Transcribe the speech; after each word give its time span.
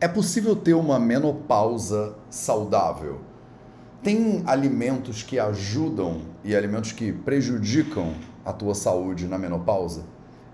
É 0.00 0.08
possível 0.08 0.56
ter 0.56 0.72
uma 0.72 0.98
menopausa 0.98 2.14
saudável? 2.30 3.20
Tem 4.02 4.42
alimentos 4.46 5.22
que 5.22 5.38
ajudam 5.38 6.22
e 6.42 6.56
alimentos 6.56 6.92
que 6.92 7.12
prejudicam 7.12 8.14
a 8.42 8.54
tua 8.54 8.74
saúde 8.74 9.26
na 9.26 9.36
menopausa? 9.36 10.04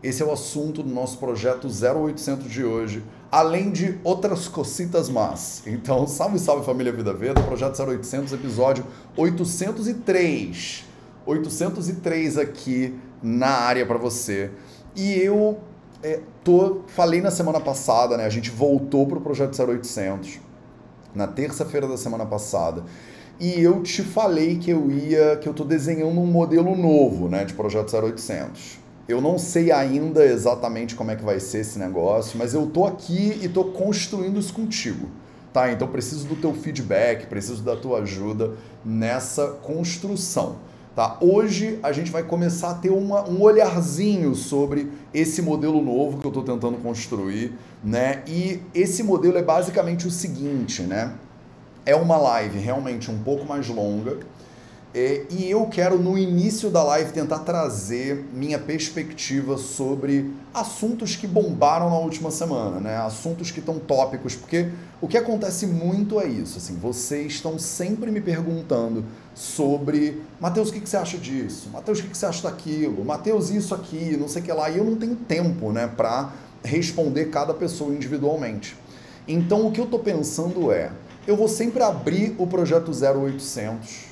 Esse 0.02 0.24
é 0.24 0.26
o 0.26 0.32
assunto 0.32 0.82
do 0.82 0.92
nosso 0.92 1.18
projeto 1.18 1.68
0800 1.68 2.50
de 2.50 2.64
hoje, 2.64 3.04
além 3.30 3.70
de 3.70 3.96
outras 4.02 4.48
cocitas 4.48 5.08
más. 5.08 5.62
Então, 5.68 6.04
salve, 6.08 6.40
salve 6.40 6.66
família 6.66 6.92
Vida 6.92 7.14
Veda, 7.14 7.40
projeto 7.40 7.80
0800, 7.80 8.32
episódio 8.32 8.84
803. 9.16 10.84
803 11.24 12.38
aqui 12.38 12.98
na 13.22 13.50
área 13.50 13.86
para 13.86 13.98
você. 13.98 14.50
E 14.96 15.12
eu 15.12 15.60
é, 16.02 16.20
tô, 16.44 16.82
falei 16.86 17.20
na 17.20 17.30
semana 17.30 17.60
passada, 17.60 18.16
né? 18.16 18.24
A 18.24 18.30
gente 18.30 18.50
voltou 18.50 19.06
pro 19.06 19.20
projeto 19.20 19.60
0800 19.60 20.38
na 21.14 21.26
terça-feira 21.26 21.88
da 21.88 21.96
semana 21.96 22.24
passada. 22.24 22.84
E 23.40 23.60
eu 23.60 23.82
te 23.82 24.02
falei 24.02 24.58
que 24.58 24.70
eu 24.70 24.90
ia, 24.90 25.36
que 25.36 25.48
eu 25.48 25.54
tô 25.54 25.64
desenhando 25.64 26.20
um 26.20 26.26
modelo 26.26 26.76
novo, 26.76 27.28
né, 27.28 27.44
de 27.44 27.54
projeto 27.54 27.94
0800. 27.96 28.78
Eu 29.08 29.20
não 29.20 29.38
sei 29.38 29.70
ainda 29.70 30.24
exatamente 30.24 30.94
como 30.94 31.10
é 31.10 31.16
que 31.16 31.24
vai 31.24 31.38
ser 31.40 31.60
esse 31.60 31.78
negócio, 31.78 32.36
mas 32.36 32.52
eu 32.52 32.66
tô 32.66 32.84
aqui 32.84 33.38
e 33.40 33.48
tô 33.48 33.64
construindo 33.66 34.38
isso 34.38 34.52
contigo. 34.52 35.08
Tá? 35.52 35.72
Então 35.72 35.88
preciso 35.88 36.26
do 36.26 36.36
teu 36.36 36.52
feedback, 36.52 37.26
preciso 37.26 37.62
da 37.62 37.74
tua 37.74 38.00
ajuda 38.00 38.54
nessa 38.84 39.46
construção. 39.62 40.56
Tá? 40.98 41.16
Hoje 41.20 41.78
a 41.80 41.92
gente 41.92 42.10
vai 42.10 42.24
começar 42.24 42.72
a 42.72 42.74
ter 42.74 42.90
uma, 42.90 43.22
um 43.30 43.40
olharzinho 43.40 44.34
sobre 44.34 44.90
esse 45.14 45.40
modelo 45.40 45.80
novo 45.80 46.18
que 46.18 46.26
eu 46.26 46.30
estou 46.30 46.42
tentando 46.42 46.76
construir, 46.78 47.52
né? 47.84 48.24
E 48.26 48.60
esse 48.74 49.04
modelo 49.04 49.38
é 49.38 49.42
basicamente 49.44 50.08
o 50.08 50.10
seguinte, 50.10 50.82
né? 50.82 51.12
É 51.86 51.94
uma 51.94 52.16
live 52.16 52.58
realmente 52.58 53.12
um 53.12 53.18
pouco 53.22 53.46
mais 53.46 53.68
longa, 53.68 54.16
é, 54.94 55.26
e 55.28 55.50
eu 55.50 55.66
quero, 55.66 55.98
no 55.98 56.16
início 56.16 56.70
da 56.70 56.82
live, 56.82 57.12
tentar 57.12 57.40
trazer 57.40 58.24
minha 58.32 58.58
perspectiva 58.58 59.58
sobre 59.58 60.32
assuntos 60.52 61.14
que 61.14 61.26
bombaram 61.26 61.90
na 61.90 61.98
última 61.98 62.30
semana, 62.30 62.80
né? 62.80 62.96
Assuntos 62.96 63.50
que 63.50 63.60
estão 63.60 63.78
tópicos, 63.78 64.34
porque 64.34 64.70
o 64.98 65.06
que 65.06 65.18
acontece 65.18 65.66
muito 65.66 66.18
é 66.18 66.26
isso, 66.26 66.56
assim, 66.56 66.74
vocês 66.74 67.34
estão 67.34 67.58
sempre 67.58 68.10
me 68.10 68.20
perguntando 68.20 69.04
sobre 69.34 70.22
Mateus, 70.40 70.70
o 70.70 70.72
que, 70.72 70.80
que 70.80 70.88
você 70.88 70.96
acha 70.96 71.18
disso? 71.18 71.68
Mateus, 71.70 71.98
o 71.98 72.02
que, 72.02 72.08
que 72.08 72.18
você 72.18 72.26
acha 72.26 72.42
daquilo? 72.48 73.04
Mateus, 73.04 73.50
isso 73.50 73.74
aqui, 73.74 74.16
não 74.16 74.26
sei 74.26 74.40
o 74.40 74.44
que 74.46 74.52
lá. 74.52 74.70
E 74.70 74.78
eu 74.78 74.84
não 74.84 74.96
tenho 74.96 75.14
tempo, 75.14 75.70
né, 75.70 75.86
para 75.86 76.32
responder 76.64 77.26
cada 77.26 77.52
pessoa 77.52 77.94
individualmente. 77.94 78.74
Então, 79.28 79.66
o 79.66 79.70
que 79.70 79.80
eu 79.80 79.84
estou 79.84 80.00
pensando 80.00 80.72
é, 80.72 80.90
eu 81.26 81.36
vou 81.36 81.46
sempre 81.46 81.82
abrir 81.82 82.34
o 82.38 82.46
projeto 82.46 82.90
0800 82.90 84.07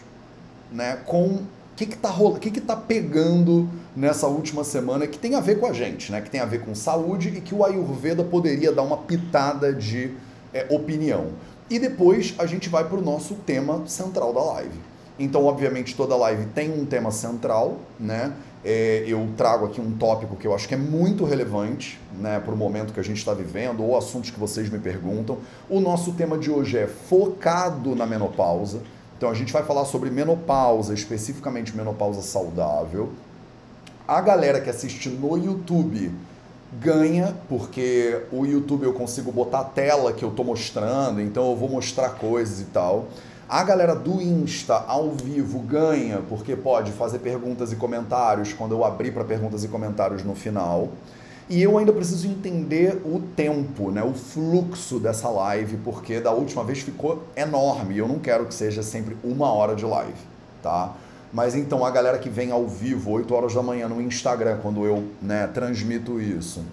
né, 0.72 0.98
com 1.06 1.26
o 1.26 1.46
que 1.76 1.84
está 1.84 2.08
rolando, 2.08 2.38
o 2.38 2.40
que 2.40 2.58
está 2.58 2.74
pegando 2.74 3.68
nessa 3.94 4.26
última 4.26 4.64
semana 4.64 5.06
que 5.06 5.18
tem 5.18 5.34
a 5.34 5.40
ver 5.40 5.60
com 5.60 5.66
a 5.66 5.72
gente, 5.72 6.10
né, 6.10 6.20
que 6.20 6.30
tem 6.30 6.40
a 6.40 6.46
ver 6.46 6.62
com 6.62 6.74
saúde 6.74 7.28
e 7.28 7.40
que 7.40 7.54
o 7.54 7.64
Ayurveda 7.64 8.24
poderia 8.24 8.72
dar 8.72 8.82
uma 8.82 8.96
pitada 8.96 9.72
de 9.72 10.12
é, 10.52 10.66
opinião. 10.70 11.28
E 11.68 11.78
depois 11.78 12.34
a 12.38 12.46
gente 12.46 12.68
vai 12.68 12.84
para 12.84 12.96
o 12.96 13.02
nosso 13.02 13.34
tema 13.34 13.82
central 13.86 14.32
da 14.32 14.42
live. 14.42 14.78
Então, 15.18 15.44
obviamente, 15.44 15.94
toda 15.94 16.14
live 16.14 16.46
tem 16.46 16.70
um 16.70 16.84
tema 16.84 17.10
central, 17.10 17.78
né? 17.98 18.32
É, 18.64 19.04
eu 19.06 19.28
trago 19.36 19.66
aqui 19.66 19.80
um 19.80 19.92
tópico 19.92 20.34
que 20.34 20.46
eu 20.46 20.54
acho 20.54 20.66
que 20.66 20.74
é 20.74 20.76
muito 20.76 21.24
relevante 21.24 22.00
né, 22.18 22.40
para 22.40 22.52
o 22.52 22.56
momento 22.56 22.92
que 22.92 22.98
a 22.98 23.02
gente 23.02 23.18
está 23.18 23.32
vivendo, 23.32 23.82
ou 23.82 23.96
assuntos 23.96 24.30
que 24.30 24.40
vocês 24.40 24.68
me 24.68 24.78
perguntam. 24.78 25.38
O 25.70 25.78
nosso 25.78 26.12
tema 26.12 26.36
de 26.36 26.50
hoje 26.50 26.76
é 26.76 26.86
focado 26.86 27.94
na 27.94 28.04
menopausa. 28.04 28.80
Então 29.16 29.30
a 29.30 29.34
gente 29.34 29.52
vai 29.52 29.62
falar 29.62 29.84
sobre 29.86 30.10
menopausa, 30.10 30.92
especificamente 30.92 31.74
menopausa 31.76 32.20
saudável. 32.20 33.12
A 34.06 34.20
galera 34.20 34.60
que 34.60 34.70
assiste 34.70 35.08
no 35.08 35.36
YouTube 35.36 36.12
ganha, 36.80 37.34
porque 37.48 38.22
o 38.30 38.44
YouTube 38.44 38.84
eu 38.84 38.92
consigo 38.92 39.32
botar 39.32 39.60
a 39.60 39.64
tela 39.64 40.12
que 40.12 40.24
eu 40.24 40.30
tô 40.30 40.44
mostrando, 40.44 41.20
então 41.20 41.50
eu 41.50 41.56
vou 41.56 41.68
mostrar 41.68 42.10
coisas 42.10 42.60
e 42.60 42.64
tal. 42.64 43.06
A 43.48 43.62
galera 43.62 43.94
do 43.94 44.20
Insta 44.20 44.74
ao 44.74 45.12
vivo 45.12 45.60
ganha, 45.60 46.20
porque 46.28 46.56
pode 46.56 46.92
fazer 46.92 47.20
perguntas 47.20 47.72
e 47.72 47.76
comentários 47.76 48.52
quando 48.52 48.72
eu 48.72 48.84
abrir 48.84 49.12
para 49.12 49.24
perguntas 49.24 49.64
e 49.64 49.68
comentários 49.68 50.24
no 50.24 50.34
final. 50.34 50.88
E 51.48 51.62
eu 51.62 51.78
ainda 51.78 51.92
preciso 51.92 52.26
entender 52.26 53.00
o 53.04 53.20
tempo, 53.36 53.92
né, 53.92 54.02
o 54.02 54.12
fluxo 54.12 54.98
dessa 54.98 55.28
live, 55.28 55.76
porque 55.84 56.18
da 56.18 56.32
última 56.32 56.64
vez 56.64 56.80
ficou 56.80 57.22
enorme 57.36 57.96
eu 57.98 58.08
não 58.08 58.18
quero 58.18 58.46
que 58.46 58.54
seja 58.54 58.82
sempre 58.82 59.16
uma 59.22 59.52
hora 59.52 59.76
de 59.76 59.84
live, 59.84 60.18
tá? 60.60 60.94
Mas 61.32 61.54
então 61.54 61.84
a 61.84 61.90
galera 61.90 62.18
que 62.18 62.28
vem 62.28 62.50
ao 62.50 62.66
vivo, 62.66 63.12
8 63.12 63.32
horas 63.32 63.54
da 63.54 63.62
manhã 63.62 63.88
no 63.88 64.00
Instagram, 64.02 64.58
quando 64.60 64.84
eu 64.84 65.04
né, 65.22 65.46
transmito 65.46 66.20
isso, 66.20 66.64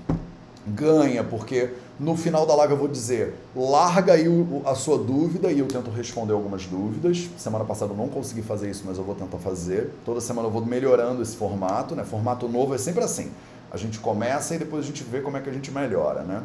ganha, 0.65 1.23
porque 1.23 1.69
no 1.99 2.17
final 2.17 2.45
da 2.45 2.55
live 2.55 2.73
eu 2.73 2.79
vou 2.79 2.87
dizer, 2.87 3.35
larga 3.55 4.13
aí 4.13 4.25
a 4.65 4.73
sua 4.73 4.97
dúvida 4.97 5.51
e 5.51 5.59
eu 5.59 5.67
tento 5.67 5.91
responder 5.91 6.33
algumas 6.33 6.65
dúvidas. 6.65 7.29
Semana 7.37 7.63
passada 7.63 7.93
eu 7.93 7.97
não 7.97 8.07
consegui 8.07 8.41
fazer 8.41 8.71
isso, 8.71 8.83
mas 8.85 8.97
eu 8.97 9.03
vou 9.03 9.13
tentar 9.13 9.37
fazer. 9.37 9.91
Toda 10.03 10.19
semana 10.19 10.47
eu 10.47 10.51
vou 10.51 10.65
melhorando 10.65 11.21
esse 11.21 11.35
formato, 11.35 11.95
né? 11.95 12.03
Formato 12.03 12.47
novo 12.47 12.73
é 12.73 12.77
sempre 12.79 13.03
assim. 13.03 13.31
A 13.73 13.77
gente 13.77 13.99
começa 13.99 14.53
e 14.53 14.59
depois 14.59 14.85
a 14.85 14.87
gente 14.87 15.03
vê 15.03 15.19
como 15.19 15.35
é 15.35 15.41
que 15.41 15.49
a 15.49 15.53
gente 15.53 15.71
melhora, 15.71 16.21
né? 16.21 16.43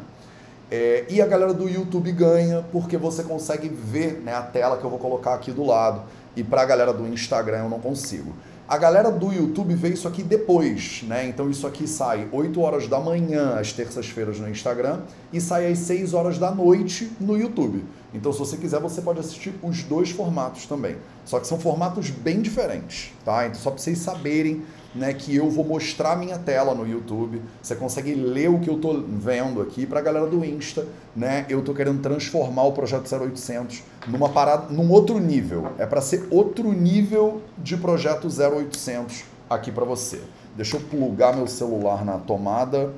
É, 0.71 1.05
e 1.09 1.21
a 1.21 1.25
galera 1.25 1.53
do 1.53 1.69
YouTube 1.69 2.11
ganha 2.11 2.65
porque 2.71 2.97
você 2.97 3.23
consegue 3.23 3.69
ver 3.69 4.21
né, 4.23 4.33
a 4.33 4.41
tela 4.41 4.77
que 4.77 4.83
eu 4.83 4.89
vou 4.89 4.99
colocar 4.99 5.35
aqui 5.35 5.51
do 5.51 5.63
lado. 5.63 6.01
E 6.35 6.43
para 6.43 6.61
a 6.61 6.65
galera 6.65 6.91
do 6.91 7.07
Instagram 7.07 7.59
eu 7.59 7.69
não 7.69 7.79
consigo. 7.79 8.33
A 8.67 8.77
galera 8.77 9.11
do 9.11 9.33
YouTube 9.33 9.73
vê 9.73 9.89
isso 9.89 10.07
aqui 10.07 10.21
depois, 10.21 11.03
né? 11.07 11.25
Então 11.25 11.49
isso 11.49 11.65
aqui 11.65 11.87
sai 11.87 12.27
8 12.31 12.61
horas 12.61 12.87
da 12.87 12.99
manhã, 12.99 13.59
às 13.59 13.73
terças-feiras 13.73 14.39
no 14.39 14.47
Instagram, 14.47 15.01
e 15.33 15.41
sai 15.41 15.71
às 15.71 15.79
6 15.79 16.13
horas 16.13 16.37
da 16.37 16.51
noite 16.51 17.11
no 17.19 17.35
YouTube. 17.35 17.83
Então, 18.13 18.31
se 18.33 18.39
você 18.39 18.57
quiser, 18.57 18.79
você 18.79 19.01
pode 19.01 19.19
assistir 19.19 19.53
os 19.61 19.83
dois 19.83 20.09
formatos 20.09 20.65
também. 20.65 20.97
Só 21.25 21.39
que 21.39 21.47
são 21.47 21.59
formatos 21.59 22.09
bem 22.09 22.41
diferentes, 22.41 23.11
tá? 23.23 23.45
Então, 23.45 23.59
só 23.59 23.69
para 23.69 23.79
vocês 23.79 23.99
saberem 23.99 24.63
né, 24.93 25.13
que 25.13 25.35
eu 25.35 25.49
vou 25.49 25.63
mostrar 25.63 26.15
minha 26.15 26.37
tela 26.37 26.73
no 26.73 26.87
YouTube. 26.87 27.41
Você 27.61 27.75
consegue 27.75 28.15
ler 28.15 28.49
o 28.49 28.59
que 28.59 28.69
eu 28.69 28.75
estou 28.75 29.01
vendo 29.01 29.61
aqui 29.61 29.85
para 29.85 29.99
a 29.99 30.01
galera 30.01 30.25
do 30.25 30.43
Insta, 30.43 30.87
né? 31.15 31.45
Eu 31.47 31.59
estou 31.59 31.75
querendo 31.75 32.01
transformar 32.01 32.63
o 32.63 32.71
projeto 32.71 33.07
0800 33.13 33.83
numa 34.07 34.29
parada, 34.29 34.71
num 34.71 34.89
outro 34.91 35.19
nível. 35.19 35.73
É 35.77 35.85
para 35.85 36.01
ser 36.01 36.27
outro 36.31 36.71
nível 36.71 37.41
de 37.57 37.77
projeto 37.77 38.27
0800 38.27 39.23
aqui 39.49 39.71
para 39.71 39.85
você. 39.85 40.21
Deixa 40.55 40.77
eu 40.77 40.81
plugar 40.81 41.35
meu 41.35 41.47
celular 41.47 42.03
na 42.03 42.17
tomada. 42.17 42.91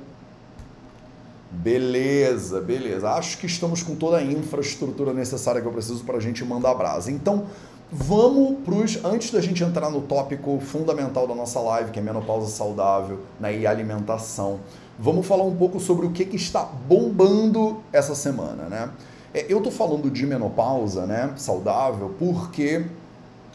Beleza, 1.50 2.62
beleza. 2.62 3.10
Acho 3.10 3.36
que 3.36 3.44
estamos 3.44 3.82
com 3.82 3.94
toda 3.94 4.16
a 4.16 4.22
infraestrutura 4.22 5.12
necessária 5.12 5.60
que 5.60 5.66
eu 5.66 5.72
preciso 5.72 6.02
para 6.02 6.16
a 6.16 6.20
gente 6.20 6.42
mandar 6.44 6.74
brasa. 6.74 7.12
Então, 7.12 7.44
Vamos 7.94 8.64
pros. 8.64 9.04
Antes 9.04 9.30
da 9.30 9.38
gente 9.42 9.62
entrar 9.62 9.90
no 9.90 10.00
tópico 10.00 10.58
fundamental 10.60 11.26
da 11.26 11.34
nossa 11.34 11.60
live, 11.60 11.90
que 11.90 11.98
é 11.98 12.02
menopausa 12.02 12.50
saudável 12.50 13.20
né, 13.38 13.54
e 13.54 13.66
alimentação, 13.66 14.60
vamos 14.98 15.26
falar 15.26 15.44
um 15.44 15.54
pouco 15.54 15.78
sobre 15.78 16.06
o 16.06 16.10
que, 16.10 16.24
que 16.24 16.36
está 16.36 16.62
bombando 16.62 17.82
essa 17.92 18.14
semana, 18.14 18.62
né? 18.64 18.88
É, 19.34 19.44
eu 19.46 19.60
tô 19.60 19.70
falando 19.70 20.10
de 20.10 20.24
menopausa, 20.24 21.04
né, 21.04 21.34
saudável, 21.36 22.14
porque 22.18 22.86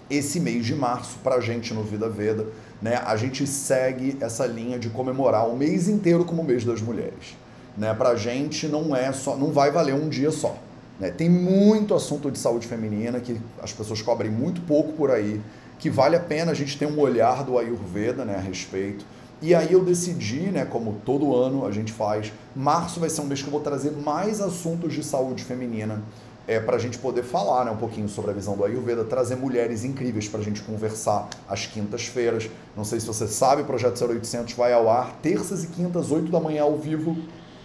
esse 0.07 0.39
mês 0.39 0.67
de 0.67 0.75
março, 0.75 1.17
pra 1.23 1.39
gente 1.39 1.73
no 1.73 1.81
Vida 1.81 2.07
Veda, 2.07 2.45
né, 2.79 3.01
a 3.07 3.17
gente 3.17 3.47
segue 3.47 4.19
essa 4.21 4.45
linha 4.45 4.77
de 4.77 4.89
comemorar 4.91 5.49
o 5.49 5.57
mês 5.57 5.87
inteiro 5.87 6.23
como 6.23 6.43
o 6.43 6.45
mês 6.45 6.63
das 6.63 6.79
mulheres. 6.79 7.35
Né? 7.75 7.91
Pra 7.95 8.15
gente 8.15 8.67
não 8.67 8.95
é 8.95 9.11
só, 9.11 9.35
não 9.35 9.51
vai 9.51 9.71
valer 9.71 9.95
um 9.95 10.07
dia 10.07 10.29
só. 10.29 10.55
Né? 10.99 11.11
Tem 11.11 11.29
muito 11.29 11.93
assunto 11.93 12.31
de 12.31 12.39
saúde 12.39 12.67
feminina 12.67 13.19
que 13.19 13.39
as 13.61 13.71
pessoas 13.71 14.01
cobrem 14.01 14.31
muito 14.31 14.61
pouco 14.61 14.93
por 14.93 15.11
aí, 15.11 15.41
que 15.79 15.89
vale 15.89 16.15
a 16.15 16.19
pena 16.19 16.51
a 16.51 16.55
gente 16.55 16.77
ter 16.77 16.85
um 16.85 16.99
olhar 16.99 17.43
do 17.43 17.57
Ayurveda 17.57 18.25
né, 18.25 18.35
a 18.35 18.41
respeito. 18.41 19.05
E 19.39 19.53
aí 19.53 19.71
eu 19.71 19.85
decidi, 19.85 20.49
né, 20.49 20.65
como 20.65 20.99
todo 21.05 21.35
ano 21.35 21.65
a 21.65 21.71
gente 21.71 21.91
faz, 21.91 22.33
março 22.55 22.99
vai 22.99 23.09
ser 23.09 23.21
um 23.21 23.25
mês 23.25 23.41
que 23.41 23.47
eu 23.47 23.51
vou 23.51 23.61
trazer 23.61 23.91
mais 23.91 24.41
assuntos 24.41 24.93
de 24.93 25.03
saúde 25.03 25.43
feminina 25.43 26.01
é, 26.47 26.59
para 26.59 26.77
a 26.77 26.79
gente 26.79 26.97
poder 26.97 27.23
falar 27.23 27.65
né, 27.65 27.71
um 27.71 27.77
pouquinho 27.77 28.07
sobre 28.07 28.31
a 28.31 28.33
visão 28.33 28.55
do 28.55 28.63
Ayurveda, 28.63 29.03
trazer 29.03 29.35
mulheres 29.35 29.83
incríveis 29.83 30.27
para 30.27 30.39
a 30.39 30.43
gente 30.43 30.61
conversar 30.61 31.27
às 31.47 31.67
quintas-feiras. 31.67 32.49
Não 32.75 32.85
sei 32.85 32.99
se 32.99 33.05
você 33.05 33.27
sabe, 33.27 33.61
o 33.61 33.65
Projeto 33.65 34.03
0800 34.03 34.53
vai 34.53 34.73
ao 34.73 34.89
ar 34.89 35.13
terças 35.21 35.63
e 35.65 35.67
quintas, 35.67 36.09
8 36.09 36.31
da 36.31 36.39
manhã 36.39 36.63
ao 36.63 36.77
vivo 36.77 37.15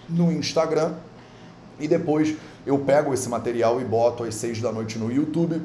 no 0.08 0.32
Instagram. 0.32 0.94
E 1.78 1.88
depois 1.88 2.36
eu 2.66 2.78
pego 2.78 3.12
esse 3.12 3.28
material 3.28 3.80
e 3.80 3.84
boto 3.84 4.24
às 4.24 4.34
6 4.36 4.60
da 4.60 4.72
noite 4.72 4.98
no 4.98 5.10
YouTube. 5.10 5.60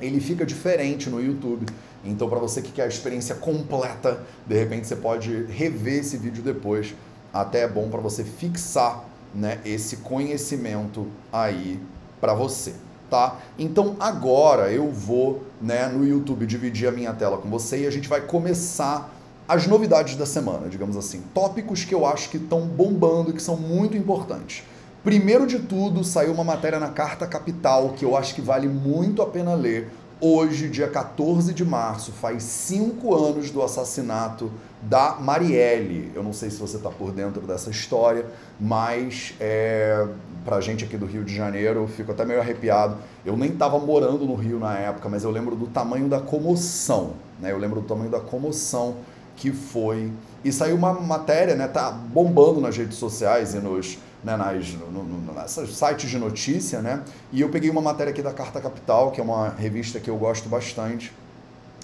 Ele 0.00 0.20
fica 0.20 0.44
diferente 0.44 1.08
no 1.10 1.22
YouTube. 1.22 1.66
Então, 2.04 2.28
para 2.28 2.38
você 2.38 2.60
que 2.60 2.72
quer 2.72 2.82
a 2.82 2.88
experiência 2.88 3.34
completa, 3.34 4.20
de 4.46 4.58
repente 4.58 4.86
você 4.86 4.96
pode 4.96 5.44
rever 5.44 6.00
esse 6.00 6.16
vídeo 6.16 6.42
depois. 6.42 6.94
Até 7.32 7.60
é 7.62 7.68
bom 7.68 7.88
para 7.88 8.00
você 8.00 8.24
fixar 8.24 9.04
né, 9.34 9.58
esse 9.64 9.98
conhecimento 9.98 11.06
aí 11.32 11.80
para 12.20 12.34
você, 12.34 12.74
tá? 13.10 13.38
Então 13.58 13.96
agora 13.98 14.70
eu 14.70 14.90
vou, 14.90 15.42
né, 15.60 15.88
no 15.88 16.06
YouTube 16.06 16.46
dividir 16.46 16.88
a 16.88 16.92
minha 16.92 17.12
tela 17.12 17.38
com 17.38 17.48
você 17.48 17.82
e 17.82 17.86
a 17.86 17.90
gente 17.90 18.08
vai 18.08 18.20
começar 18.20 19.12
as 19.48 19.66
novidades 19.66 20.16
da 20.16 20.26
semana, 20.26 20.68
digamos 20.68 20.96
assim, 20.96 21.22
tópicos 21.34 21.84
que 21.84 21.94
eu 21.94 22.06
acho 22.06 22.30
que 22.30 22.36
estão 22.36 22.66
bombando 22.66 23.30
e 23.30 23.32
que 23.32 23.42
são 23.42 23.56
muito 23.56 23.96
importantes. 23.96 24.62
Primeiro 25.04 25.48
de 25.48 25.58
tudo, 25.58 26.04
saiu 26.04 26.32
uma 26.32 26.44
matéria 26.44 26.78
na 26.78 26.86
Carta 26.86 27.26
Capital 27.26 27.88
que 27.88 28.04
eu 28.04 28.16
acho 28.16 28.36
que 28.36 28.40
vale 28.40 28.68
muito 28.68 29.20
a 29.20 29.26
pena 29.26 29.52
ler. 29.52 29.90
Hoje, 30.20 30.68
dia 30.68 30.86
14 30.86 31.52
de 31.52 31.64
março, 31.64 32.12
faz 32.12 32.44
cinco 32.44 33.12
anos 33.12 33.50
do 33.50 33.60
assassinato 33.60 34.48
da 34.80 35.16
Marielle. 35.16 36.12
Eu 36.14 36.22
não 36.22 36.32
sei 36.32 36.50
se 36.50 36.56
você 36.58 36.76
está 36.76 36.88
por 36.88 37.10
dentro 37.10 37.44
dessa 37.44 37.68
história, 37.68 38.24
mas 38.60 39.34
é, 39.40 40.06
pra 40.44 40.60
gente 40.60 40.84
aqui 40.84 40.96
do 40.96 41.06
Rio 41.06 41.24
de 41.24 41.34
Janeiro, 41.34 41.80
eu 41.80 41.88
fico 41.88 42.12
até 42.12 42.24
meio 42.24 42.38
arrepiado. 42.38 42.96
Eu 43.26 43.36
nem 43.36 43.50
estava 43.50 43.80
morando 43.80 44.24
no 44.24 44.36
Rio 44.36 44.60
na 44.60 44.78
época, 44.78 45.08
mas 45.08 45.24
eu 45.24 45.32
lembro 45.32 45.56
do 45.56 45.66
tamanho 45.66 46.08
da 46.08 46.20
comoção. 46.20 47.14
Né? 47.40 47.50
Eu 47.50 47.58
lembro 47.58 47.80
do 47.80 47.88
tamanho 47.88 48.08
da 48.08 48.20
comoção 48.20 48.98
que 49.34 49.50
foi. 49.50 50.12
E 50.44 50.52
saiu 50.52 50.76
uma 50.76 50.92
matéria, 50.92 51.56
né? 51.56 51.66
Tá 51.66 51.90
bombando 51.90 52.60
nas 52.60 52.76
redes 52.76 52.98
sociais 52.98 53.54
e 53.54 53.58
nos 53.58 53.98
né, 54.22 54.36
nas, 54.36 54.72
no, 54.72 55.02
no, 55.04 55.34
nesses 55.34 55.76
sites 55.76 56.08
de 56.08 56.18
notícia, 56.18 56.80
né? 56.80 57.02
E 57.32 57.40
eu 57.40 57.48
peguei 57.48 57.70
uma 57.70 57.80
matéria 57.80 58.12
aqui 58.12 58.22
da 58.22 58.32
Carta 58.32 58.60
Capital, 58.60 59.10
que 59.10 59.20
é 59.20 59.24
uma 59.24 59.48
revista 59.48 59.98
que 59.98 60.08
eu 60.08 60.16
gosto 60.16 60.48
bastante. 60.48 61.12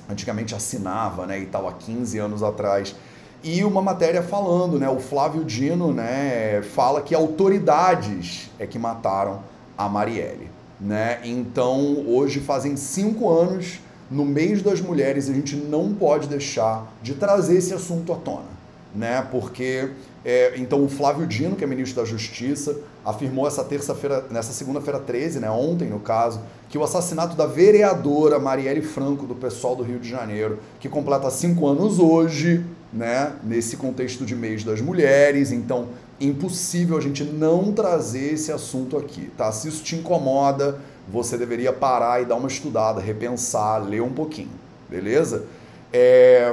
Antigamente 0.08 0.55
assinava, 0.55 1.26
né, 1.26 1.38
e 1.38 1.46
tal, 1.46 1.69
há 1.69 1.73
15 1.73 2.19
anos 2.19 2.43
atrás. 2.43 2.94
E 3.43 3.62
uma 3.62 3.81
matéria 3.81 4.23
falando, 4.23 4.79
né, 4.79 4.88
o 4.88 4.99
Flávio 4.99 5.44
Dino, 5.44 5.93
né, 5.93 6.62
fala 6.62 7.00
que 7.00 7.14
autoridades 7.14 8.50
é 8.58 8.67
que 8.67 8.79
mataram 8.79 9.41
a 9.76 9.88
Marielle, 9.88 10.50
né? 10.81 11.20
Então, 11.23 12.05
hoje 12.06 12.41
fazem 12.41 12.76
cinco 12.76 13.31
anos, 13.31 13.79
no 14.11 14.25
mês 14.25 14.61
das 14.61 14.81
mulheres, 14.81 15.29
a 15.29 15.32
gente 15.32 15.55
não 15.55 15.94
pode 15.94 16.26
deixar 16.26 16.91
de 17.00 17.14
trazer 17.14 17.58
esse 17.58 17.73
assunto 17.73 18.12
à 18.12 18.17
tona, 18.17 18.57
né? 18.94 19.26
Porque 19.31 19.90
é, 20.25 20.58
então, 20.58 20.85
o 20.85 20.88
Flávio 20.88 21.26
Dino, 21.26 21.56
que 21.56 21.64
é 21.64 21.67
ministro 21.67 22.02
da 22.02 22.06
Justiça, 22.06 22.76
afirmou 23.05 23.46
essa 23.46 23.64
terça-feira, 23.64 24.26
nessa 24.31 24.52
segunda-feira 24.52 24.99
13, 24.99 25.40
né, 25.40 25.50
ontem 25.50 25.88
no 25.88 26.00
caso, 26.00 26.40
que 26.69 26.76
o 26.76 26.85
assassinato 26.85 27.37
da 27.37 27.46
vereadora 27.46 28.38
Marielle 28.38 28.82
Franco, 28.82 29.26
do 29.26 29.35
pessoal 29.35 29.75
do 29.75 29.82
Rio 29.82 29.99
de 29.99 30.08
Janeiro, 30.08 30.58
que 30.81 30.88
completa 30.88 31.31
cinco 31.31 31.67
anos 31.67 31.99
hoje, 31.99 32.64
né, 32.93 33.32
nesse 33.43 33.76
contexto 33.79 34.26
de 34.26 34.35
mês 34.35 34.64
das 34.64 34.81
mulheres, 34.81 35.52
então 35.52 35.88
impossível 36.20 36.99
a 36.99 37.00
gente 37.00 37.23
não 37.25 37.73
trazer 37.73 38.34
esse 38.34 38.50
assunto 38.50 38.99
aqui, 38.99 39.31
tá? 39.37 39.52
Se 39.52 39.69
isso 39.69 39.82
te 39.84 39.94
incomoda, 39.94 40.79
você 41.08 41.38
deveria 41.38 41.73
parar 41.73 42.20
e 42.20 42.25
dar 42.25 42.34
uma 42.34 42.49
estudada, 42.49 43.00
repensar, 43.00 43.79
ler 43.79 44.02
um 44.02 44.12
pouquinho, 44.12 44.50
beleza? 44.91 45.46
É, 45.93 46.52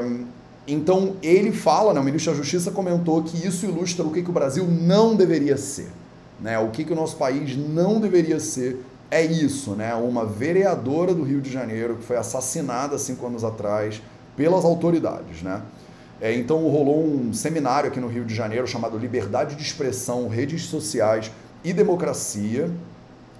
então 0.68 1.16
ele 1.22 1.52
fala, 1.52 1.94
né, 1.94 2.00
o 2.00 2.04
ministro 2.04 2.32
da 2.32 2.38
Justiça 2.38 2.72
comentou 2.72 3.22
que 3.24 3.46
isso 3.46 3.66
ilustra 3.66 4.04
o 4.06 4.12
que, 4.12 4.24
que 4.24 4.30
o 4.30 4.34
Brasil 4.34 4.66
não 4.66 5.16
deveria 5.16 5.58
ser. 5.58 5.90
Né? 6.40 6.58
O 6.60 6.70
que, 6.70 6.84
que 6.84 6.94
o 6.94 6.96
nosso 6.96 7.16
país 7.18 7.56
não 7.56 8.00
deveria 8.00 8.40
ser 8.40 8.84
é 9.10 9.24
isso, 9.24 9.72
né? 9.72 9.94
Uma 9.94 10.26
vereadora 10.26 11.14
do 11.14 11.24
Rio 11.24 11.40
de 11.40 11.52
Janeiro 11.52 11.96
que 11.96 12.04
foi 12.04 12.18
assassinada 12.18 12.98
cinco 12.98 13.26
anos 13.28 13.44
atrás 13.44 14.02
pelas 14.36 14.66
autoridades, 14.66 15.42
né? 15.42 15.62
É, 16.20 16.34
então 16.34 16.68
rolou 16.68 17.06
um 17.06 17.34
seminário 17.34 17.90
aqui 17.90 18.00
no 18.00 18.08
Rio 18.08 18.26
de 18.26 18.34
Janeiro 18.34 18.66
chamado 18.66 18.98
Liberdade 18.98 19.56
de 19.56 19.62
Expressão, 19.62 20.28
Redes 20.28 20.64
Sociais 20.64 21.32
e 21.64 21.74
Democracia, 21.74 22.72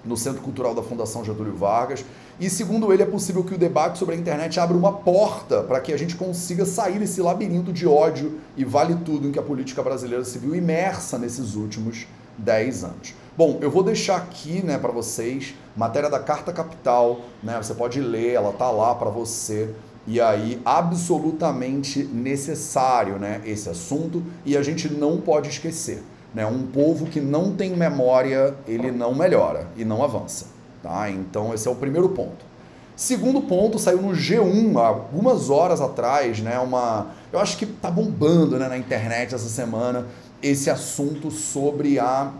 no 0.04 0.16
Centro 0.16 0.40
Cultural 0.40 0.74
da 0.74 0.82
Fundação 0.82 1.24
Getúlio 1.24 1.56
Vargas. 1.56 2.04
E 2.38 2.50
segundo 2.50 2.92
ele, 2.92 3.02
é 3.02 3.06
possível 3.06 3.42
que 3.42 3.54
o 3.54 3.58
debate 3.58 3.98
sobre 3.98 4.14
a 4.14 4.18
internet 4.18 4.60
abra 4.60 4.76
uma 4.76 4.92
porta 4.92 5.62
para 5.62 5.80
que 5.80 5.90
a 5.90 5.96
gente 5.96 6.16
consiga 6.16 6.66
sair 6.66 6.98
desse 6.98 7.22
labirinto 7.22 7.72
de 7.72 7.86
ódio 7.86 8.38
e 8.54 8.62
vale 8.62 8.94
tudo 9.06 9.26
em 9.26 9.32
que 9.32 9.38
a 9.38 9.42
política 9.42 9.82
brasileira 9.82 10.22
se 10.22 10.38
viu 10.38 10.54
imersa 10.54 11.18
nesses 11.18 11.54
últimos 11.54 12.06
10 12.36 12.84
anos. 12.84 13.14
Bom, 13.38 13.58
eu 13.62 13.70
vou 13.70 13.82
deixar 13.82 14.16
aqui, 14.16 14.62
né, 14.62 14.76
para 14.76 14.92
vocês, 14.92 15.54
matéria 15.74 16.10
da 16.10 16.18
Carta 16.18 16.52
Capital, 16.52 17.20
né? 17.42 17.56
Você 17.56 17.72
pode 17.72 18.00
ler, 18.02 18.34
ela 18.34 18.52
tá 18.52 18.70
lá 18.70 18.94
para 18.94 19.08
você. 19.08 19.70
E 20.06 20.20
aí, 20.20 20.60
absolutamente 20.62 22.04
necessário, 22.04 23.18
né, 23.18 23.40
esse 23.46 23.70
assunto 23.70 24.22
e 24.44 24.58
a 24.58 24.62
gente 24.62 24.90
não 24.92 25.18
pode 25.22 25.48
esquecer, 25.48 26.02
né? 26.34 26.44
Um 26.44 26.66
povo 26.66 27.06
que 27.06 27.20
não 27.20 27.56
tem 27.56 27.74
memória, 27.74 28.54
ele 28.68 28.90
não 28.90 29.14
melhora 29.14 29.68
e 29.74 29.86
não 29.86 30.04
avança. 30.04 30.55
Tá? 30.86 31.10
Então, 31.10 31.52
esse 31.52 31.66
é 31.66 31.70
o 31.70 31.74
primeiro 31.74 32.08
ponto. 32.10 32.44
Segundo 32.94 33.42
ponto, 33.42 33.76
saiu 33.76 34.00
no 34.00 34.10
G1 34.10 34.80
há 34.80 34.86
algumas 34.86 35.50
horas 35.50 35.80
atrás, 35.80 36.38
né? 36.38 36.60
Uma, 36.60 37.08
eu 37.32 37.40
acho 37.40 37.56
que 37.56 37.66
tá 37.66 37.90
bombando 37.90 38.56
né, 38.56 38.68
na 38.68 38.78
internet 38.78 39.34
essa 39.34 39.48
semana 39.48 40.06
esse 40.40 40.70
assunto 40.70 41.28
sobre 41.30 41.98
a 41.98 42.30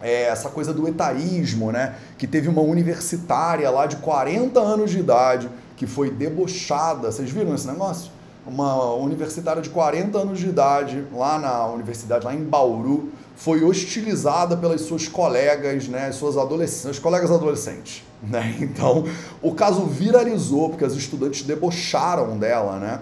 é, 0.00 0.24
essa 0.24 0.48
coisa 0.48 0.72
do 0.72 0.86
etarismo, 0.86 1.72
né? 1.72 1.96
Que 2.16 2.28
teve 2.28 2.48
uma 2.48 2.62
universitária 2.62 3.68
lá 3.68 3.86
de 3.86 3.96
40 3.96 4.60
anos 4.60 4.90
de 4.92 5.00
idade 5.00 5.50
que 5.76 5.86
foi 5.86 6.08
debochada. 6.08 7.10
Vocês 7.10 7.30
viram 7.30 7.52
esse 7.52 7.66
negócio? 7.66 8.12
Uma 8.46 8.94
universitária 8.94 9.60
de 9.60 9.70
40 9.70 10.18
anos 10.18 10.38
de 10.38 10.48
idade 10.48 11.04
lá 11.12 11.36
na 11.36 11.66
universidade, 11.66 12.24
lá 12.24 12.32
em 12.32 12.44
Bauru, 12.44 13.10
foi 13.36 13.64
hostilizada 13.64 14.56
pelas 14.56 14.82
suas 14.82 15.08
colegas, 15.08 15.88
né, 15.88 16.12
suas 16.12 16.36
adolescentes, 16.36 16.98
colegas 16.98 17.30
adolescentes, 17.30 18.02
né? 18.22 18.56
Então, 18.60 19.04
o 19.40 19.54
caso 19.54 19.84
viralizou 19.86 20.70
porque 20.70 20.84
as 20.84 20.94
estudantes 20.94 21.42
debocharam 21.42 22.38
dela, 22.38 22.78
né? 22.78 23.00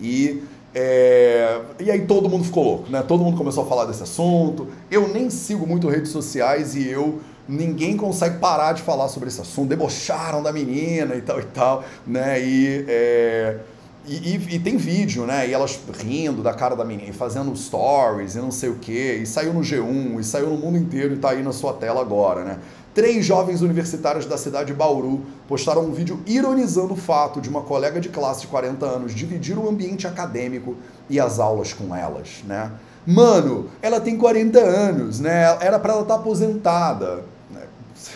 E 0.00 0.42
é, 0.74 1.60
e 1.78 1.88
aí 1.88 2.04
todo 2.04 2.28
mundo 2.28 2.44
ficou 2.44 2.64
louco, 2.64 2.90
né? 2.90 3.02
Todo 3.06 3.22
mundo 3.22 3.36
começou 3.36 3.62
a 3.62 3.66
falar 3.66 3.84
desse 3.84 4.02
assunto. 4.02 4.66
Eu 4.90 5.08
nem 5.08 5.30
sigo 5.30 5.64
muito 5.66 5.88
redes 5.88 6.10
sociais 6.10 6.74
e 6.74 6.88
eu 6.88 7.20
ninguém 7.48 7.96
consegue 7.96 8.38
parar 8.38 8.72
de 8.72 8.82
falar 8.82 9.08
sobre 9.08 9.28
esse 9.28 9.40
assunto. 9.40 9.68
Debocharam 9.68 10.42
da 10.42 10.52
menina 10.52 11.14
e 11.14 11.20
tal 11.20 11.38
e 11.38 11.44
tal, 11.44 11.84
né? 12.04 12.40
E 12.42 12.84
é, 12.88 13.58
e, 14.06 14.34
e, 14.34 14.56
e, 14.56 14.58
tem 14.58 14.76
vídeo, 14.76 15.24
né? 15.24 15.48
E 15.48 15.52
elas 15.54 15.78
rindo 15.98 16.42
da 16.42 16.52
cara 16.52 16.74
da 16.74 16.84
menina, 16.84 17.12
fazendo 17.14 17.56
stories 17.56 18.34
e 18.34 18.38
não 18.38 18.50
sei 18.50 18.68
o 18.68 18.76
quê. 18.76 19.20
E 19.22 19.26
saiu 19.26 19.54
no 19.54 19.60
G1, 19.60 20.20
e 20.20 20.24
saiu 20.24 20.50
no 20.50 20.58
mundo 20.58 20.76
inteiro 20.76 21.14
e 21.14 21.16
tá 21.16 21.30
aí 21.30 21.42
na 21.42 21.52
sua 21.52 21.72
tela 21.72 22.02
agora, 22.02 22.44
né? 22.44 22.58
Três 22.94 23.24
jovens 23.24 23.62
universitários 23.62 24.26
da 24.26 24.36
cidade 24.36 24.66
de 24.66 24.74
Bauru 24.74 25.22
postaram 25.48 25.86
um 25.86 25.92
vídeo 25.92 26.20
ironizando 26.26 26.92
o 26.92 26.96
fato 26.96 27.40
de 27.40 27.48
uma 27.48 27.62
colega 27.62 27.98
de 27.98 28.08
classe 28.08 28.42
de 28.42 28.46
40 28.46 28.86
anos 28.86 29.14
dividir 29.14 29.58
o 29.58 29.68
ambiente 29.68 30.06
acadêmico 30.06 30.76
e 31.08 31.18
as 31.18 31.40
aulas 31.40 31.72
com 31.72 31.96
elas, 31.96 32.44
né? 32.46 32.70
Mano, 33.06 33.68
ela 33.82 34.00
tem 34.00 34.16
40 34.16 34.58
anos, 34.60 35.18
né? 35.18 35.56
Era 35.60 35.78
para 35.78 35.94
ela 35.94 36.02
estar 36.02 36.14
tá 36.14 36.20
aposentada. 36.20 37.24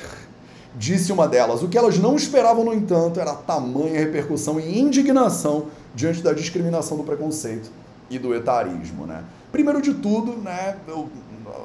Disse 0.77 1.13
uma 1.13 1.27
delas. 1.27 1.63
O 1.63 1.69
que 1.69 1.77
elas 1.77 1.99
não 1.99 2.15
esperavam, 2.15 2.63
no 2.63 2.73
entanto, 2.73 3.19
era 3.19 3.33
a 3.33 3.37
tamanha 3.37 3.99
repercussão 3.99 4.61
e 4.61 4.79
indignação 4.79 5.67
diante 5.99 6.23
da 6.23 6.33
discriminação 6.33 6.97
do 6.97 7.03
preconceito 7.03 7.71
e 8.09 8.21
do 8.21 8.33
etarismo. 8.33 9.05
Né? 9.05 9.25
Primeiro 9.51 9.83
de 9.83 9.93
tudo, 9.95 10.37
né, 10.37 10.77
eu, 10.87 11.09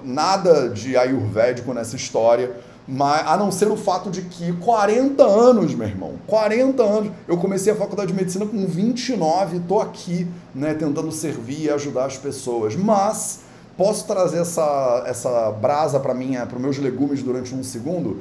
nada 0.04 0.70
de 0.70 0.98
ayurvédico 0.98 1.72
nessa 1.72 1.96
história, 1.96 2.52
mas, 2.88 3.26
a 3.28 3.38
não 3.38 3.52
ser 3.52 3.70
o 3.70 3.78
fato 3.78 4.10
de 4.10 4.24
que 4.24 4.52
40 4.54 5.24
anos, 5.24 5.76
meu 5.76 5.88
irmão, 5.88 6.16
40 6.26 6.84
anos, 6.84 7.12
eu 7.28 7.38
comecei 7.38 7.72
a 7.72 7.76
faculdade 7.76 8.12
de 8.12 8.18
medicina 8.18 8.46
com 8.46 8.66
29, 8.66 9.58
estou 9.58 9.80
aqui 9.80 10.28
né, 10.54 10.74
tentando 10.74 11.12
servir 11.12 11.66
e 11.66 11.70
ajudar 11.70 12.06
as 12.06 12.18
pessoas, 12.18 12.76
mas 12.76 13.42
posso 13.78 14.08
trazer 14.08 14.40
essa, 14.40 15.04
essa 15.06 15.52
brasa 15.52 16.00
para 16.00 16.14
os 16.14 16.60
meus 16.60 16.78
legumes 16.80 17.22
durante 17.22 17.54
um 17.54 17.64
segundo? 17.64 18.18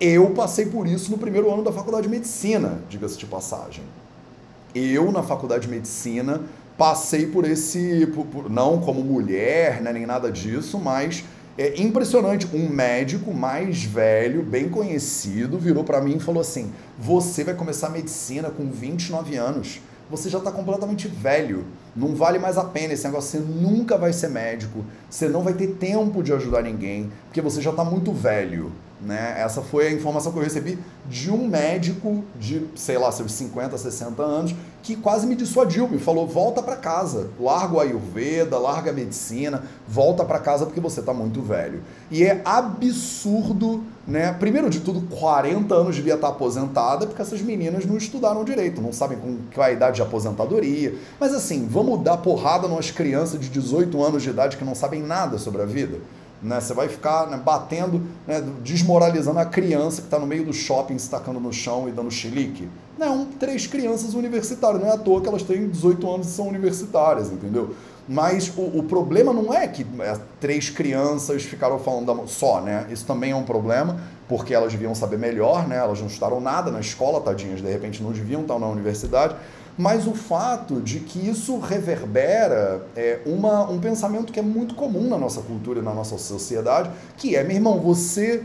Eu 0.00 0.30
passei 0.30 0.66
por 0.66 0.86
isso 0.86 1.10
no 1.10 1.18
primeiro 1.18 1.52
ano 1.52 1.64
da 1.64 1.72
faculdade 1.72 2.04
de 2.04 2.08
medicina, 2.08 2.78
diga-se 2.88 3.18
de 3.18 3.26
passagem. 3.26 3.82
Eu, 4.78 5.10
na 5.10 5.22
faculdade 5.22 5.66
de 5.66 5.68
medicina, 5.68 6.42
passei 6.76 7.26
por 7.26 7.44
esse. 7.44 8.06
Por, 8.14 8.26
por, 8.26 8.50
não 8.50 8.80
como 8.80 9.02
mulher, 9.02 9.82
né, 9.82 9.92
nem 9.92 10.06
nada 10.06 10.30
disso, 10.30 10.78
mas 10.78 11.24
é 11.58 11.80
impressionante. 11.80 12.48
Um 12.54 12.68
médico 12.68 13.34
mais 13.34 13.82
velho, 13.82 14.42
bem 14.42 14.68
conhecido, 14.68 15.58
virou 15.58 15.82
para 15.82 16.00
mim 16.00 16.16
e 16.16 16.20
falou 16.20 16.40
assim: 16.40 16.72
Você 16.98 17.42
vai 17.42 17.54
começar 17.54 17.90
medicina 17.90 18.50
com 18.50 18.70
29 18.70 19.36
anos. 19.36 19.80
Você 20.10 20.30
já 20.30 20.38
está 20.38 20.50
completamente 20.50 21.08
velho. 21.08 21.66
Não 21.98 22.14
vale 22.14 22.38
mais 22.38 22.56
a 22.56 22.62
pena 22.62 22.94
esse 22.94 23.04
negócio. 23.04 23.40
Você 23.40 23.44
nunca 23.44 23.98
vai 23.98 24.12
ser 24.12 24.28
médico, 24.28 24.84
você 25.10 25.28
não 25.28 25.42
vai 25.42 25.52
ter 25.52 25.66
tempo 25.74 26.22
de 26.22 26.32
ajudar 26.32 26.62
ninguém, 26.62 27.10
porque 27.24 27.40
você 27.40 27.60
já 27.60 27.70
está 27.70 27.82
muito 27.82 28.12
velho. 28.12 28.70
Né? 29.00 29.36
Essa 29.38 29.62
foi 29.62 29.86
a 29.86 29.92
informação 29.92 30.32
que 30.32 30.38
eu 30.38 30.42
recebi 30.42 30.76
de 31.08 31.30
um 31.30 31.46
médico 31.46 32.24
de, 32.38 32.66
sei 32.74 32.98
lá, 32.98 33.12
seus 33.12 33.30
50, 33.32 33.78
60 33.78 34.22
anos, 34.22 34.54
que 34.82 34.96
quase 34.96 35.26
me 35.26 35.36
dissuadiu, 35.36 35.88
me 35.88 35.98
falou: 35.98 36.26
volta 36.26 36.60
para 36.60 36.74
casa, 36.74 37.28
larga 37.38 37.74
o 37.74 37.80
Ayurveda, 37.80 38.58
larga 38.58 38.90
a 38.90 38.94
medicina, 38.94 39.62
volta 39.86 40.24
para 40.24 40.40
casa 40.40 40.66
porque 40.66 40.80
você 40.80 40.98
está 40.98 41.14
muito 41.14 41.40
velho. 41.40 41.80
E 42.10 42.24
é 42.24 42.42
absurdo, 42.44 43.84
né? 44.06 44.32
Primeiro 44.32 44.68
de 44.68 44.80
tudo, 44.80 45.02
40 45.16 45.74
anos 45.74 45.94
devia 45.94 46.14
estar 46.14 46.28
tá 46.28 46.32
aposentada, 46.32 47.06
porque 47.06 47.22
essas 47.22 47.40
meninas 47.40 47.86
não 47.86 47.96
estudaram 47.96 48.42
direito, 48.42 48.82
não 48.82 48.92
sabem 48.92 49.18
com 49.18 49.38
qual 49.54 49.66
é 49.66 49.70
a 49.70 49.72
idade 49.72 49.96
de 49.96 50.02
aposentadoria. 50.02 50.94
Mas 51.20 51.32
assim, 51.32 51.68
vamos 51.70 51.87
dar 51.96 52.18
porrada 52.18 52.68
nas 52.68 52.90
crianças 52.90 53.40
de 53.40 53.48
18 53.48 54.02
anos 54.02 54.22
de 54.22 54.30
idade 54.30 54.56
que 54.56 54.64
não 54.64 54.74
sabem 54.74 55.02
nada 55.02 55.38
sobre 55.38 55.62
a 55.62 55.64
vida? 55.64 55.98
Né? 56.42 56.60
Você 56.60 56.72
vai 56.72 56.88
ficar 56.88 57.26
né, 57.26 57.40
batendo, 57.42 58.02
né, 58.26 58.42
desmoralizando 58.62 59.38
a 59.38 59.44
criança 59.44 60.02
que 60.02 60.06
está 60.06 60.18
no 60.18 60.26
meio 60.26 60.44
do 60.44 60.52
shopping, 60.52 60.98
se 60.98 61.10
tacando 61.10 61.40
no 61.40 61.52
chão 61.52 61.88
e 61.88 61.92
dando 61.92 62.10
chilique. 62.10 62.68
Não, 62.96 63.26
três 63.26 63.66
crianças 63.66 64.14
universitárias. 64.14 64.80
Não 64.80 64.88
é 64.88 64.94
à 64.94 64.98
toa 64.98 65.20
que 65.20 65.28
elas 65.28 65.42
têm 65.42 65.68
18 65.68 66.10
anos 66.10 66.28
e 66.28 66.30
são 66.30 66.48
universitárias, 66.48 67.30
entendeu? 67.30 67.74
Mas 68.08 68.50
o, 68.56 68.78
o 68.78 68.82
problema 68.84 69.32
não 69.32 69.52
é 69.52 69.66
que 69.68 69.86
é, 70.00 70.16
três 70.40 70.70
crianças 70.70 71.42
ficaram 71.42 71.78
falando 71.78 72.26
só, 72.26 72.60
né? 72.60 72.86
Isso 72.90 73.04
também 73.04 73.32
é 73.32 73.36
um 73.36 73.42
problema, 73.42 74.00
porque 74.26 74.54
elas 74.54 74.72
deviam 74.72 74.94
saber 74.94 75.18
melhor, 75.18 75.68
né? 75.68 75.76
Elas 75.76 76.00
não 76.00 76.06
estudaram 76.06 76.40
nada 76.40 76.70
na 76.70 76.80
escola, 76.80 77.20
tadinhas, 77.20 77.60
de 77.60 77.70
repente 77.70 78.02
não 78.02 78.10
deviam 78.10 78.42
estar 78.42 78.58
na 78.58 78.66
universidade 78.66 79.36
mas 79.78 80.08
o 80.08 80.12
fato 80.12 80.80
de 80.80 80.98
que 80.98 81.28
isso 81.28 81.58
reverbera 81.60 82.82
é, 82.96 83.20
uma, 83.24 83.70
um 83.70 83.78
pensamento 83.78 84.32
que 84.32 84.40
é 84.40 84.42
muito 84.42 84.74
comum 84.74 85.08
na 85.08 85.16
nossa 85.16 85.40
cultura 85.40 85.78
e 85.78 85.82
na 85.82 85.94
nossa 85.94 86.18
sociedade, 86.18 86.90
que 87.16 87.36
é, 87.36 87.44
meu 87.44 87.54
irmão, 87.54 87.78
você 87.78 88.44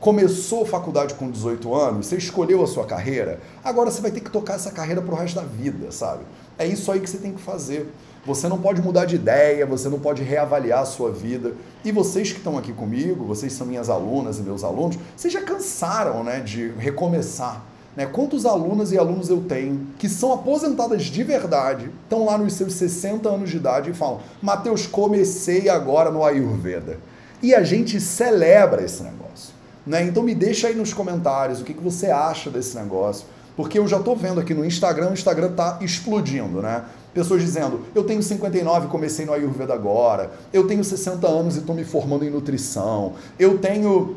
começou 0.00 0.64
faculdade 0.64 1.12
com 1.14 1.30
18 1.30 1.74
anos, 1.74 2.06
você 2.06 2.16
escolheu 2.16 2.62
a 2.64 2.66
sua 2.66 2.86
carreira, 2.86 3.38
agora 3.62 3.90
você 3.90 4.00
vai 4.00 4.10
ter 4.10 4.20
que 4.20 4.30
tocar 4.30 4.54
essa 4.54 4.70
carreira 4.70 5.02
pro 5.02 5.14
resto 5.14 5.34
da 5.34 5.42
vida, 5.42 5.92
sabe? 5.92 6.24
É 6.58 6.66
isso 6.66 6.90
aí 6.90 6.98
que 7.00 7.10
você 7.10 7.18
tem 7.18 7.34
que 7.34 7.42
fazer. 7.42 7.92
Você 8.24 8.48
não 8.48 8.58
pode 8.58 8.82
mudar 8.82 9.06
de 9.06 9.16
ideia, 9.16 9.64
você 9.64 9.88
não 9.88 9.98
pode 9.98 10.22
reavaliar 10.22 10.80
a 10.80 10.84
sua 10.84 11.10
vida. 11.10 11.54
E 11.84 11.90
vocês 11.90 12.32
que 12.32 12.38
estão 12.38 12.58
aqui 12.58 12.72
comigo, 12.72 13.24
vocês 13.24 13.52
são 13.52 13.66
minhas 13.66 13.88
alunas 13.88 14.38
e 14.38 14.42
meus 14.42 14.62
alunos, 14.62 14.98
vocês 15.16 15.32
já 15.32 15.42
cansaram 15.42 16.22
né, 16.22 16.40
de 16.40 16.68
recomeçar. 16.78 17.64
Né? 18.00 18.06
Quantos 18.06 18.46
alunas 18.46 18.92
e 18.92 18.98
alunos 18.98 19.28
eu 19.28 19.42
tenho 19.42 19.88
que 19.98 20.08
são 20.08 20.32
aposentadas 20.32 21.02
de 21.02 21.22
verdade, 21.22 21.90
estão 22.04 22.24
lá 22.24 22.38
nos 22.38 22.54
seus 22.54 22.72
60 22.72 23.28
anos 23.28 23.50
de 23.50 23.58
idade 23.58 23.90
e 23.90 23.92
falam: 23.92 24.20
Mateus, 24.40 24.86
comecei 24.86 25.68
agora 25.68 26.10
no 26.10 26.24
Ayurveda. 26.24 26.98
E 27.42 27.54
a 27.54 27.62
gente 27.62 28.00
celebra 28.00 28.82
esse 28.82 29.02
negócio. 29.02 29.52
Né? 29.86 30.02
Então 30.04 30.22
me 30.22 30.34
deixa 30.34 30.68
aí 30.68 30.74
nos 30.74 30.94
comentários 30.94 31.60
o 31.60 31.64
que, 31.64 31.74
que 31.74 31.82
você 31.82 32.06
acha 32.06 32.48
desse 32.48 32.74
negócio. 32.74 33.26
Porque 33.54 33.78
eu 33.78 33.86
já 33.86 33.98
estou 33.98 34.16
vendo 34.16 34.40
aqui 34.40 34.54
no 34.54 34.64
Instagram, 34.64 35.10
o 35.10 35.12
Instagram 35.12 35.50
está 35.50 35.76
explodindo, 35.82 36.62
né? 36.62 36.82
Pessoas 37.12 37.42
dizendo, 37.42 37.82
eu 37.94 38.04
tenho 38.04 38.22
59 38.22 38.86
e 38.86 38.88
comecei 38.88 39.26
no 39.26 39.34
Ayurveda 39.34 39.74
agora, 39.74 40.30
eu 40.52 40.66
tenho 40.66 40.82
60 40.82 41.26
anos 41.26 41.56
e 41.56 41.58
estou 41.58 41.74
me 41.74 41.84
formando 41.84 42.24
em 42.24 42.30
nutrição, 42.30 43.14
eu 43.38 43.58
tenho 43.58 44.16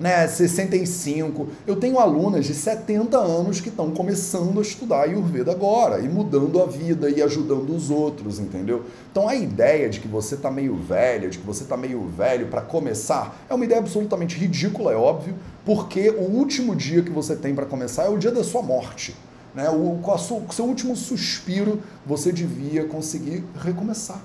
né, 0.00 0.26
65. 0.26 1.48
Eu 1.66 1.76
tenho 1.76 1.98
alunas 1.98 2.46
de 2.46 2.54
70 2.54 3.18
anos 3.18 3.60
que 3.60 3.68
estão 3.68 3.90
começando 3.90 4.58
a 4.58 4.62
estudar 4.62 5.02
Ayurveda 5.02 5.52
agora 5.52 6.00
e 6.00 6.08
mudando 6.08 6.60
a 6.62 6.66
vida 6.66 7.10
e 7.10 7.22
ajudando 7.22 7.76
os 7.76 7.90
outros, 7.90 8.40
entendeu? 8.40 8.86
Então 9.12 9.28
a 9.28 9.34
ideia 9.34 9.90
de 9.90 10.00
que 10.00 10.08
você 10.08 10.36
está 10.36 10.50
meio 10.50 10.74
velha, 10.74 11.28
de 11.28 11.38
que 11.38 11.46
você 11.46 11.64
está 11.64 11.76
meio 11.76 12.06
velho 12.06 12.46
para 12.46 12.62
começar, 12.62 13.44
é 13.48 13.54
uma 13.54 13.64
ideia 13.64 13.80
absolutamente 13.80 14.38
ridícula, 14.38 14.92
é 14.92 14.96
óbvio, 14.96 15.34
porque 15.66 16.08
o 16.08 16.22
último 16.22 16.74
dia 16.74 17.02
que 17.02 17.10
você 17.10 17.36
tem 17.36 17.54
para 17.54 17.66
começar 17.66 18.04
é 18.04 18.08
o 18.08 18.16
dia 18.16 18.32
da 18.32 18.42
sua 18.42 18.62
morte. 18.62 19.14
Né? 19.54 19.68
O, 19.68 19.98
com 20.00 20.14
o 20.14 20.52
seu 20.52 20.64
último 20.64 20.96
suspiro, 20.96 21.82
você 22.06 22.32
devia 22.32 22.84
conseguir 22.84 23.44
recomeçar 23.62 24.20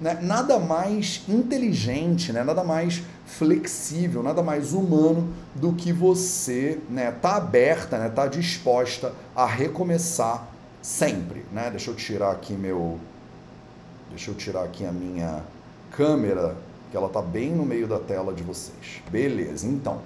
né, 0.00 0.18
nada 0.22 0.58
mais 0.58 1.22
inteligente, 1.28 2.32
né, 2.32 2.42
nada 2.42 2.64
mais 2.64 3.02
flexível, 3.26 4.22
nada 4.22 4.42
mais 4.42 4.72
humano 4.72 5.28
do 5.54 5.72
que 5.72 5.92
você 5.92 6.78
né, 6.88 7.10
tá 7.10 7.36
aberta, 7.36 7.98
né, 7.98 8.08
tá 8.08 8.26
disposta 8.26 9.12
a 9.36 9.46
recomeçar 9.46 10.48
sempre, 10.80 11.44
né? 11.52 11.68
Deixa 11.70 11.90
eu 11.90 11.94
tirar 11.94 12.30
aqui 12.30 12.54
meu 12.54 12.98
Deixa 14.10 14.32
eu 14.32 14.34
tirar 14.34 14.64
aqui 14.64 14.84
a 14.84 14.90
minha 14.90 15.40
câmera, 15.92 16.56
que 16.90 16.96
ela 16.96 17.08
tá 17.08 17.22
bem 17.22 17.52
no 17.52 17.64
meio 17.64 17.86
da 17.86 17.98
tela 17.98 18.32
de 18.32 18.42
vocês. 18.42 19.00
Beleza. 19.08 19.68
Então, 19.68 20.00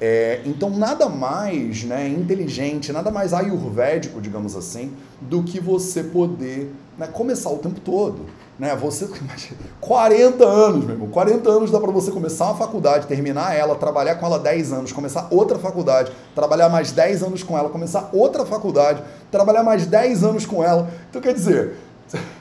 é, 0.00 0.40
então 0.46 0.70
nada 0.70 1.08
mais 1.08 1.82
né, 1.82 2.08
inteligente, 2.08 2.92
nada 2.92 3.10
mais 3.10 3.34
ayurvédico, 3.34 4.20
digamos 4.20 4.54
assim, 4.54 4.92
do 5.20 5.42
que 5.42 5.60
você 5.60 6.04
poder 6.04 6.72
né, 6.96 7.08
começar 7.08 7.50
o 7.50 7.58
tempo 7.58 7.80
todo. 7.80 8.26
Né? 8.60 8.76
Você, 8.76 9.08
40 9.80 10.44
anos, 10.44 10.84
meu 10.84 10.94
irmão, 10.94 11.08
40 11.08 11.48
anos 11.50 11.70
dá 11.70 11.80
para 11.80 11.90
você 11.90 12.10
começar 12.10 12.44
uma 12.44 12.56
faculdade, 12.56 13.06
terminar 13.06 13.56
ela, 13.56 13.74
trabalhar 13.74 14.16
com 14.16 14.26
ela 14.26 14.38
10 14.38 14.72
anos, 14.74 14.92
começar 14.92 15.28
outra 15.30 15.58
faculdade, 15.58 16.12
trabalhar 16.34 16.68
mais 16.68 16.92
10 16.92 17.22
anos 17.22 17.42
com 17.42 17.56
ela, 17.56 17.70
começar 17.70 18.10
outra 18.12 18.44
faculdade, 18.44 19.02
trabalhar 19.30 19.62
mais 19.62 19.86
10 19.86 20.22
anos 20.24 20.44
com 20.44 20.62
ela. 20.62 20.90
Então, 21.08 21.22
quer 21.22 21.32
dizer, 21.32 21.72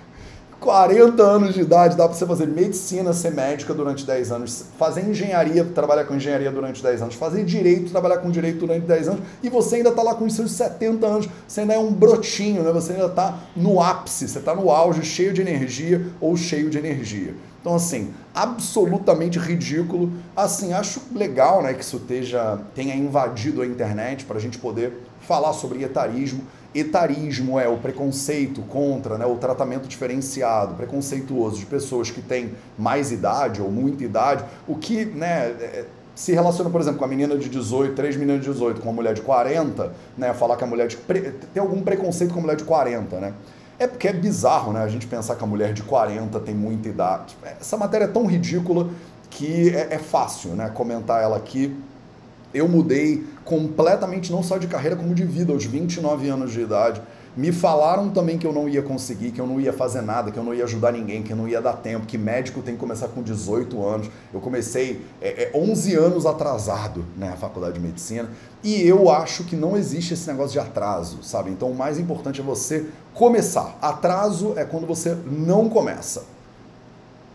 40 0.59 1.23
anos 1.23 1.53
de 1.53 1.61
idade, 1.61 1.95
dá 1.95 2.05
para 2.05 2.17
você 2.17 2.25
fazer 2.25 2.45
medicina, 2.45 3.13
ser 3.13 3.31
médica 3.31 3.73
durante 3.73 4.05
10 4.05 4.31
anos, 4.31 4.65
fazer 4.77 5.07
engenharia, 5.09 5.63
trabalhar 5.63 6.03
com 6.03 6.15
engenharia 6.15 6.51
durante 6.51 6.83
10 6.83 7.01
anos, 7.03 7.15
fazer 7.15 7.45
direito, 7.45 7.91
trabalhar 7.91 8.17
com 8.17 8.29
direito 8.29 8.59
durante 8.59 8.85
10 8.85 9.07
anos, 9.07 9.21
e 9.41 9.49
você 9.49 9.77
ainda 9.77 9.89
está 9.89 10.03
lá 10.03 10.15
com 10.15 10.25
os 10.25 10.33
seus 10.33 10.51
70 10.51 11.07
anos, 11.07 11.29
você 11.47 11.61
ainda 11.61 11.75
é 11.75 11.79
um 11.79 11.91
brotinho, 11.93 12.61
né? 12.63 12.71
você 12.73 12.91
ainda 12.91 13.05
está 13.05 13.39
no 13.55 13.81
ápice, 13.81 14.27
você 14.27 14.39
está 14.39 14.53
no 14.53 14.69
auge, 14.69 15.03
cheio 15.03 15.31
de 15.31 15.41
energia 15.41 16.07
ou 16.19 16.35
cheio 16.35 16.69
de 16.69 16.77
energia. 16.77 17.33
Então, 17.61 17.75
assim, 17.75 18.13
absolutamente 18.33 19.37
ridículo. 19.37 20.11
Assim, 20.35 20.71
acho 20.71 21.01
legal 21.13 21.61
né, 21.61 21.73
que 21.73 21.83
isso 21.83 21.97
esteja, 21.97 22.57
tenha 22.73 22.95
invadido 22.95 23.61
a 23.61 23.65
internet 23.65 24.23
para 24.23 24.37
a 24.37 24.39
gente 24.39 24.57
poder 24.57 24.93
falar 25.21 25.51
sobre 25.53 25.83
etarismo 25.83 26.41
etarismo 26.73 27.59
é 27.59 27.67
o 27.67 27.77
preconceito 27.77 28.61
contra, 28.61 29.17
né, 29.17 29.25
o 29.25 29.35
tratamento 29.35 29.88
diferenciado, 29.88 30.75
preconceituoso 30.75 31.57
de 31.57 31.65
pessoas 31.65 32.11
que 32.11 32.21
têm 32.21 32.51
mais 32.77 33.11
idade 33.11 33.61
ou 33.61 33.71
muita 33.71 34.03
idade, 34.03 34.43
o 34.67 34.75
que 34.75 35.05
né, 35.05 35.47
é, 35.59 35.85
se 36.13 36.33
relaciona, 36.33 36.69
por 36.69 36.81
exemplo, 36.81 36.99
com 36.99 37.05
a 37.05 37.07
menina 37.07 37.38
de 37.38 37.49
18, 37.49 37.95
três 37.95 38.15
meninas 38.15 38.43
de 38.43 38.51
18, 38.51 38.81
com 38.81 38.89
uma 38.89 38.95
mulher 38.95 39.13
de 39.13 39.21
40, 39.21 39.93
né, 40.17 40.33
falar 40.33 40.57
que 40.57 40.63
a 40.63 40.67
mulher 40.67 40.88
de. 40.88 40.97
tem 40.97 41.61
algum 41.61 41.81
preconceito 41.81 42.33
com 42.33 42.39
a 42.39 42.41
mulher 42.41 42.57
de 42.57 42.65
40, 42.65 43.19
né? 43.19 43.33
É 43.79 43.88
porque 43.88 44.09
é 44.09 44.13
bizarro, 44.13 44.73
né? 44.73 44.83
A 44.83 44.89
gente 44.89 45.07
pensar 45.07 45.38
que 45.38 45.43
a 45.43 45.47
mulher 45.47 45.71
de 45.71 45.81
40 45.83 46.38
tem 46.41 46.53
muita 46.53 46.89
idade. 46.89 47.38
Essa 47.61 47.77
matéria 47.77 48.03
é 48.03 48.07
tão 48.09 48.25
ridícula 48.25 48.89
que 49.29 49.69
é, 49.69 49.93
é 49.95 49.97
fácil, 49.97 50.51
né? 50.51 50.69
Comentar 50.69 51.23
ela 51.23 51.38
aqui 51.38 51.73
eu 52.53 52.68
mudei 52.68 53.24
completamente, 53.46 54.32
não 54.32 54.44
só 54.44 54.58
de 54.58 54.68
carreira, 54.68 54.96
como 54.96 55.13
de 55.13 55.24
vida, 55.24 55.53
aos 55.53 55.65
29 55.65 56.29
anos 56.29 56.51
de 56.51 56.62
idade. 56.62 57.01
Me 57.38 57.51
falaram 57.51 58.10
também 58.10 58.38
que 58.38 58.46
eu 58.46 58.51
não 58.51 58.68
ia 58.68 58.82
conseguir, 58.82 59.32
que 59.32 59.39
eu 59.39 59.46
não 59.48 59.62
ia 59.62 59.72
fazer 59.72 60.01
nada, 60.01 60.32
que 60.32 60.38
eu 60.38 60.44
não 60.44 60.53
ia 60.53 60.63
ajudar 60.63 60.91
ninguém, 60.91 61.22
que 61.22 61.32
eu 61.32 61.38
não 61.38 61.48
ia 61.48 61.62
dar 61.62 61.74
tempo, 61.74 62.06
que 62.06 62.18
médico 62.18 62.62
tem 62.62 62.74
que 62.74 62.79
começar 62.79 63.08
com 63.08 63.22
18 63.22 63.82
anos. 63.86 64.10
Eu 64.34 64.41
comecei 64.41 65.06
é, 65.22 65.44
é, 65.44 65.51
11 65.56 65.96
anos 65.96 66.25
atrasado 66.25 67.06
na 67.15 67.27
né, 67.27 67.38
faculdade 67.39 67.75
de 67.75 67.79
medicina 67.79 68.29
e 68.63 68.82
eu 68.82 69.10
acho 69.10 69.44
que 69.44 69.56
não 69.56 69.77
existe 69.77 70.15
esse 70.15 70.27
negócio 70.27 70.51
de 70.53 70.60
atraso, 70.60 71.24
sabe? 71.24 71.51
Então 71.51 71.70
o 71.70 71.75
mais 71.75 72.00
importante 72.00 72.41
é 72.41 72.44
você 72.44 72.88
começar. 73.13 73.77
Atraso 73.82 74.53
é 74.58 74.65
quando 74.65 74.88
você 74.88 75.15
não 75.25 75.70
começa. 75.70 76.38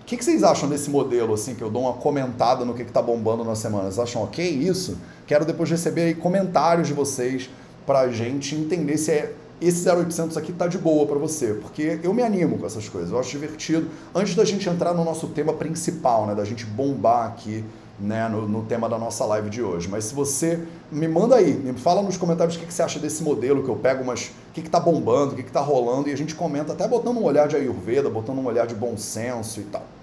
O 0.05 0.07
que, 0.07 0.19
que, 0.19 0.25
vocês 0.25 0.45
acham 0.45 0.69
desse 0.69 0.91
modelo, 0.91 1.33
assim, 1.33 1.55
que 1.55 1.63
eu 1.63 1.71
dou 1.71 1.85
uma 1.85 1.95
comentada 1.95 2.63
no 2.63 2.75
que 2.75 2.83
está 2.83 3.01
bombando 3.01 3.43
na 3.43 3.55
semana? 3.55 3.85
Vocês 3.85 3.99
acham 3.99 4.23
ok 4.23 4.47
isso? 4.47 4.99
Quero 5.27 5.47
depois 5.47 5.71
receber 5.71 6.03
aí 6.03 6.15
comentários 6.15 6.89
de 6.89 6.93
vocês 6.93 7.49
para 7.87 8.01
a 8.01 8.09
gente 8.13 8.55
entender 8.55 8.99
se 8.99 9.13
é, 9.13 9.33
esse 9.63 9.89
0800 9.89 10.37
aqui 10.37 10.53
tá 10.53 10.67
de 10.67 10.77
boa 10.77 11.07
para 11.07 11.19
você, 11.19 11.55
porque 11.55 12.01
eu 12.03 12.13
me 12.13 12.23
animo 12.23 12.59
com 12.59 12.67
essas 12.67 12.87
coisas, 12.87 13.13
eu 13.13 13.19
acho 13.19 13.31
divertido. 13.31 13.89
Antes 14.15 14.35
da 14.35 14.45
gente 14.45 14.69
entrar 14.69 14.93
no 14.93 15.07
nosso 15.07 15.29
tema 15.29 15.55
principal, 15.55 16.27
né, 16.27 16.35
da 16.35 16.45
gente 16.45 16.67
bombar 16.67 17.29
aqui 17.29 17.65
né, 17.99 18.29
no, 18.29 18.47
no, 18.47 18.63
tema 18.63 18.91
da 18.91 18.99
nossa 18.99 19.25
live 19.25 19.49
de 19.49 19.63
hoje. 19.63 19.89
Mas 19.89 20.05
se 20.05 20.15
você 20.15 20.61
me 20.93 21.09
manda 21.09 21.37
aí, 21.37 21.55
me 21.55 21.73
fala 21.73 22.03
nos 22.03 22.19
comentários 22.19 22.57
o 22.57 22.59
que, 22.59 22.67
que 22.67 22.75
você 22.75 22.83
acha 22.83 22.99
desse 22.99 23.23
modelo 23.23 23.63
que 23.63 23.71
eu 23.71 23.77
pego. 23.77 24.05
O 24.05 24.15
que 24.53 24.61
está 24.61 24.79
bombando, 24.79 25.33
o 25.33 25.35
que 25.35 25.41
está 25.41 25.61
rolando, 25.61 26.11
e 26.11 26.13
a 26.13 26.17
gente 26.17 26.35
comenta 26.35 26.75
até 26.75 26.87
botando 26.87 27.17
um 27.17 27.25
olhar 27.25 27.49
de 27.49 27.57
Ayurveda, 27.57 28.11
botando 28.11 28.39
um 28.41 28.47
olhar 28.47 28.67
de 28.67 28.75
bom 28.75 28.99
senso 28.99 29.61
e 29.61 29.65
tal. 29.65 29.94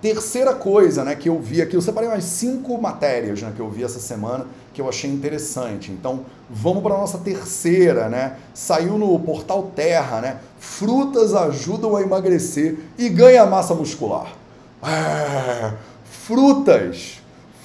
Terceira 0.00 0.54
coisa 0.54 1.02
né, 1.04 1.16
que 1.16 1.28
eu 1.28 1.40
vi 1.40 1.60
aqui, 1.60 1.74
eu 1.74 1.82
separei 1.82 2.08
umas 2.08 2.22
cinco 2.22 2.80
matérias 2.80 3.42
né, 3.42 3.52
que 3.54 3.60
eu 3.60 3.68
vi 3.68 3.82
essa 3.82 3.98
semana 3.98 4.46
que 4.72 4.80
eu 4.80 4.88
achei 4.88 5.10
interessante. 5.10 5.90
Então, 5.90 6.20
vamos 6.48 6.84
para 6.84 6.94
a 6.94 6.98
nossa 6.98 7.18
terceira, 7.18 8.08
né? 8.08 8.36
Saiu 8.54 8.96
no 8.96 9.18
portal 9.18 9.72
Terra, 9.74 10.20
né? 10.20 10.36
Frutas 10.60 11.34
ajudam 11.34 11.96
a 11.96 12.02
emagrecer 12.02 12.78
e 12.96 13.08
ganha 13.08 13.44
massa 13.44 13.74
muscular. 13.74 14.32
É, 14.80 15.72
frutas, 16.04 17.20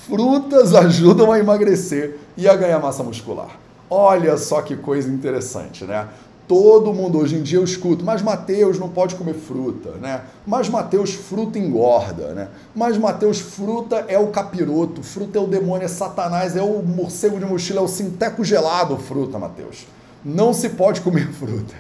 frutas 0.08 0.74
ajudam 0.74 1.32
a 1.32 1.38
emagrecer 1.38 2.18
e 2.36 2.50
a 2.50 2.56
ganhar 2.56 2.80
massa 2.80 3.04
muscular. 3.04 3.60
Olha 3.88 4.36
só 4.38 4.64
que 4.64 4.76
coisa 4.76 5.08
interessante, 5.08 5.86
né? 5.86 6.08
Todo 6.48 6.94
mundo 6.94 7.20
hoje 7.20 7.38
em 7.38 7.42
dia 7.42 7.58
eu 7.58 7.64
escuto, 7.64 8.04
mas 8.04 8.22
Mateus 8.22 8.78
não 8.78 8.90
pode 8.90 9.16
comer 9.16 9.34
fruta, 9.34 9.92
né? 10.02 10.24
Mas 10.46 10.68
Mateus 10.68 11.14
fruta 11.14 11.58
engorda, 11.58 12.34
né? 12.34 12.50
Mas 12.76 12.98
Mateus 12.98 13.40
fruta 13.40 14.04
é 14.10 14.20
o 14.20 14.28
capiroto, 14.28 15.02
fruta 15.02 15.38
é 15.38 15.42
o 15.42 15.48
demônio, 15.48 15.86
é 15.86 15.88
Satanás, 15.88 16.58
é 16.58 16.62
o 16.62 16.84
morcego 16.84 17.40
de 17.40 17.46
mochila, 17.46 17.80
é 17.80 17.84
o 17.84 17.88
sinteco 17.88 18.44
gelado, 18.44 18.98
fruta, 18.98 19.40
Mateus. 19.40 19.88
Não 20.24 20.54
se 20.54 20.70
pode 20.70 21.00
comer 21.00 21.32
fruta. 21.32 21.74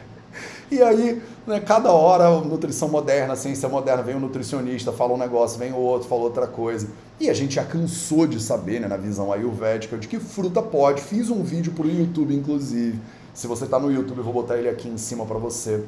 E 0.71 0.81
aí, 0.81 1.21
né, 1.45 1.59
cada 1.59 1.91
hora, 1.91 2.29
nutrição 2.39 2.87
moderna, 2.87 3.35
ciência 3.35 3.67
moderna, 3.67 4.01
vem 4.01 4.15
um 4.15 4.19
nutricionista, 4.19 4.93
fala 4.93 5.13
um 5.13 5.17
negócio, 5.17 5.59
vem 5.59 5.73
o 5.73 5.77
outro, 5.77 6.07
fala 6.07 6.21
outra 6.21 6.47
coisa. 6.47 6.87
E 7.19 7.29
a 7.29 7.33
gente 7.33 7.55
já 7.55 7.65
cansou 7.65 8.25
de 8.25 8.41
saber, 8.41 8.79
né, 8.79 8.87
na 8.87 8.97
visão 8.97 9.31
ayurvédica, 9.31 9.97
de 9.97 10.07
que 10.07 10.19
fruta 10.19 10.61
pode. 10.61 11.01
Fiz 11.01 11.29
um 11.29 11.43
vídeo 11.43 11.73
para 11.73 11.85
o 11.85 11.91
YouTube, 11.91 12.33
inclusive 12.33 12.97
se 13.33 13.47
você 13.47 13.65
está 13.65 13.79
no 13.79 13.91
YouTube, 13.91 14.19
eu 14.19 14.23
vou 14.23 14.33
botar 14.33 14.57
ele 14.57 14.69
aqui 14.69 14.87
em 14.87 14.97
cima 14.97 15.25
para 15.25 15.39
você. 15.39 15.83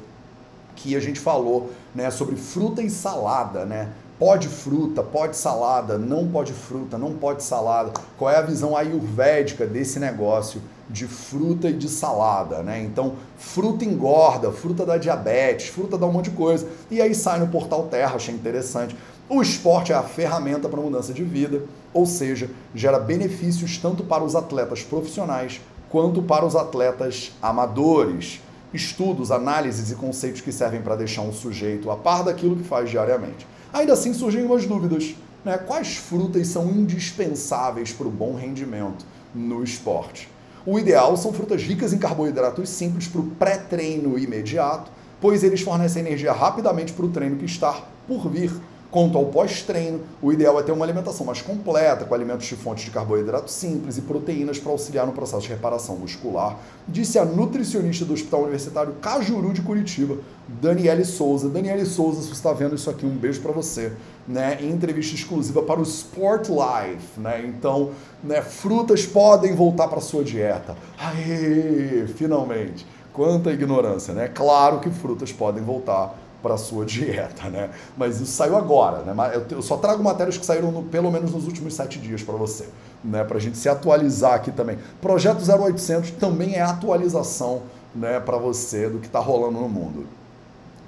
Que 0.74 0.96
a 0.96 1.00
gente 1.00 1.20
falou 1.20 1.70
né, 1.94 2.10
sobre 2.10 2.36
fruta 2.36 2.82
e 2.82 2.90
salada, 2.90 3.64
né? 3.64 3.90
Pode 4.18 4.48
fruta, 4.48 5.02
pode 5.02 5.36
salada, 5.36 5.96
não 5.98 6.26
pode 6.26 6.52
fruta, 6.52 6.98
não 6.98 7.12
pode 7.12 7.42
salada. 7.42 7.92
Qual 8.18 8.30
é 8.30 8.36
a 8.36 8.42
visão 8.42 8.76
ayurvédica 8.76 9.66
desse 9.66 10.00
negócio 10.00 10.60
de 10.88 11.06
fruta 11.06 11.68
e 11.68 11.72
de 11.72 11.88
salada, 11.88 12.62
né? 12.62 12.82
Então, 12.82 13.14
fruta 13.36 13.84
engorda, 13.84 14.50
fruta 14.50 14.84
dá 14.84 14.96
diabetes, 14.96 15.68
fruta 15.68 15.96
dá 15.96 16.06
um 16.06 16.12
monte 16.12 16.30
de 16.30 16.36
coisa. 16.36 16.66
E 16.90 17.00
aí 17.00 17.14
sai 17.14 17.38
no 17.38 17.48
portal 17.48 17.84
Terra, 17.84 18.16
achei 18.16 18.34
interessante. 18.34 18.96
O 19.28 19.42
esporte 19.42 19.92
é 19.92 19.94
a 19.94 20.02
ferramenta 20.02 20.68
para 20.68 20.80
mudança 20.80 21.12
de 21.12 21.24
vida, 21.24 21.62
ou 21.92 22.06
seja, 22.06 22.50
gera 22.74 22.98
benefícios 22.98 23.76
tanto 23.78 24.04
para 24.04 24.24
os 24.24 24.34
atletas 24.34 24.82
profissionais 24.82 25.60
quanto 25.88 26.22
para 26.22 26.44
os 26.44 26.56
atletas 26.56 27.32
amadores. 27.40 28.40
Estudos, 28.74 29.30
análises 29.30 29.90
e 29.90 29.94
conceitos 29.94 30.40
que 30.40 30.52
servem 30.52 30.82
para 30.82 30.96
deixar 30.96 31.22
um 31.22 31.32
sujeito 31.32 31.90
a 31.90 31.96
par 31.96 32.24
daquilo 32.24 32.56
que 32.56 32.64
faz 32.64 32.90
diariamente. 32.90 33.46
Ainda 33.72 33.92
assim 33.92 34.12
surgem 34.12 34.44
umas 34.44 34.66
dúvidas. 34.66 35.14
Né? 35.44 35.56
Quais 35.58 35.96
frutas 35.96 36.48
são 36.48 36.68
indispensáveis 36.70 37.92
para 37.92 38.06
o 38.06 38.10
bom 38.10 38.34
rendimento 38.34 39.06
no 39.34 39.62
esporte? 39.62 40.28
O 40.66 40.78
ideal 40.78 41.16
são 41.16 41.32
frutas 41.32 41.62
ricas 41.62 41.92
em 41.92 41.98
carboidratos 41.98 42.68
simples 42.68 43.06
para 43.06 43.20
o 43.20 43.26
pré-treino 43.30 44.18
imediato, 44.18 44.90
pois 45.20 45.44
eles 45.44 45.60
fornecem 45.60 46.04
energia 46.04 46.32
rapidamente 46.32 46.92
para 46.92 47.06
o 47.06 47.10
treino 47.10 47.36
que 47.36 47.44
está 47.44 47.84
por 48.08 48.28
vir. 48.28 48.50
Quanto 48.96 49.18
ao 49.18 49.26
pós-treino, 49.26 50.00
o 50.22 50.32
ideal 50.32 50.58
é 50.58 50.62
ter 50.62 50.72
uma 50.72 50.82
alimentação 50.82 51.26
mais 51.26 51.42
completa, 51.42 52.06
com 52.06 52.14
alimentos 52.14 52.46
de 52.46 52.56
fontes 52.56 52.82
de 52.82 52.90
carboidrato 52.90 53.50
simples 53.50 53.98
e 53.98 54.00
proteínas 54.00 54.58
para 54.58 54.72
auxiliar 54.72 55.06
no 55.06 55.12
processo 55.12 55.42
de 55.42 55.50
reparação 55.50 55.96
muscular, 55.96 56.58
disse 56.88 57.18
a 57.18 57.24
nutricionista 57.26 58.06
do 58.06 58.14
Hospital 58.14 58.44
Universitário 58.44 58.94
Cajuru 58.94 59.52
de 59.52 59.60
Curitiba, 59.60 60.16
Daniele 60.48 61.04
Souza. 61.04 61.50
Daniele 61.50 61.84
Souza, 61.84 62.22
se 62.22 62.28
você 62.28 62.32
está 62.32 62.54
vendo 62.54 62.74
isso 62.74 62.88
aqui, 62.88 63.04
um 63.04 63.14
beijo 63.14 63.42
para 63.42 63.52
você, 63.52 63.92
né? 64.26 64.56
Em 64.62 64.70
entrevista 64.70 65.14
exclusiva 65.14 65.60
para 65.60 65.78
o 65.78 65.82
Sport 65.82 66.48
Life, 66.48 67.20
né? 67.20 67.44
Então, 67.46 67.90
né, 68.24 68.40
frutas 68.40 69.04
podem 69.04 69.54
voltar 69.54 69.88
para 69.88 70.00
sua 70.00 70.24
dieta. 70.24 70.74
Aê, 70.98 72.06
finalmente. 72.16 72.86
Quanta 73.12 73.50
ignorância, 73.50 74.14
né? 74.14 74.28
Claro 74.28 74.80
que 74.80 74.88
frutas 74.90 75.32
podem 75.32 75.62
voltar 75.62 76.14
para 76.42 76.56
sua 76.56 76.84
dieta, 76.86 77.48
né? 77.48 77.70
Mas 77.96 78.20
isso 78.20 78.32
saiu 78.32 78.56
agora, 78.56 79.02
né? 79.02 79.42
Eu 79.50 79.62
só 79.62 79.76
trago 79.76 80.02
matérias 80.02 80.36
que 80.36 80.46
saíram 80.46 80.70
no, 80.70 80.82
pelo 80.84 81.10
menos 81.10 81.32
nos 81.32 81.46
últimos 81.46 81.74
sete 81.74 81.98
dias 81.98 82.22
para 82.22 82.34
você, 82.34 82.68
né? 83.02 83.24
Para 83.24 83.36
a 83.36 83.40
gente 83.40 83.56
se 83.58 83.68
atualizar 83.68 84.34
aqui 84.34 84.50
também. 84.50 84.78
Projeto 85.00 85.38
0800 85.38 86.12
também 86.12 86.54
é 86.54 86.60
atualização, 86.60 87.62
né? 87.94 88.20
Para 88.20 88.36
você 88.36 88.88
do 88.88 88.98
que 88.98 89.06
está 89.06 89.18
rolando 89.18 89.60
no 89.60 89.68
mundo. 89.68 90.06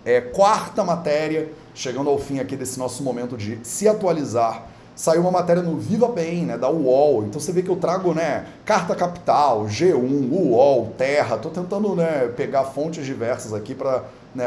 É 0.04 0.20
quarta 0.20 0.84
matéria, 0.84 1.50
chegando 1.74 2.08
ao 2.08 2.18
fim 2.18 2.38
aqui 2.38 2.56
desse 2.56 2.78
nosso 2.78 3.02
momento 3.02 3.36
de 3.36 3.58
se 3.62 3.88
atualizar 3.88 4.68
saiu 4.98 5.20
uma 5.20 5.30
matéria 5.30 5.62
no 5.62 5.76
Viva 5.76 6.08
Bem, 6.08 6.44
né, 6.44 6.58
da 6.58 6.68
UOL. 6.68 7.24
Então 7.24 7.40
você 7.40 7.52
vê 7.52 7.62
que 7.62 7.68
eu 7.68 7.76
trago, 7.76 8.12
né, 8.12 8.46
Carta 8.64 8.96
Capital, 8.96 9.64
G1, 9.66 10.28
UOL, 10.28 10.92
Terra. 10.98 11.38
Tô 11.38 11.50
tentando, 11.50 11.94
né, 11.94 12.28
pegar 12.36 12.64
fontes 12.64 13.06
diversas 13.06 13.54
aqui 13.54 13.76
para 13.76 14.02
né, 14.34 14.44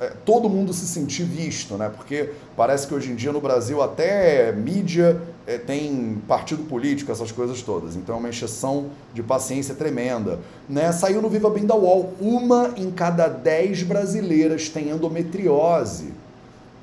é, 0.00 0.12
todo 0.24 0.48
mundo 0.48 0.72
se 0.72 0.86
sentir 0.86 1.24
visto, 1.24 1.74
né? 1.76 1.90
Porque 1.94 2.30
parece 2.56 2.86
que 2.86 2.94
hoje 2.94 3.10
em 3.10 3.14
dia 3.14 3.32
no 3.32 3.40
Brasil 3.40 3.82
até 3.82 4.52
mídia 4.52 5.20
é, 5.46 5.56
tem 5.56 6.20
partido 6.26 6.64
político, 6.64 7.10
essas 7.10 7.32
coisas 7.32 7.62
todas. 7.62 7.96
Então 7.96 8.16
é 8.16 8.18
uma 8.18 8.28
encheção 8.28 8.90
de 9.14 9.22
paciência 9.22 9.74
tremenda. 9.74 10.40
Né? 10.68 10.90
Saiu 10.92 11.22
no 11.22 11.28
Viva 11.28 11.48
Bem 11.48 11.64
da 11.64 11.74
UOL, 11.74 12.12
uma 12.20 12.74
em 12.76 12.90
cada 12.90 13.28
dez 13.28 13.82
brasileiras 13.82 14.68
tem 14.68 14.90
endometriose. 14.90 16.12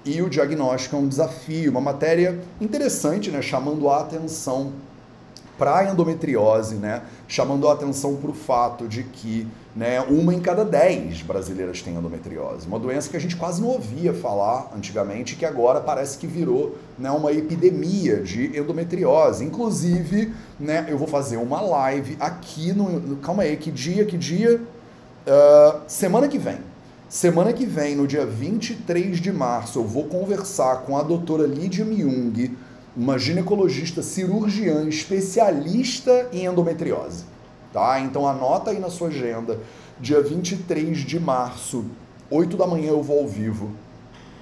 E 0.06 0.21
o 0.21 0.30
diagnóstico 0.30 0.95
é 0.95 0.99
um 0.99 1.08
desafio, 1.08 1.71
uma 1.71 1.82
matéria 1.82 2.39
interessante, 2.62 3.32
né? 3.32 3.41
Chamando 3.41 3.89
a 3.89 4.01
atenção 4.01 4.71
para 5.58 5.80
a 5.80 5.91
endometriose, 5.91 6.75
né? 6.75 7.01
Chamando 7.28 7.67
a 7.67 7.73
atenção 7.73 8.15
para 8.15 8.30
o 8.30 8.34
fato 8.34 8.88
de 8.88 9.04
que 9.04 9.47
né, 9.75 9.99
uma 9.99 10.33
em 10.33 10.39
cada 10.39 10.63
dez 10.63 11.21
brasileiras 11.21 11.81
tem 11.81 11.95
endometriose. 11.95 12.65
Uma 12.65 12.79
doença 12.79 13.09
que 13.09 13.17
a 13.17 13.19
gente 13.19 13.35
quase 13.35 13.61
não 13.61 13.67
ouvia 13.67 14.13
falar 14.13 14.71
antigamente, 14.75 15.35
que 15.35 15.45
agora 15.45 15.81
parece 15.81 16.17
que 16.17 16.25
virou 16.25 16.77
né, 16.97 17.11
uma 17.11 17.33
epidemia 17.33 18.21
de 18.21 18.57
endometriose. 18.57 19.43
Inclusive, 19.43 20.33
né, 20.57 20.85
eu 20.88 20.97
vou 20.97 21.07
fazer 21.07 21.35
uma 21.35 21.59
live 21.59 22.15
aqui 22.21 22.71
no. 22.71 23.17
calma 23.17 23.43
aí, 23.43 23.57
que 23.57 23.69
dia? 23.69 24.05
Que 24.05 24.17
dia? 24.17 24.61
Uh, 25.27 25.81
semana 25.88 26.29
que 26.29 26.38
vem. 26.38 26.59
Semana 27.09 27.51
que 27.51 27.65
vem, 27.65 27.95
no 27.95 28.07
dia 28.07 28.25
23 28.25 29.19
de 29.19 29.31
março, 29.31 29.79
eu 29.79 29.83
vou 29.83 30.05
conversar 30.05 30.83
com 30.83 30.97
a 30.97 31.03
doutora 31.03 31.45
Lídia 31.45 31.85
Myung, 31.85 32.55
uma 32.95 33.19
ginecologista 33.19 34.01
cirurgiã 34.01 34.88
especialista 34.88 36.29
em 36.31 36.45
endometriose 36.45 37.35
tá? 37.75 37.99
Então 37.99 38.25
anota 38.25 38.71
aí 38.71 38.79
na 38.79 38.89
sua 38.89 39.09
agenda, 39.09 39.59
dia 39.99 40.21
23 40.21 40.97
de 40.99 41.19
março, 41.19 41.83
8 42.31 42.55
da 42.55 42.65
manhã 42.65 42.91
eu 42.91 43.03
vou 43.03 43.19
ao 43.19 43.27
vivo. 43.27 43.71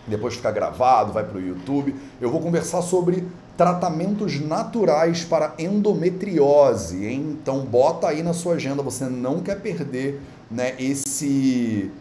Depois 0.06 0.36
fica 0.36 0.52
gravado, 0.52 1.12
vai 1.12 1.24
para 1.24 1.40
o 1.40 1.42
YouTube. 1.42 1.96
Eu 2.22 2.30
vou 2.30 2.40
conversar 2.40 2.84
sobre 2.84 3.28
tratamentos 3.58 4.40
naturais 4.40 5.24
para 5.24 5.56
endometriose. 5.58 7.06
Hein? 7.06 7.40
Então 7.42 7.66
bota 7.66 8.10
aí 8.10 8.22
na 8.22 8.34
sua 8.34 8.54
agenda, 8.54 8.84
você 8.84 9.06
não 9.06 9.40
quer 9.40 9.60
perder 9.60 10.22
né, 10.52 10.76
esse 10.78 11.92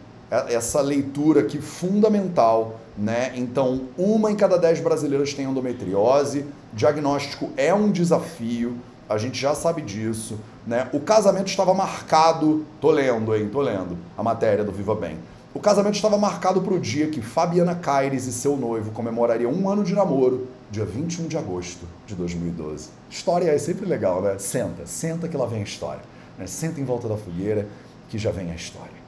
essa 0.49 0.81
leitura 0.81 1.41
aqui 1.41 1.61
fundamental, 1.61 2.79
né? 2.97 3.33
Então, 3.35 3.83
uma 3.95 4.31
em 4.31 4.35
cada 4.35 4.57
dez 4.57 4.79
brasileiros 4.79 5.31
tem 5.31 5.45
endometriose. 5.45 6.43
Diagnóstico 6.73 7.51
é 7.55 7.71
um 7.71 7.91
desafio, 7.91 8.75
a 9.07 9.17
gente 9.17 9.39
já 9.39 9.53
sabe 9.53 9.81
disso. 9.81 10.39
Né? 10.65 10.89
O 10.93 10.99
casamento 10.99 11.47
estava 11.47 11.73
marcado, 11.73 12.65
tô 12.79 12.91
lendo, 12.91 13.35
hein, 13.35 13.49
tô 13.51 13.61
lendo 13.61 13.97
a 14.17 14.23
matéria 14.23 14.63
do 14.63 14.71
Viva 14.71 14.95
Bem. 14.95 15.17
O 15.53 15.59
casamento 15.59 15.95
estava 15.95 16.17
marcado 16.17 16.61
para 16.61 16.73
o 16.73 16.79
dia 16.79 17.07
que 17.07 17.21
Fabiana 17.21 17.75
Caires 17.75 18.25
e 18.25 18.33
seu 18.33 18.57
noivo 18.57 18.91
comemorariam 18.91 19.51
um 19.51 19.69
ano 19.69 19.83
de 19.83 19.93
namoro, 19.93 20.47
dia 20.71 20.83
21 20.83 21.27
de 21.27 21.37
agosto 21.37 21.85
de 22.07 22.15
2012. 22.15 22.89
História 23.07 23.51
é 23.51 23.57
sempre 23.59 23.85
legal, 23.85 24.21
né? 24.21 24.35
Senta, 24.39 24.87
senta 24.87 25.27
que 25.27 25.37
lá 25.37 25.45
vem 25.45 25.59
a 25.59 25.63
história. 25.63 26.01
Né? 26.39 26.47
Senta 26.47 26.81
em 26.81 26.83
volta 26.83 27.07
da 27.07 27.17
fogueira 27.17 27.67
que 28.09 28.17
já 28.17 28.31
vem 28.31 28.51
a 28.51 28.55
história. 28.55 29.03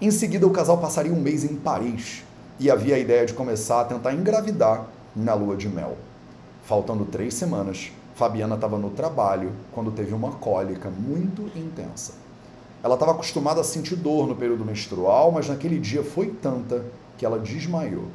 Em 0.00 0.10
seguida, 0.10 0.46
o 0.46 0.50
casal 0.50 0.76
passaria 0.78 1.12
um 1.12 1.20
mês 1.20 1.42
em 1.42 1.56
Paris 1.56 2.22
e 2.60 2.70
havia 2.70 2.96
a 2.96 2.98
ideia 2.98 3.24
de 3.24 3.32
começar 3.32 3.80
a 3.80 3.84
tentar 3.84 4.12
engravidar 4.12 4.84
na 5.16 5.32
lua 5.32 5.56
de 5.56 5.68
mel. 5.68 5.96
Faltando 6.64 7.06
três 7.06 7.32
semanas, 7.32 7.90
Fabiana 8.18 8.56
estava 8.56 8.76
no 8.76 8.90
trabalho 8.90 9.52
quando 9.72 9.92
teve 9.92 10.12
uma 10.12 10.32
cólica 10.32 10.90
muito 10.90 11.42
intensa. 11.56 12.14
Ela 12.82 12.94
estava 12.94 13.12
acostumada 13.12 13.60
a 13.60 13.64
sentir 13.64 13.94
dor 13.94 14.26
no 14.26 14.34
período 14.34 14.64
menstrual, 14.64 15.30
mas 15.30 15.48
naquele 15.48 15.78
dia 15.78 16.02
foi 16.02 16.26
tanta 16.26 16.84
que 17.16 17.24
ela 17.24 17.38
desmaiou. 17.38 18.06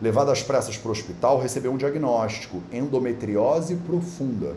Levada 0.00 0.30
às 0.30 0.44
pressas 0.44 0.76
para 0.76 0.90
o 0.90 0.92
hospital, 0.92 1.40
recebeu 1.40 1.72
um 1.72 1.76
diagnóstico: 1.76 2.62
endometriose 2.72 3.74
profunda, 3.74 4.54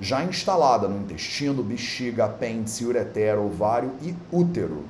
já 0.00 0.24
instalada 0.24 0.88
no 0.88 0.98
intestino, 0.98 1.62
bexiga, 1.62 2.24
apêndice, 2.24 2.84
ureter, 2.84 3.38
ovário 3.38 3.92
e 4.02 4.12
útero. 4.32 4.82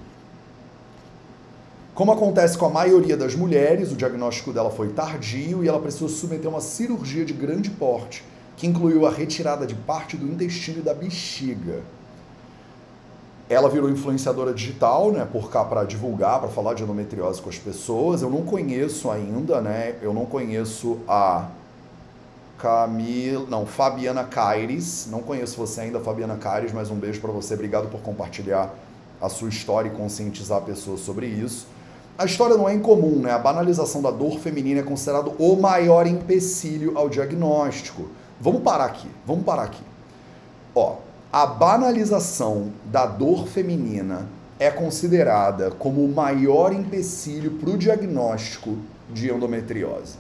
Como 1.95 2.11
acontece 2.11 2.57
com 2.57 2.65
a 2.65 2.71
maioria 2.71 3.19
das 3.19 3.35
mulheres, 3.35 3.93
o 3.93 3.97
diagnóstico 3.97 4.51
dela 4.51 4.71
foi 4.71 4.89
tardio 4.95 5.63
e 5.63 5.69
ela 5.69 5.81
precisou 5.81 6.09
submeter 6.09 6.49
uma 6.49 6.63
cirurgia 6.63 7.25
de 7.25 7.35
grande 7.35 7.69
porte, 7.69 8.25
que 8.57 8.67
incluiu 8.67 9.07
a 9.07 9.11
retirada 9.11 9.67
de 9.67 9.75
parte 9.75 10.17
do 10.17 10.27
intestino 10.27 10.79
e 10.79 10.83
da 10.83 10.95
bexiga. 10.95 11.83
Ela 13.49 13.69
virou 13.69 13.89
influenciadora 13.89 14.53
digital, 14.53 15.13
né, 15.13 15.27
por 15.31 15.51
cá 15.51 15.65
para 15.65 15.85
divulgar, 15.85 16.41
para 16.41 16.49
falar 16.49 16.75
de 16.75 16.83
endometriose 16.83 17.41
com 17.41 17.49
as 17.49 17.59
pessoas. 17.59 18.23
Eu 18.23 18.31
não 18.31 18.43
conheço 18.43 19.09
ainda, 19.11 19.61
né? 19.61 19.95
Eu 20.03 20.13
não 20.13 20.27
conheço 20.27 20.99
a 21.07 21.49
Camila, 22.59 23.47
não, 23.49 23.65
Fabiana 23.65 24.25
Caires. 24.25 25.07
Não 25.11 25.21
conheço 25.21 25.57
você 25.57 25.83
ainda, 25.83 26.01
Fabiana 26.01 26.37
Caires, 26.37 26.73
mas 26.73 26.91
um 26.91 26.97
beijo 26.97 27.21
para 27.21 27.31
você. 27.31 27.55
Obrigado 27.55 27.89
por 27.89 28.01
compartilhar 28.01 28.75
a 29.21 29.29
sua 29.29 29.49
história 29.49 29.89
e 29.89 29.93
conscientizar 29.93 30.63
pessoas 30.63 31.01
sobre 31.01 31.27
isso. 31.27 31.69
A 32.19 32.25
história 32.25 32.57
não 32.57 32.69
é 32.69 32.75
incomum, 32.75 33.21
né? 33.21 33.31
A 33.31 33.39
banalização 33.39 34.01
da 34.01 34.11
dor 34.11 34.39
feminina 34.39 34.81
é 34.81 34.83
considerado 34.83 35.35
o 35.39 35.55
maior 35.55 36.07
empecilho 36.07 36.97
ao 36.97 37.09
diagnóstico. 37.09 38.09
Vamos 38.41 38.63
parar 38.63 38.85
aqui, 38.85 39.09
vamos 39.27 39.45
parar 39.45 39.63
aqui. 39.63 39.83
Ó, 40.75 40.97
a 41.33 41.47
banalização 41.47 42.71
da 42.85 43.07
dor 43.07 43.47
feminina 43.47 44.27
é 44.59 44.71
considerada 44.71 45.71
como 45.71 46.05
o 46.05 46.15
maior 46.15 46.73
empecilho 46.73 47.53
para 47.53 47.71
o 47.71 47.79
diagnóstico 47.79 48.77
de 49.11 49.31
endometriose. 49.31 50.17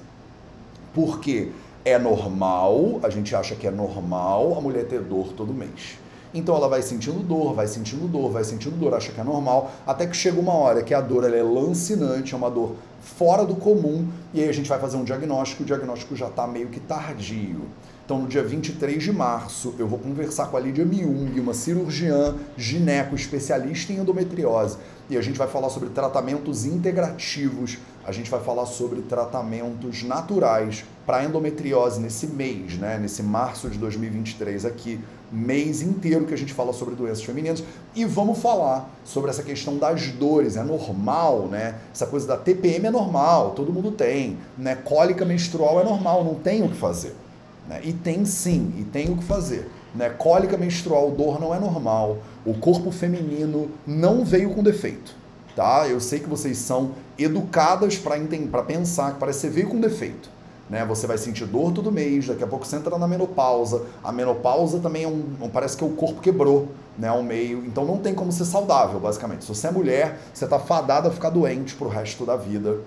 Porque 0.95 1.51
é 1.85 1.99
normal, 1.99 3.01
a 3.03 3.11
gente 3.11 3.37
acha 3.37 3.55
que 3.55 3.67
é 3.67 3.71
normal 3.71 4.57
a 4.57 4.61
mulher 4.61 4.87
ter 4.87 5.01
dor 5.01 5.33
todo 5.35 5.53
mês. 5.53 5.99
Então 6.35 6.55
ela 6.57 6.69
vai 6.69 6.83
sentindo 6.83 7.21
dor, 7.23 7.55
vai 7.55 7.67
sentindo 7.67 8.09
dor, 8.09 8.31
vai 8.31 8.45
sentindo 8.45 8.77
dor, 8.77 8.95
acha 8.95 9.13
que 9.13 9.21
é 9.21 9.25
normal, 9.25 9.71
até 9.87 10.07
que 10.07 10.17
chega 10.17 10.39
uma 10.41 10.53
hora 10.53 10.83
que 10.83 10.93
a 10.93 11.01
dor 11.01 11.25
é 11.25 11.43
lancinante, 11.43 12.35
é 12.35 12.37
uma 12.37 12.51
dor 12.51 12.77
fora 13.01 13.45
do 13.45 13.55
comum, 13.55 14.09
e 14.35 14.43
aí 14.43 14.49
a 14.49 14.53
gente 14.53 14.69
vai 14.69 14.79
fazer 14.79 14.97
um 14.97 15.05
diagnóstico, 15.05 15.63
o 15.63 15.67
diagnóstico 15.67 16.17
já 16.17 16.27
está 16.27 16.47
meio 16.47 16.69
que 16.69 16.81
tardio. 16.81 17.63
Então, 18.07 18.21
no 18.21 18.29
dia 18.29 18.41
23 18.45 19.03
de 19.03 19.13
março, 19.13 19.75
eu 19.81 19.89
vou 19.89 19.99
conversar 19.99 20.47
com 20.47 20.57
a 20.57 20.61
Lídia 20.61 20.85
Miung, 20.85 21.41
uma 21.41 21.53
cirurgiã 21.53 22.37
gineco 22.57 23.17
especialista 23.17 23.93
em 23.93 23.97
endometriose. 23.97 24.79
E 25.11 25.17
a 25.17 25.21
gente 25.21 25.37
vai 25.37 25.49
falar 25.49 25.71
sobre 25.71 25.89
tratamentos 25.89 26.65
integrativos, 26.65 27.79
a 28.05 28.13
gente 28.13 28.31
vai 28.31 28.39
falar 28.39 28.65
sobre 28.67 29.03
tratamentos 29.03 30.05
naturais 30.05 30.85
para 31.05 31.25
endometriose 31.25 32.01
nesse 32.01 32.29
mês, 32.29 32.79
né? 32.79 32.97
Nesse 32.97 33.25
março 33.25 33.69
de 33.69 33.77
2023 33.77 34.65
aqui, 34.65 35.01
mês 35.33 35.83
inteiro 35.83 36.27
que 36.27 36.35
a 36.35 36.39
gente 36.39 36.55
fala 36.55 36.73
sobre 36.73 36.95
doenças 36.95 37.25
femininas 37.25 37.65
e 37.93 38.05
vamos 38.05 38.39
falar 38.39 38.89
sobre 39.05 39.31
essa 39.31 39.43
questão 39.43 39.79
das 39.79 40.13
dores, 40.13 40.57
é 40.57 40.63
normal, 40.63 41.49
né? 41.49 41.75
Essa 41.93 42.07
coisa 42.07 42.25
da 42.25 42.37
TPM 42.37 42.87
é 42.87 42.91
normal, 42.93 43.51
todo 43.51 43.73
mundo 43.73 43.91
tem, 43.91 44.39
né? 44.57 44.77
Cólica 44.77 45.25
menstrual 45.25 45.81
é 45.81 45.85
normal, 45.85 46.23
não 46.23 46.37
tem 46.37 46.63
o 46.63 46.69
que 46.69 46.77
fazer. 46.77 47.26
Né? 47.69 47.81
E 47.83 47.93
tem 47.93 48.25
sim, 48.25 48.73
e 48.79 48.85
tem 48.85 49.11
o 49.11 49.17
que 49.17 49.25
fazer. 49.25 49.71
Né? 49.95 50.11
Cólica 50.11 50.57
menstrual, 50.57 51.11
dor 51.11 51.41
não 51.41 51.55
é 51.55 51.59
normal. 51.59 52.19
O 52.45 52.55
corpo 52.55 52.91
feminino 52.91 53.71
não 53.87 54.25
veio 54.25 54.51
com 54.51 54.63
defeito. 54.63 55.15
Tá? 55.55 55.89
Eu 55.89 56.01
sei 56.01 56.21
que 56.21 56.29
vocês 56.29 56.59
são 56.59 56.93
educadas 57.19 57.97
para 57.97 58.63
pensar 58.63 59.15
que 59.15 59.19
parece 59.19 59.41
que 59.41 59.47
você 59.47 59.53
veio 59.53 59.69
com 59.69 59.81
defeito. 59.81 60.29
Né? 60.69 60.85
Você 60.85 61.07
vai 61.07 61.17
sentir 61.17 61.47
dor 61.47 61.73
todo 61.73 61.93
mês, 61.93 62.27
daqui 62.27 62.43
a 62.43 62.47
pouco 62.47 62.67
você 62.67 62.77
entra 62.77 62.99
na 62.99 63.07
menopausa. 63.07 63.85
A 64.03 64.13
menopausa 64.13 64.79
também 64.81 65.05
é 65.05 65.09
um. 65.09 65.49
Parece 65.53 65.77
que 65.77 65.85
o 65.85 65.91
corpo 65.91 66.21
quebrou 66.21 66.69
né, 66.99 67.09
ao 67.09 67.23
meio. 67.23 67.65
Então 67.65 67.85
não 67.85 67.99
tem 67.99 68.15
como 68.15 68.33
ser 68.33 68.45
saudável, 68.45 68.99
basicamente. 68.99 69.45
Se 69.45 69.49
você 69.49 69.69
é 69.69 69.71
mulher, 69.71 70.19
você 70.33 70.45
está 70.45 70.59
fadada 70.59 71.09
a 71.09 71.13
ficar 71.13 71.31
doente 71.31 71.75
pro 71.75 71.89
resto 71.89 72.27
da 72.27 72.37
vida. 72.37 72.79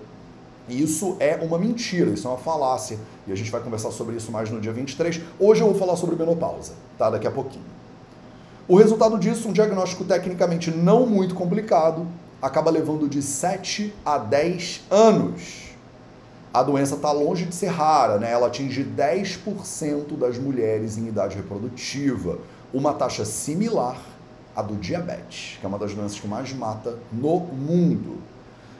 E 0.70 0.80
isso 0.80 1.16
é 1.18 1.36
uma 1.42 1.58
mentira, 1.58 2.12
isso 2.12 2.28
é 2.28 2.30
uma 2.30 2.38
falácia. 2.38 2.96
E 3.26 3.32
a 3.32 3.34
gente 3.34 3.50
vai 3.50 3.60
conversar 3.60 3.90
sobre 3.90 4.16
isso 4.16 4.30
mais 4.30 4.48
no 4.50 4.60
dia 4.60 4.72
23. 4.72 5.20
Hoje 5.38 5.62
eu 5.62 5.66
vou 5.66 5.76
falar 5.76 5.96
sobre 5.96 6.14
menopausa, 6.14 6.74
tá? 6.96 7.10
Daqui 7.10 7.26
a 7.26 7.30
pouquinho. 7.30 7.64
O 8.68 8.76
resultado 8.76 9.18
disso, 9.18 9.48
um 9.48 9.52
diagnóstico 9.52 10.04
tecnicamente 10.04 10.70
não 10.70 11.04
muito 11.06 11.34
complicado, 11.34 12.06
acaba 12.40 12.70
levando 12.70 13.08
de 13.08 13.20
7 13.20 13.92
a 14.06 14.16
10 14.16 14.82
anos. 14.88 15.70
A 16.54 16.62
doença 16.62 16.94
está 16.94 17.10
longe 17.10 17.46
de 17.46 17.54
ser 17.54 17.66
rara, 17.66 18.18
né? 18.18 18.30
Ela 18.30 18.46
atinge 18.46 18.84
10% 18.84 20.16
das 20.16 20.38
mulheres 20.38 20.96
em 20.96 21.08
idade 21.08 21.36
reprodutiva, 21.36 22.38
uma 22.72 22.92
taxa 22.94 23.24
similar 23.24 24.00
à 24.54 24.62
do 24.62 24.76
diabetes, 24.76 25.58
que 25.58 25.66
é 25.66 25.68
uma 25.68 25.78
das 25.78 25.92
doenças 25.92 26.20
que 26.20 26.28
mais 26.28 26.52
mata 26.52 26.96
no 27.12 27.40
mundo. 27.40 28.29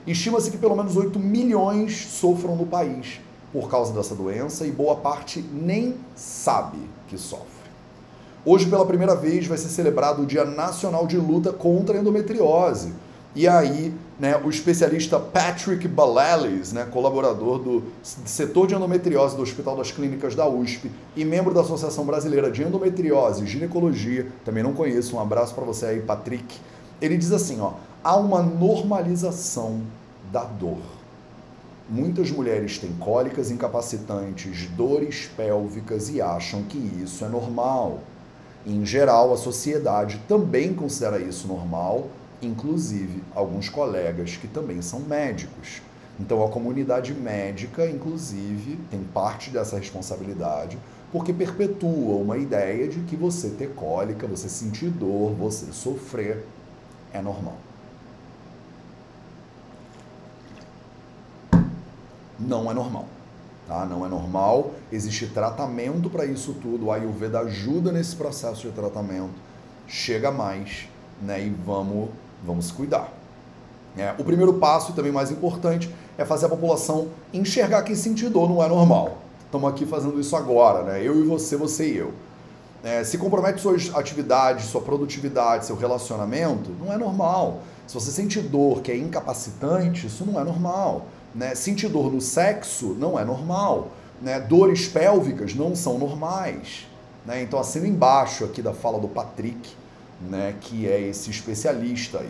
Estima-se 0.05 0.49
que 0.49 0.57
pelo 0.57 0.75
menos 0.75 0.95
8 0.95 1.19
milhões 1.19 2.07
sofram 2.07 2.55
no 2.55 2.65
país 2.65 3.19
por 3.53 3.69
causa 3.69 3.93
dessa 3.93 4.15
doença 4.15 4.65
e 4.65 4.71
boa 4.71 4.95
parte 4.95 5.43
nem 5.53 5.95
sabe 6.15 6.77
que 7.07 7.17
sofre. 7.17 7.47
Hoje, 8.43 8.65
pela 8.65 8.85
primeira 8.85 9.15
vez, 9.15 9.45
vai 9.45 9.57
ser 9.57 9.69
celebrado 9.69 10.23
o 10.23 10.25
Dia 10.25 10.43
Nacional 10.43 11.05
de 11.05 11.17
Luta 11.17 11.53
contra 11.53 11.95
a 11.95 12.01
Endometriose. 12.01 12.91
E 13.35 13.47
aí, 13.47 13.93
né, 14.19 14.41
o 14.43 14.49
especialista 14.49 15.19
Patrick 15.19 15.87
Baleles, 15.87 16.73
né, 16.73 16.85
colaborador 16.91 17.59
do 17.59 17.83
setor 18.01 18.67
de 18.67 18.75
endometriose 18.75 19.37
do 19.37 19.41
Hospital 19.41 19.77
das 19.77 19.91
Clínicas 19.91 20.35
da 20.35 20.45
USP 20.45 20.91
e 21.15 21.23
membro 21.23 21.53
da 21.53 21.61
Associação 21.61 22.03
Brasileira 22.03 22.51
de 22.51 22.61
Endometriose 22.61 23.43
e 23.43 23.47
Ginecologia, 23.47 24.27
também 24.43 24.63
não 24.63 24.73
conheço, 24.73 25.15
um 25.15 25.19
abraço 25.19 25.55
para 25.55 25.63
você 25.63 25.85
aí, 25.85 26.01
Patrick. 26.01 26.59
Ele 27.01 27.17
diz 27.17 27.31
assim, 27.31 27.61
ó, 27.61 27.73
há 28.03 28.15
uma 28.15 28.41
normalização 28.41 29.81
da 30.31 30.43
dor. 30.43 30.81
Muitas 31.87 32.31
mulheres 32.31 32.79
têm 32.79 32.91
cólicas 32.93 33.51
incapacitantes, 33.51 34.67
dores 34.69 35.29
pélvicas 35.37 36.09
e 36.09 36.21
acham 36.21 36.63
que 36.63 36.77
isso 36.77 37.23
é 37.23 37.27
normal. 37.27 37.99
Em 38.65 38.85
geral, 38.85 39.33
a 39.33 39.37
sociedade 39.37 40.19
também 40.27 40.73
considera 40.73 41.19
isso 41.19 41.47
normal, 41.47 42.07
inclusive 42.41 43.21
alguns 43.35 43.69
colegas 43.69 44.35
que 44.35 44.47
também 44.47 44.81
são 44.81 45.01
médicos. 45.01 45.81
Então, 46.19 46.43
a 46.43 46.49
comunidade 46.49 47.13
médica, 47.13 47.87
inclusive, 47.87 48.79
tem 48.89 49.03
parte 49.13 49.49
dessa 49.51 49.77
responsabilidade, 49.77 50.77
porque 51.11 51.33
perpetua 51.33 52.15
uma 52.15 52.37
ideia 52.37 52.87
de 52.87 52.99
que 53.01 53.15
você 53.15 53.49
ter 53.49 53.73
cólica, 53.73 54.27
você 54.27 54.47
sentir 54.47 54.89
dor, 54.89 55.33
você 55.33 55.71
sofrer, 55.71 56.45
é 57.13 57.21
normal. 57.21 57.57
Não 62.47 62.69
é 62.69 62.73
normal. 62.73 63.05
Tá? 63.67 63.85
Não 63.85 64.05
é 64.05 64.09
normal, 64.09 64.71
existe 64.91 65.27
tratamento 65.27 66.09
para 66.09 66.25
isso 66.25 66.53
tudo, 66.61 66.87
o 66.87 66.91
Ayurveda 66.91 67.39
ajuda 67.39 67.91
nesse 67.91 68.15
processo 68.15 68.67
de 68.67 68.73
tratamento, 68.73 69.31
chega 69.87 70.31
mais, 70.31 70.89
né? 71.21 71.41
E 71.41 71.49
vamos, 71.49 72.09
vamos 72.43 72.71
cuidar. 72.71 73.09
É, 73.97 74.13
o 74.17 74.23
primeiro 74.23 74.53
passo, 74.55 74.91
e 74.91 74.95
também 74.95 75.11
mais 75.11 75.31
importante, 75.31 75.93
é 76.17 76.25
fazer 76.25 76.47
a 76.47 76.49
população 76.49 77.09
enxergar 77.33 77.83
que 77.83 77.95
sentir 77.95 78.29
dor 78.29 78.49
não 78.49 78.63
é 78.63 78.67
normal. 78.67 79.17
Estamos 79.45 79.69
aqui 79.69 79.85
fazendo 79.85 80.19
isso 80.19 80.35
agora, 80.35 80.83
né? 80.83 81.01
Eu 81.01 81.19
e 81.19 81.27
você, 81.27 81.55
você 81.55 81.89
e 81.89 81.97
eu. 81.97 82.13
É, 82.83 83.03
se 83.03 83.17
compromete 83.17 83.61
suas 83.61 83.93
atividades, 83.93 84.65
sua 84.65 84.81
produtividade, 84.81 85.65
seu 85.65 85.75
relacionamento, 85.75 86.71
não 86.79 86.91
é 86.91 86.97
normal. 86.97 87.59
Se 87.85 87.93
você 87.93 88.11
sente 88.11 88.39
dor 88.39 88.81
que 88.81 88.91
é 88.91 88.97
incapacitante, 88.97 90.07
isso 90.07 90.25
não 90.25 90.39
é 90.39 90.43
normal. 90.43 91.05
Né? 91.33 91.55
Sentir 91.55 91.89
dor 91.89 92.11
no 92.11 92.21
sexo 92.21 92.95
não 92.97 93.17
é 93.17 93.25
normal. 93.25 93.89
Né? 94.21 94.39
Dores 94.39 94.87
pélvicas 94.87 95.55
não 95.55 95.75
são 95.75 95.97
normais. 95.97 96.87
Né? 97.25 97.41
Então, 97.43 97.59
assino 97.59 97.85
embaixo 97.85 98.43
aqui 98.45 98.61
da 98.61 98.73
fala 98.73 98.99
do 98.99 99.07
Patrick, 99.07 99.69
né, 100.29 100.55
que 100.61 100.87
é 100.87 101.01
esse 101.01 101.29
especialista 101.29 102.19
aí. 102.19 102.29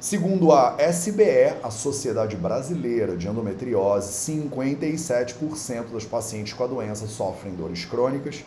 Segundo 0.00 0.52
a 0.52 0.76
SBE, 0.78 1.54
a 1.62 1.70
Sociedade 1.70 2.36
Brasileira 2.36 3.16
de 3.16 3.26
Endometriose, 3.26 4.12
57% 4.30 5.84
dos 5.84 6.04
pacientes 6.04 6.52
com 6.52 6.62
a 6.62 6.66
doença 6.66 7.06
sofrem 7.06 7.54
dores 7.54 7.86
crônicas 7.86 8.44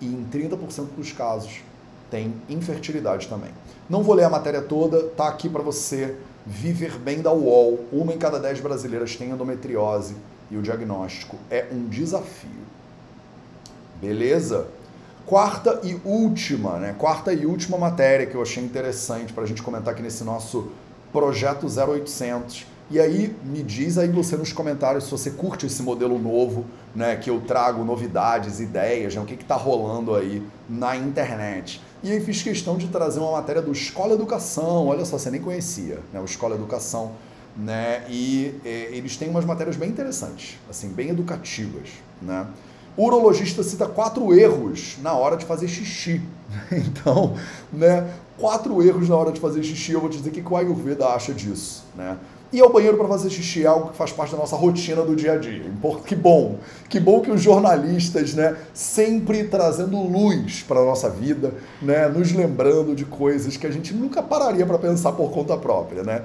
e 0.00 0.06
em 0.06 0.24
30% 0.32 0.86
dos 0.96 1.10
casos 1.10 1.62
tem 2.10 2.32
infertilidade 2.48 3.26
também. 3.26 3.50
Não 3.88 4.04
vou 4.04 4.14
ler 4.14 4.24
a 4.24 4.30
matéria 4.30 4.62
toda, 4.62 5.02
tá 5.08 5.26
aqui 5.26 5.48
para 5.48 5.62
você 5.62 6.16
Viver 6.50 6.98
Bem 6.98 7.22
da 7.22 7.32
UOL, 7.32 7.86
uma 7.92 8.12
em 8.12 8.18
cada 8.18 8.40
dez 8.40 8.58
brasileiras 8.58 9.14
tem 9.14 9.30
endometriose 9.30 10.16
e 10.50 10.56
o 10.56 10.62
diagnóstico 10.62 11.36
é 11.48 11.66
um 11.70 11.86
desafio. 11.86 12.50
Beleza? 14.00 14.66
Quarta 15.24 15.78
e 15.84 15.94
última, 16.04 16.76
né? 16.78 16.92
Quarta 16.98 17.32
e 17.32 17.46
última 17.46 17.78
matéria 17.78 18.26
que 18.26 18.34
eu 18.34 18.42
achei 18.42 18.64
interessante 18.64 19.32
para 19.32 19.44
a 19.44 19.46
gente 19.46 19.62
comentar 19.62 19.94
aqui 19.94 20.02
nesse 20.02 20.24
nosso 20.24 20.72
projeto 21.12 21.66
0800. 21.68 22.66
E 22.90 22.98
aí, 22.98 23.32
me 23.44 23.62
diz 23.62 23.96
aí 23.96 24.08
você 24.08 24.36
nos 24.36 24.52
comentários 24.52 25.04
se 25.04 25.10
você 25.12 25.30
curte 25.30 25.66
esse 25.66 25.84
modelo 25.84 26.18
novo, 26.18 26.66
né? 26.92 27.14
Que 27.14 27.30
eu 27.30 27.40
trago 27.42 27.84
novidades, 27.84 28.58
ideias, 28.58 29.14
né, 29.14 29.22
o 29.22 29.24
que 29.24 29.34
está 29.34 29.54
rolando 29.54 30.16
aí 30.16 30.42
na 30.68 30.96
internet. 30.96 31.80
E 32.02 32.10
aí 32.10 32.20
fiz 32.20 32.42
questão 32.42 32.78
de 32.78 32.88
trazer 32.88 33.20
uma 33.20 33.32
matéria 33.32 33.60
do 33.60 33.70
Escola 33.72 34.14
Educação, 34.14 34.86
olha 34.86 35.04
só, 35.04 35.18
você 35.18 35.30
nem 35.30 35.40
conhecia, 35.40 35.98
né? 36.12 36.20
O 36.20 36.24
Escola 36.24 36.54
Educação, 36.54 37.12
né? 37.54 38.06
E 38.08 38.54
é, 38.64 38.88
eles 38.92 39.18
têm 39.18 39.28
umas 39.28 39.44
matérias 39.44 39.76
bem 39.76 39.90
interessantes, 39.90 40.58
assim, 40.68 40.88
bem 40.88 41.10
educativas, 41.10 41.90
né? 42.22 42.46
O 42.96 43.06
urologista 43.06 43.62
cita 43.62 43.86
quatro 43.86 44.34
erros 44.34 44.96
na 45.02 45.12
hora 45.12 45.36
de 45.36 45.44
fazer 45.44 45.68
xixi. 45.68 46.22
Então, 46.72 47.36
né, 47.72 48.12
quatro 48.36 48.82
erros 48.82 49.08
na 49.08 49.16
hora 49.16 49.30
de 49.30 49.38
fazer 49.38 49.62
xixi, 49.62 49.92
eu 49.92 50.00
vou 50.00 50.10
te 50.10 50.18
dizer 50.18 50.30
o 50.30 50.32
que 50.32 50.52
o 50.52 50.56
Ayurveda 50.56 51.06
acha 51.06 51.32
disso, 51.32 51.84
né? 51.94 52.16
Ir 52.52 52.60
ao 52.60 52.72
banheiro 52.72 52.96
para 52.96 53.06
fazer 53.06 53.30
xixi 53.30 53.64
é 53.64 53.66
algo 53.66 53.90
que 53.90 53.96
faz 53.96 54.10
parte 54.10 54.32
da 54.32 54.38
nossa 54.38 54.56
rotina 54.56 55.02
do 55.02 55.14
dia 55.14 55.34
a 55.34 55.36
dia. 55.36 55.62
Que 56.04 56.16
bom, 56.16 56.58
que 56.88 56.98
bom 56.98 57.20
que 57.20 57.30
os 57.30 57.40
jornalistas, 57.40 58.34
né, 58.34 58.56
sempre 58.74 59.44
trazendo 59.44 59.96
luz 60.02 60.64
para 60.66 60.80
a 60.80 60.84
nossa 60.84 61.08
vida, 61.08 61.54
né, 61.80 62.08
nos 62.08 62.32
lembrando 62.32 62.94
de 62.94 63.04
coisas 63.04 63.56
que 63.56 63.66
a 63.66 63.70
gente 63.70 63.94
nunca 63.94 64.20
pararia 64.20 64.66
para 64.66 64.78
pensar 64.78 65.12
por 65.12 65.30
conta 65.30 65.56
própria, 65.56 66.02
né? 66.02 66.22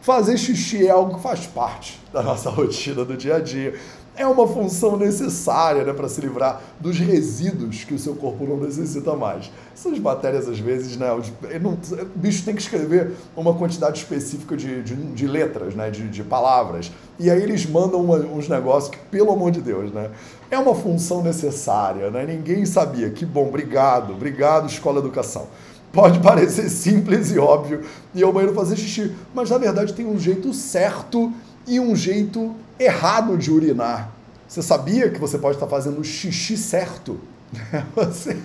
Fazer 0.00 0.38
xixi 0.38 0.86
é 0.86 0.90
algo 0.90 1.16
que 1.16 1.20
faz 1.20 1.46
parte 1.46 2.00
da 2.12 2.22
nossa 2.22 2.48
rotina 2.50 3.04
do 3.04 3.16
dia 3.16 3.36
a 3.36 3.40
dia 3.40 3.74
é 4.16 4.26
uma 4.26 4.48
função 4.48 4.96
necessária 4.96 5.84
né, 5.84 5.92
para 5.92 6.08
se 6.08 6.20
livrar 6.20 6.60
dos 6.80 6.98
resíduos 6.98 7.84
que 7.84 7.94
o 7.94 7.98
seu 7.98 8.14
corpo 8.14 8.46
não 8.46 8.56
necessita 8.56 9.14
mais. 9.14 9.50
Essas 9.74 9.98
matérias, 9.98 10.48
às 10.48 10.58
vezes, 10.58 10.96
né, 10.96 11.12
os, 11.12 11.30
não, 11.60 11.72
o 11.74 12.18
bicho 12.18 12.44
tem 12.44 12.54
que 12.54 12.62
escrever 12.62 13.12
uma 13.36 13.54
quantidade 13.54 13.98
específica 13.98 14.56
de, 14.56 14.82
de, 14.82 14.94
de 14.94 15.26
letras, 15.26 15.74
né, 15.74 15.90
de, 15.90 16.08
de, 16.08 16.24
palavras, 16.24 16.90
e 17.18 17.30
aí 17.30 17.42
eles 17.42 17.66
mandam 17.66 18.00
uma, 18.00 18.16
uns 18.16 18.48
negócios 18.48 18.90
que, 18.90 18.98
pelo 19.10 19.30
amor 19.30 19.50
de 19.50 19.60
Deus, 19.60 19.92
né, 19.92 20.10
é 20.50 20.58
uma 20.58 20.74
função 20.74 21.22
necessária. 21.22 22.10
Né, 22.10 22.24
ninguém 22.26 22.64
sabia. 22.64 23.10
Que 23.10 23.26
bom, 23.26 23.48
obrigado, 23.48 24.14
obrigado, 24.14 24.66
Escola 24.66 24.98
Educação. 24.98 25.46
Pode 25.92 26.18
parecer 26.20 26.68
simples 26.68 27.30
e 27.30 27.38
óbvio, 27.38 27.82
e 28.14 28.22
ao 28.22 28.32
banheiro 28.32 28.54
fazer 28.54 28.76
xixi, 28.76 29.14
mas 29.34 29.50
na 29.50 29.58
verdade 29.58 29.92
tem 29.92 30.06
um 30.06 30.18
jeito 30.18 30.52
certo 30.52 31.32
e 31.66 31.80
um 31.80 31.96
jeito 31.96 32.54
errado 32.78 33.36
de 33.36 33.50
urinar. 33.50 34.10
Você 34.46 34.62
sabia 34.62 35.10
que 35.10 35.18
você 35.18 35.38
pode 35.38 35.56
estar 35.56 35.66
fazendo 35.66 36.00
o 36.00 36.04
xixi 36.04 36.56
certo? 36.56 37.18
Você, 37.94 38.36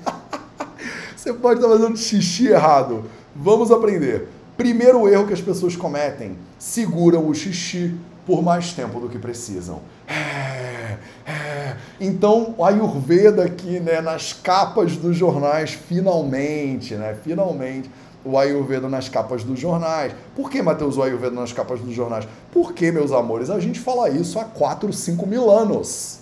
você 1.16 1.34
pode 1.34 1.60
estar 1.60 1.72
fazendo 1.72 1.98
xixi 1.98 2.48
errado. 2.48 3.06
Vamos 3.36 3.72
aprender. 3.72 4.28
Primeiro 4.56 5.08
erro 5.08 5.28
que 5.28 5.34
as 5.34 5.42
pessoas 5.42 5.76
cometem: 5.76 6.38
seguram 6.58 7.28
o 7.28 7.34
xixi 7.34 7.96
por 8.26 8.44
mais 8.44 8.74
tempo 8.74 9.00
do 9.00 9.10
que 9.10 9.18
precisam. 9.18 9.82
É, 10.08 10.98
é. 11.26 11.76
Então, 12.00 12.56
o 12.58 12.64
Ayurveda 12.64 13.44
aqui, 13.44 13.80
né, 13.80 14.02
nas 14.02 14.34
capas 14.34 14.98
dos 14.98 15.16
jornais, 15.16 15.72
finalmente, 15.72 16.96
né, 16.96 17.16
finalmente, 17.24 17.90
o 18.24 18.38
Ayurveda 18.38 18.88
nas 18.88 19.10
capas 19.10 19.44
dos 19.44 19.60
jornais. 19.60 20.14
Por 20.36 20.50
que, 20.50 20.62
Matheus, 20.62 20.98
o 20.98 21.04
Ayurveda 21.04 21.36
nas 21.36 21.52
capas 21.52 21.80
dos 21.80 21.94
jornais? 21.94 22.28
Porque, 22.52 22.92
meus 22.92 23.12
amores, 23.12 23.50
a 23.50 23.60
gente 23.60 23.80
fala 23.80 24.10
isso 24.10 24.40
há 24.40 24.44
4, 24.44 24.92
5 24.92 25.26
mil 25.26 25.50
anos. 25.50 26.20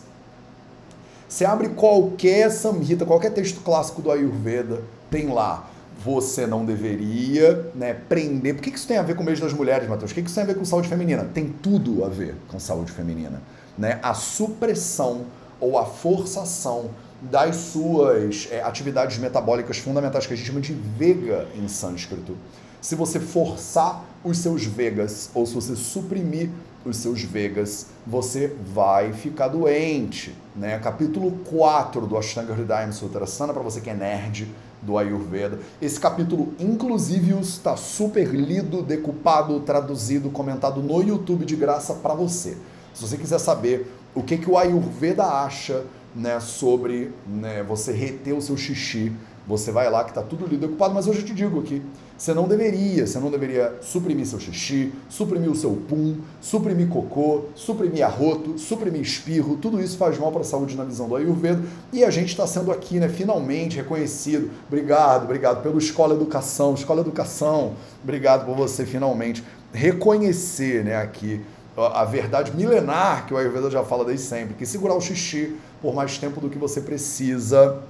Você 1.27 1.45
abre 1.45 1.69
qualquer 1.69 2.49
samhita, 2.49 3.05
qualquer 3.05 3.31
texto 3.31 3.61
clássico 3.61 4.01
do 4.01 4.11
Ayurveda, 4.11 4.81
tem 5.11 5.27
lá. 5.27 5.67
Você 6.03 6.47
não 6.47 6.65
deveria 6.65 7.71
né, 7.75 7.93
prender. 7.93 8.55
Por 8.55 8.63
que 8.63 8.69
isso 8.69 8.87
tem 8.87 8.97
a 8.97 9.01
ver 9.01 9.15
com 9.15 9.21
o 9.21 9.25
mês 9.25 9.39
das 9.39 9.53
mulheres, 9.53 9.87
Matheus? 9.87 10.11
O 10.11 10.13
que 10.13 10.21
isso 10.21 10.33
tem 10.33 10.43
a 10.43 10.47
ver 10.47 10.55
com 10.55 10.63
saúde 10.63 10.87
feminina? 10.87 11.25
Tem 11.33 11.49
tudo 11.49 12.05
a 12.05 12.07
ver 12.07 12.35
com 12.47 12.57
saúde 12.57 12.91
feminina. 12.91 13.41
Né? 13.77 13.99
A 14.01 14.13
supressão 14.13 15.25
ou 15.59 15.77
a 15.77 15.85
forçação 15.85 16.89
das 17.21 17.55
suas 17.55 18.47
é, 18.51 18.61
atividades 18.61 19.17
metabólicas 19.17 19.77
fundamentais, 19.77 20.25
que 20.25 20.33
a 20.33 20.37
gente 20.37 20.47
chama 20.47 20.61
de 20.61 20.73
vega 20.73 21.47
em 21.55 21.67
sânscrito. 21.67 22.35
Se 22.81 22.95
você 22.95 23.19
forçar 23.19 24.05
os 24.23 24.37
seus 24.37 24.63
vegas, 24.63 25.29
ou 25.33 25.45
se 25.45 25.53
você 25.53 25.75
suprimir 25.75 26.49
os 26.85 26.97
seus 26.97 27.21
vegas, 27.21 27.87
você 28.07 28.55
vai 28.73 29.11
ficar 29.11 29.49
doente. 29.49 30.33
Né? 30.55 30.79
Capítulo 30.79 31.31
4 31.49 32.07
do 32.07 32.17
Ashtanga 32.17 32.53
Hridayam 32.53 32.91
Sutrasana, 32.93 33.53
para 33.53 33.61
você 33.61 33.81
que 33.81 33.89
é 33.89 33.93
nerd 33.93 34.47
do 34.81 34.97
Ayurveda. 34.97 35.59
Esse 35.81 35.99
capítulo, 35.99 36.53
inclusive, 36.57 37.37
está 37.39 37.75
super 37.75 38.27
lido, 38.29 38.81
decupado, 38.81 39.59
traduzido, 39.59 40.29
comentado 40.29 40.81
no 40.81 41.03
YouTube 41.03 41.45
de 41.45 41.55
graça 41.55 41.93
para 41.95 42.13
você. 42.13 42.57
Se 42.93 43.01
você 43.01 43.17
quiser 43.17 43.39
saber 43.39 43.91
o 44.15 44.23
que, 44.23 44.37
que 44.37 44.49
o 44.49 44.57
Ayurveda 44.57 45.25
acha 45.25 45.83
né, 46.15 46.39
sobre 46.39 47.11
né, 47.27 47.63
você 47.63 47.91
reter 47.91 48.33
o 48.33 48.41
seu 48.41 48.57
xixi. 48.57 49.11
Você 49.47 49.71
vai 49.71 49.89
lá 49.89 50.03
que 50.03 50.11
está 50.11 50.21
tudo 50.21 50.45
lido 50.45 50.67
ocupado, 50.67 50.93
mas 50.93 51.07
hoje 51.07 51.21
eu 51.21 51.25
te 51.25 51.33
digo 51.33 51.59
aqui, 51.59 51.81
você 52.15 52.35
não 52.35 52.47
deveria, 52.47 53.07
você 53.07 53.17
não 53.17 53.31
deveria 53.31 53.77
suprimir 53.81 54.27
seu 54.27 54.39
xixi, 54.39 54.93
suprimir 55.09 55.49
o 55.49 55.55
seu 55.55 55.71
pum, 55.71 56.17
suprimir 56.39 56.87
cocô, 56.87 57.45
suprimir 57.55 58.05
arroto, 58.05 58.59
suprimir 58.59 59.01
espirro, 59.01 59.57
tudo 59.57 59.81
isso 59.81 59.97
faz 59.97 60.19
mal 60.19 60.31
para 60.31 60.41
a 60.41 60.43
saúde 60.43 60.77
na 60.77 60.83
visão 60.83 61.07
do 61.07 61.15
Ayurveda 61.15 61.63
e 61.91 62.03
a 62.03 62.11
gente 62.11 62.29
está 62.29 62.45
sendo 62.45 62.71
aqui, 62.71 62.99
né, 62.99 63.09
finalmente 63.09 63.77
reconhecido. 63.77 64.51
Obrigado, 64.67 65.23
obrigado 65.23 65.63
pelo 65.63 65.79
Escola 65.79 66.13
Educação, 66.13 66.75
Escola 66.75 67.01
Educação, 67.01 67.73
obrigado 68.03 68.45
por 68.45 68.55
você 68.55 68.85
finalmente 68.85 69.43
reconhecer, 69.73 70.83
né, 70.83 70.97
aqui 70.97 71.41
a 71.87 72.05
verdade 72.05 72.55
milenar 72.55 73.25
que 73.25 73.33
o 73.33 73.37
Ayurveda 73.37 73.69
já 73.69 73.83
fala 73.83 74.05
desde 74.05 74.25
sempre, 74.25 74.53
que 74.53 74.65
segurar 74.65 74.95
o 74.95 75.01
xixi 75.01 75.55
por 75.81 75.93
mais 75.93 76.17
tempo 76.17 76.41
do 76.41 76.49
que 76.49 76.57
você 76.57 76.81
precisa 76.81 77.81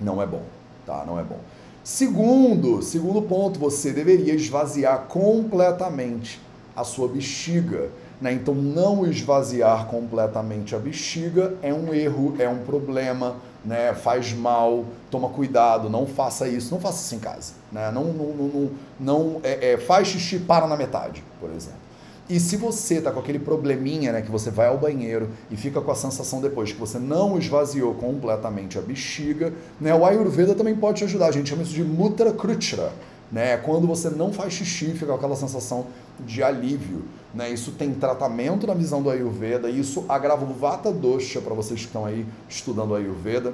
não 0.00 0.22
é 0.22 0.26
bom, 0.26 0.42
tá? 0.86 1.04
Não 1.06 1.18
é 1.18 1.22
bom. 1.22 1.38
Segundo, 1.84 2.82
segundo 2.82 3.22
ponto, 3.22 3.58
você 3.58 3.92
deveria 3.92 4.34
esvaziar 4.34 5.06
completamente 5.08 6.40
a 6.74 6.84
sua 6.84 7.08
bexiga. 7.08 7.88
Né? 8.20 8.32
Então, 8.32 8.54
não 8.54 9.06
esvaziar 9.06 9.86
completamente 9.86 10.74
a 10.74 10.78
bexiga 10.78 11.54
é 11.62 11.72
um 11.72 11.92
erro, 11.94 12.34
é 12.38 12.48
um 12.48 12.58
problema, 12.58 13.36
né? 13.64 13.94
faz 13.94 14.32
mal, 14.32 14.84
toma 15.10 15.30
cuidado, 15.30 15.88
não 15.88 16.06
faça 16.06 16.46
isso, 16.46 16.72
não 16.72 16.80
faça 16.80 17.02
isso 17.02 17.14
em 17.14 17.18
casa. 17.18 17.54
Né? 17.72 17.90
Não, 17.90 18.04
não, 18.04 18.26
não, 18.26 18.70
não 18.98 19.40
é, 19.42 19.72
é, 19.72 19.76
faz 19.78 20.08
xixi 20.08 20.38
para 20.38 20.66
na 20.66 20.76
metade, 20.76 21.24
por 21.40 21.50
exemplo. 21.50 21.89
E 22.30 22.38
se 22.38 22.56
você 22.56 23.00
tá 23.00 23.10
com 23.10 23.18
aquele 23.18 23.40
probleminha, 23.40 24.12
né, 24.12 24.22
que 24.22 24.30
você 24.30 24.52
vai 24.52 24.68
ao 24.68 24.78
banheiro 24.78 25.30
e 25.50 25.56
fica 25.56 25.80
com 25.80 25.90
a 25.90 25.96
sensação 25.96 26.40
depois 26.40 26.72
que 26.72 26.78
você 26.78 26.96
não 26.96 27.36
esvaziou 27.36 27.92
completamente 27.94 28.78
a 28.78 28.80
bexiga, 28.80 29.52
né, 29.80 29.92
o 29.92 30.06
Ayurveda 30.06 30.54
também 30.54 30.76
pode 30.76 30.98
te 30.98 31.04
ajudar. 31.04 31.26
A 31.26 31.32
gente 31.32 31.50
chama 31.50 31.64
isso 31.64 31.72
de 31.72 31.82
Mutra 31.82 32.32
Krutra, 32.32 32.92
né? 33.32 33.56
Quando 33.56 33.84
você 33.84 34.08
não 34.08 34.32
faz 34.32 34.52
xixi, 34.52 34.92
fica 34.92 35.12
aquela 35.12 35.34
sensação 35.34 35.86
de 36.20 36.40
alívio, 36.40 37.02
né? 37.34 37.50
Isso 37.50 37.72
tem 37.72 37.92
tratamento 37.94 38.64
na 38.64 38.74
visão 38.74 39.02
do 39.02 39.10
Ayurveda, 39.10 39.68
isso 39.68 40.04
agrava 40.08 40.44
o 40.44 40.54
Vata 40.54 40.92
Dosha 40.92 41.40
para 41.40 41.54
vocês 41.54 41.80
que 41.80 41.86
estão 41.86 42.04
aí 42.04 42.24
estudando 42.48 42.94
Ayurveda, 42.94 43.52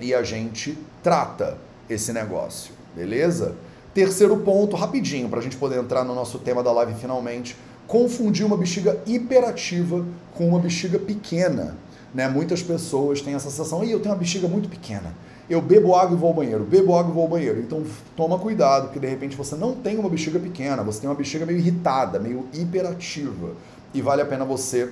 e 0.00 0.12
a 0.12 0.24
gente 0.24 0.76
trata 1.00 1.58
esse 1.88 2.12
negócio, 2.12 2.72
beleza? 2.96 3.54
Terceiro 3.92 4.36
ponto, 4.38 4.74
rapidinho, 4.74 5.28
para 5.28 5.38
a 5.38 5.42
gente 5.42 5.56
poder 5.56 5.78
entrar 5.78 6.02
no 6.02 6.16
nosso 6.16 6.40
tema 6.40 6.60
da 6.60 6.72
live 6.72 6.94
finalmente 6.94 7.56
confundir 7.86 8.44
uma 8.46 8.56
bexiga 8.56 9.00
hiperativa 9.06 10.04
com 10.34 10.48
uma 10.48 10.58
bexiga 10.58 10.98
pequena. 10.98 11.76
Né? 12.14 12.28
Muitas 12.28 12.62
pessoas 12.62 13.20
têm 13.20 13.34
essa 13.34 13.50
sensação, 13.50 13.84
e 13.84 13.90
eu 13.90 14.00
tenho 14.00 14.14
uma 14.14 14.18
bexiga 14.18 14.46
muito 14.46 14.68
pequena. 14.68 15.14
Eu 15.50 15.60
bebo 15.60 15.94
água 15.94 16.16
e 16.16 16.18
vou 16.18 16.28
ao 16.28 16.34
banheiro, 16.34 16.64
bebo 16.64 16.96
água 16.96 17.10
e 17.10 17.14
vou 17.14 17.22
ao 17.24 17.28
banheiro. 17.28 17.60
Então 17.60 17.82
toma 18.16 18.38
cuidado, 18.38 18.84
porque 18.84 18.98
de 18.98 19.06
repente 19.06 19.36
você 19.36 19.54
não 19.56 19.74
tem 19.74 19.98
uma 19.98 20.08
bexiga 20.08 20.38
pequena, 20.38 20.82
você 20.82 21.00
tem 21.00 21.10
uma 21.10 21.16
bexiga 21.16 21.44
meio 21.44 21.58
irritada, 21.58 22.18
meio 22.18 22.46
hiperativa. 22.54 23.50
E 23.92 24.00
vale 24.00 24.22
a 24.22 24.24
pena 24.24 24.44
você 24.44 24.90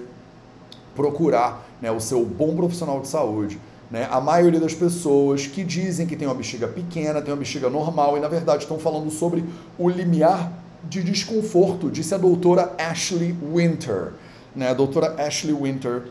procurar 0.94 1.66
né, 1.80 1.90
o 1.90 2.00
seu 2.00 2.24
bom 2.24 2.54
profissional 2.54 3.00
de 3.00 3.08
saúde. 3.08 3.58
Né? 3.90 4.06
A 4.10 4.20
maioria 4.20 4.60
das 4.60 4.74
pessoas 4.74 5.46
que 5.46 5.64
dizem 5.64 6.06
que 6.06 6.16
tem 6.16 6.28
uma 6.28 6.34
bexiga 6.34 6.68
pequena, 6.68 7.22
tem 7.22 7.32
uma 7.32 7.38
bexiga 7.38 7.70
normal, 7.70 8.18
e 8.18 8.20
na 8.20 8.28
verdade 8.28 8.64
estão 8.64 8.78
falando 8.78 9.10
sobre 9.10 9.44
o 9.78 9.88
limiar 9.88 10.52
de 10.84 11.02
desconforto, 11.02 11.90
disse 11.90 12.14
a 12.14 12.18
doutora 12.18 12.74
Ashley 12.78 13.36
Winter. 13.54 14.12
Né? 14.54 14.68
A 14.68 14.74
doutora 14.74 15.14
Ashley 15.22 15.54
Winter, 15.54 16.04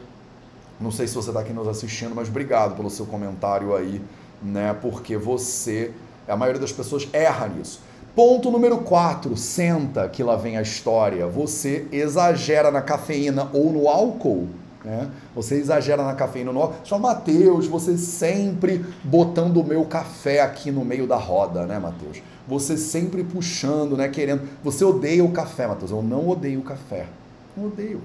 não 0.79 0.91
sei 0.91 1.07
se 1.07 1.15
você 1.15 1.29
está 1.29 1.41
aqui 1.41 1.53
nos 1.53 1.67
assistindo, 1.67 2.15
mas 2.15 2.27
obrigado 2.27 2.75
pelo 2.75 2.89
seu 2.89 3.05
comentário 3.05 3.75
aí, 3.75 4.01
né? 4.41 4.75
porque 4.81 5.17
você, 5.17 5.91
a 6.27 6.35
maioria 6.35 6.61
das 6.61 6.71
pessoas 6.71 7.07
erra 7.13 7.47
nisso. 7.47 7.81
Ponto 8.15 8.51
número 8.51 8.79
4, 8.79 9.37
senta 9.37 10.07
que 10.09 10.21
lá 10.21 10.35
vem 10.35 10.57
a 10.57 10.61
história. 10.61 11.27
Você 11.27 11.87
exagera 11.93 12.69
na 12.69 12.81
cafeína 12.81 13.49
ou 13.53 13.71
no 13.71 13.87
álcool. 13.87 14.49
Né? 14.83 15.09
Você 15.35 15.55
exagera 15.55 16.03
na 16.03 16.15
cafeína 16.15 16.51
no. 16.51 16.73
Só 16.83 16.97
Matheus, 16.97 17.67
você 17.67 17.97
sempre 17.97 18.83
botando 19.03 19.57
o 19.57 19.63
meu 19.63 19.85
café 19.85 20.41
aqui 20.41 20.71
no 20.71 20.83
meio 20.83 21.05
da 21.05 21.17
roda, 21.17 21.65
né, 21.65 21.77
Matheus? 21.77 22.21
você 22.47 22.75
sempre 22.75 23.23
puxando, 23.23 23.95
né, 23.95 24.09
querendo. 24.09 24.47
Você 24.63 24.83
odeia 24.83 25.23
o 25.23 25.31
café, 25.31 25.67
Matheus. 25.67 25.91
Eu 25.91 26.01
não 26.01 26.27
odeio 26.27 26.59
o 26.59 26.63
café. 26.63 27.07
Não 27.55 27.67
odeio. 27.67 28.01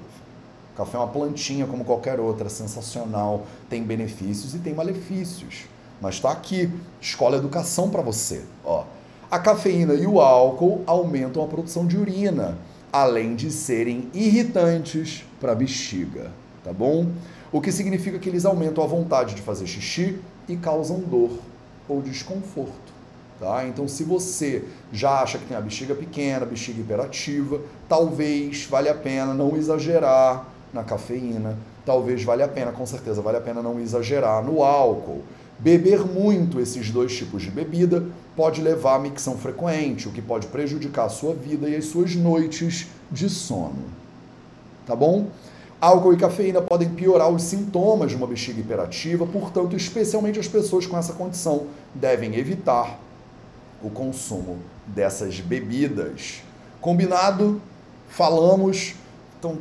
O 0.73 0.77
café 0.77 0.97
é 0.97 1.01
uma 1.01 1.09
plantinha 1.09 1.67
como 1.67 1.85
qualquer 1.85 2.21
outra, 2.21 2.49
sensacional, 2.49 3.47
tem 3.69 3.83
benefícios 3.83 4.55
e 4.55 4.59
tem 4.59 4.75
malefícios. 4.75 5.65
Mas 6.01 6.17
está 6.17 6.31
aqui, 6.31 6.71
escola 7.01 7.39
educação 7.39 7.89
para 7.89 8.03
você. 8.03 8.43
Ó, 8.65 8.85
a 9.31 9.39
cafeína 9.39 9.95
e 9.95 10.07
o 10.07 10.21
álcool 10.21 10.83
aumentam 10.87 11.43
a 11.43 11.47
produção 11.47 11.87
de 11.87 11.97
urina. 11.97 12.57
além 12.93 13.35
de 13.35 13.51
serem 13.51 14.09
irritantes 14.15 15.25
para 15.39 15.53
a 15.53 15.55
bexiga, 15.55 16.31
tá 16.67 16.73
bom? 16.73 17.07
O 17.53 17.61
que 17.61 17.71
significa 17.71 18.19
que 18.19 18.29
eles 18.29 18.45
aumentam 18.45 18.83
a 18.83 18.87
vontade 18.89 19.37
de 19.37 19.43
fazer 19.43 19.69
xixi 19.69 20.19
e 20.49 20.57
causam 20.57 20.99
dor 20.99 21.31
ou 21.89 22.03
desconforto. 22.03 22.97
Tá? 23.39 23.67
Então, 23.69 23.87
se 23.87 24.03
você 24.03 24.65
já 24.93 25.23
acha 25.23 25.39
que 25.39 25.47
tem 25.47 25.57
a 25.57 25.61
bexiga 25.61 25.95
pequena, 25.95 26.45
bexiga 26.45 26.81
hiperativa, 26.81 27.61
talvez 27.89 28.67
valha 28.69 28.91
a 28.91 28.95
pena 28.95 29.33
não 29.33 29.57
exagerar 29.57 30.47
na 30.73 30.83
cafeína, 30.83 31.57
talvez 31.85 32.25
valha 32.25 32.47
a 32.47 32.49
pena, 32.49 32.73
com 32.73 32.85
certeza 32.85 33.23
vale 33.23 33.37
a 33.37 33.41
pena 33.41 33.63
não 33.63 33.79
exagerar 33.79 34.43
no 34.43 34.65
álcool. 34.65 35.23
Beber 35.59 36.05
muito 36.05 36.59
esses 36.59 36.91
dois 36.91 37.17
tipos 37.17 37.43
de 37.43 37.51
bebida 37.51 38.05
pode 38.35 38.61
levar 38.61 38.97
à 38.97 38.99
micção 38.99 39.39
frequente, 39.39 40.09
o 40.09 40.13
que 40.13 40.21
pode 40.21 40.49
prejudicar 40.49 41.07
a 41.07 41.11
sua 41.11 41.33
vida 41.33 41.69
e 41.69 41.77
as 41.77 41.87
suas 41.87 42.17
noites 42.17 42.89
de 43.11 43.31
sono. 43.31 43.85
Tá 44.87 44.97
bom? 44.97 45.29
Álcool 45.81 46.15
e 46.15 46.17
cafeína 46.17 46.63
podem 46.63 46.89
piorar 46.89 47.29
os 47.31 47.43
sintomas 47.43 48.11
de 48.11 48.17
uma 48.17 48.27
bexiga 48.27 48.61
hiperativa, 48.61 49.27
portanto, 49.27 49.77
especialmente 49.77 50.39
as 50.39 50.49
pessoas 50.49 50.87
com 50.87 50.97
essa 50.97 51.13
condição 51.13 51.67
devem 51.95 52.35
evitar 52.37 52.99
o 53.83 53.91
consumo 53.91 54.59
dessas 54.87 55.41
bebidas. 55.41 56.43
Combinado? 56.81 57.61
Falamos 58.09 58.95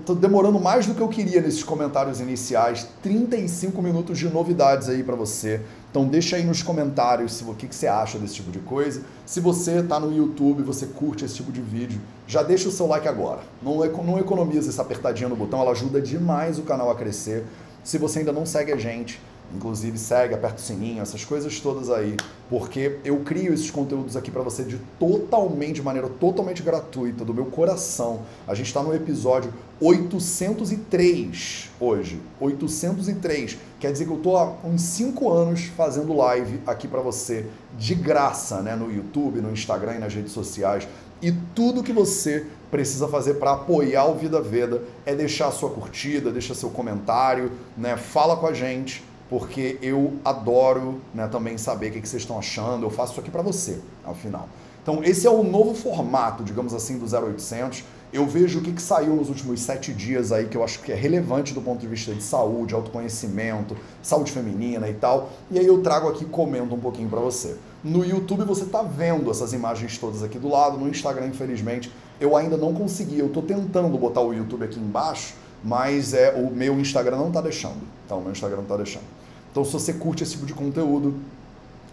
tô 0.06 0.16
demorando 0.16 0.60
mais 0.60 0.86
do 0.86 0.96
que 0.96 1.02
eu 1.02 1.08
queria 1.08 1.42
nesses 1.42 1.64
comentários 1.64 2.20
iniciais. 2.20 2.88
35 3.04 3.82
minutos 3.82 4.18
de 4.18 4.30
novidades 4.30 4.90
aí 4.90 5.04
para 5.04 5.16
você. 5.16 5.62
Então, 5.96 6.06
deixa 6.06 6.36
aí 6.36 6.44
nos 6.44 6.62
comentários 6.62 7.40
o 7.40 7.54
que, 7.54 7.70
que 7.70 7.74
você 7.74 7.88
acha 7.88 8.20
desse 8.20 8.34
tipo 8.34 8.52
de 8.52 8.60
coisa. 8.60 9.02
Se 9.26 9.40
você 9.40 9.80
está 9.80 9.98
no 9.98 10.14
YouTube, 10.14 10.62
você 10.62 10.88
curte 10.88 11.24
esse 11.24 11.36
tipo 11.36 11.54
de 11.54 11.62
vídeo, 11.62 12.02
já 12.28 12.44
deixa 12.44 12.68
o 12.68 12.72
seu 12.74 12.86
like 12.86 13.08
agora. 13.08 13.40
Não, 13.64 13.78
não 14.04 14.20
economiza 14.20 14.70
essa 14.70 14.82
apertadinha 14.82 15.30
no 15.30 15.38
botão, 15.38 15.62
ela 15.62 15.72
ajuda 15.72 16.02
demais 16.02 16.60
o 16.60 16.64
canal 16.64 16.92
a 16.92 16.96
crescer. 16.96 17.46
Se 17.82 17.98
você 17.98 18.20
ainda 18.20 18.34
não 18.34 18.46
segue 18.46 18.74
a 18.74 18.76
gente, 18.76 19.22
Inclusive, 19.54 19.98
segue, 19.98 20.34
aperta 20.34 20.58
o 20.58 20.62
sininho, 20.62 21.02
essas 21.02 21.24
coisas 21.24 21.60
todas 21.60 21.90
aí, 21.90 22.18
porque 22.50 23.00
eu 23.04 23.20
crio 23.20 23.54
esses 23.54 23.72
conteúdos 23.72 24.18
aqui 24.18 24.30
para 24.30 24.42
você 24.42 24.64
de 24.64 24.78
totalmente, 25.00 25.76
de 25.76 25.82
maneira 25.82 26.10
totalmente 26.10 26.62
gratuita, 26.62 27.24
do 27.24 27.34
meu 27.34 27.46
coração. 27.46 28.22
A 28.48 28.54
gente 28.54 28.68
está 28.68 28.82
no 28.82 28.94
episódio 28.94 29.54
803 29.80 31.70
hoje. 31.80 32.20
803. 32.40 33.58
Quer 33.80 33.92
dizer 33.92 34.06
que 34.06 34.12
eu 34.12 34.18
estou 34.18 34.38
há 34.38 34.56
uns 34.64 34.82
5 34.82 35.32
anos 35.32 35.66
fazendo 35.66 36.14
live 36.14 36.62
aqui 36.66 36.88
para 36.88 37.02
você, 37.02 37.46
de 37.78 37.96
graça, 37.96 38.62
né? 38.62 38.76
No 38.76 38.92
YouTube, 38.92 39.42
no 39.42 39.52
Instagram 39.52 39.96
e 39.96 40.00
nas 40.00 40.14
redes 40.14 40.32
sociais. 40.32 40.88
E 41.22 41.32
tudo 41.54 41.82
que 41.84 41.94
você 41.94 42.46
precisa 42.70 43.08
fazer 43.08 43.36
para 43.36 43.54
apoiar 43.54 44.06
o 44.06 44.16
Vida 44.16 44.42
Veda 44.42 44.84
é 45.06 45.16
deixar 45.16 45.48
a 45.48 45.52
sua 45.52 45.70
curtida, 45.70 46.32
deixar 46.32 46.56
seu 46.56 46.70
comentário, 46.70 47.52
né? 47.78 47.96
Fala 47.96 48.36
com 48.36 48.48
a 48.48 48.54
gente 48.54 49.04
porque 49.30 49.78
eu 49.82 50.14
adoro 50.24 51.02
né, 51.14 51.28
também 51.28 51.58
saber 51.58 51.90
o 51.90 51.92
que, 51.94 52.08
vocês 52.08 52.22
estão 52.22 52.38
achando. 52.38 52.86
Eu 52.86 52.90
faço 52.90 53.14
isso 53.14 53.22
aqui 53.22 53.32
para 53.32 53.42
você, 53.42 53.80
afinal. 54.04 54.48
Então, 54.82 55.04
esse 55.04 55.26
é 55.26 55.30
o 55.30 55.44
novo 55.44 55.74
formato, 55.74 56.44
digamos 56.44 56.74
assim, 56.74 57.00
do 57.00 57.06
0800. 57.06 57.84
Eu 58.14 58.26
vejo 58.28 58.60
o 58.60 58.62
que, 58.62 58.72
que 58.72 58.82
saiu 58.82 59.16
nos 59.16 59.30
últimos 59.30 59.60
sete 59.62 59.92
dias 59.92 60.32
aí, 60.32 60.46
que 60.46 60.56
eu 60.56 60.64
acho 60.64 60.80
que 60.80 60.92
é 60.92 60.96
relevante 60.96 61.54
do 61.54 61.62
ponto 61.62 61.80
de 61.80 61.88
vista 61.88 62.14
de 62.14 62.22
saúde, 62.22 62.74
autoconhecimento, 62.74 63.76
saúde 64.02 64.32
feminina 64.32 64.88
e 64.88 64.94
tal. 64.94 65.32
E 65.50 65.58
aí 65.58 65.66
eu 65.66 65.82
trago 65.82 66.08
aqui 66.08 66.24
e 66.24 66.28
comento 66.28 66.76
um 66.76 66.80
pouquinho 66.80 67.10
para 67.10 67.20
você. 67.20 67.58
No 67.84 68.06
YouTube 68.06 68.46
você 68.46 68.64
está 68.64 68.84
vendo 68.84 69.30
essas 69.30 69.54
imagens 69.54 69.98
todas 69.98 70.22
aqui 70.22 70.38
do 70.38 70.50
lado. 70.50 70.78
No 70.78 70.88
Instagram, 70.88 71.28
infelizmente, 71.28 71.92
eu 72.22 72.38
ainda 72.38 72.56
não 72.56 72.74
consegui. 72.74 73.20
Eu 73.20 73.28
estou 73.28 73.42
tentando 73.42 73.98
botar 73.98 74.22
o 74.22 74.34
YouTube 74.34 74.64
aqui 74.64 74.80
embaixo, 74.80 75.34
mas 75.64 76.14
é 76.14 76.32
o 76.32 76.50
meu 76.52 76.80
Instagram 76.80 77.18
não 77.18 77.30
está 77.30 77.42
deixando. 77.42 77.82
Então, 78.06 78.20
o 78.20 78.22
meu 78.22 78.32
Instagram 78.32 78.58
não 78.58 78.64
está 78.64 78.78
deixando. 78.78 79.15
Então, 79.56 79.64
se 79.64 79.72
você 79.72 79.94
curte 79.94 80.22
esse 80.22 80.34
tipo 80.34 80.46
de 80.46 80.54
conteúdo, 80.54 81.16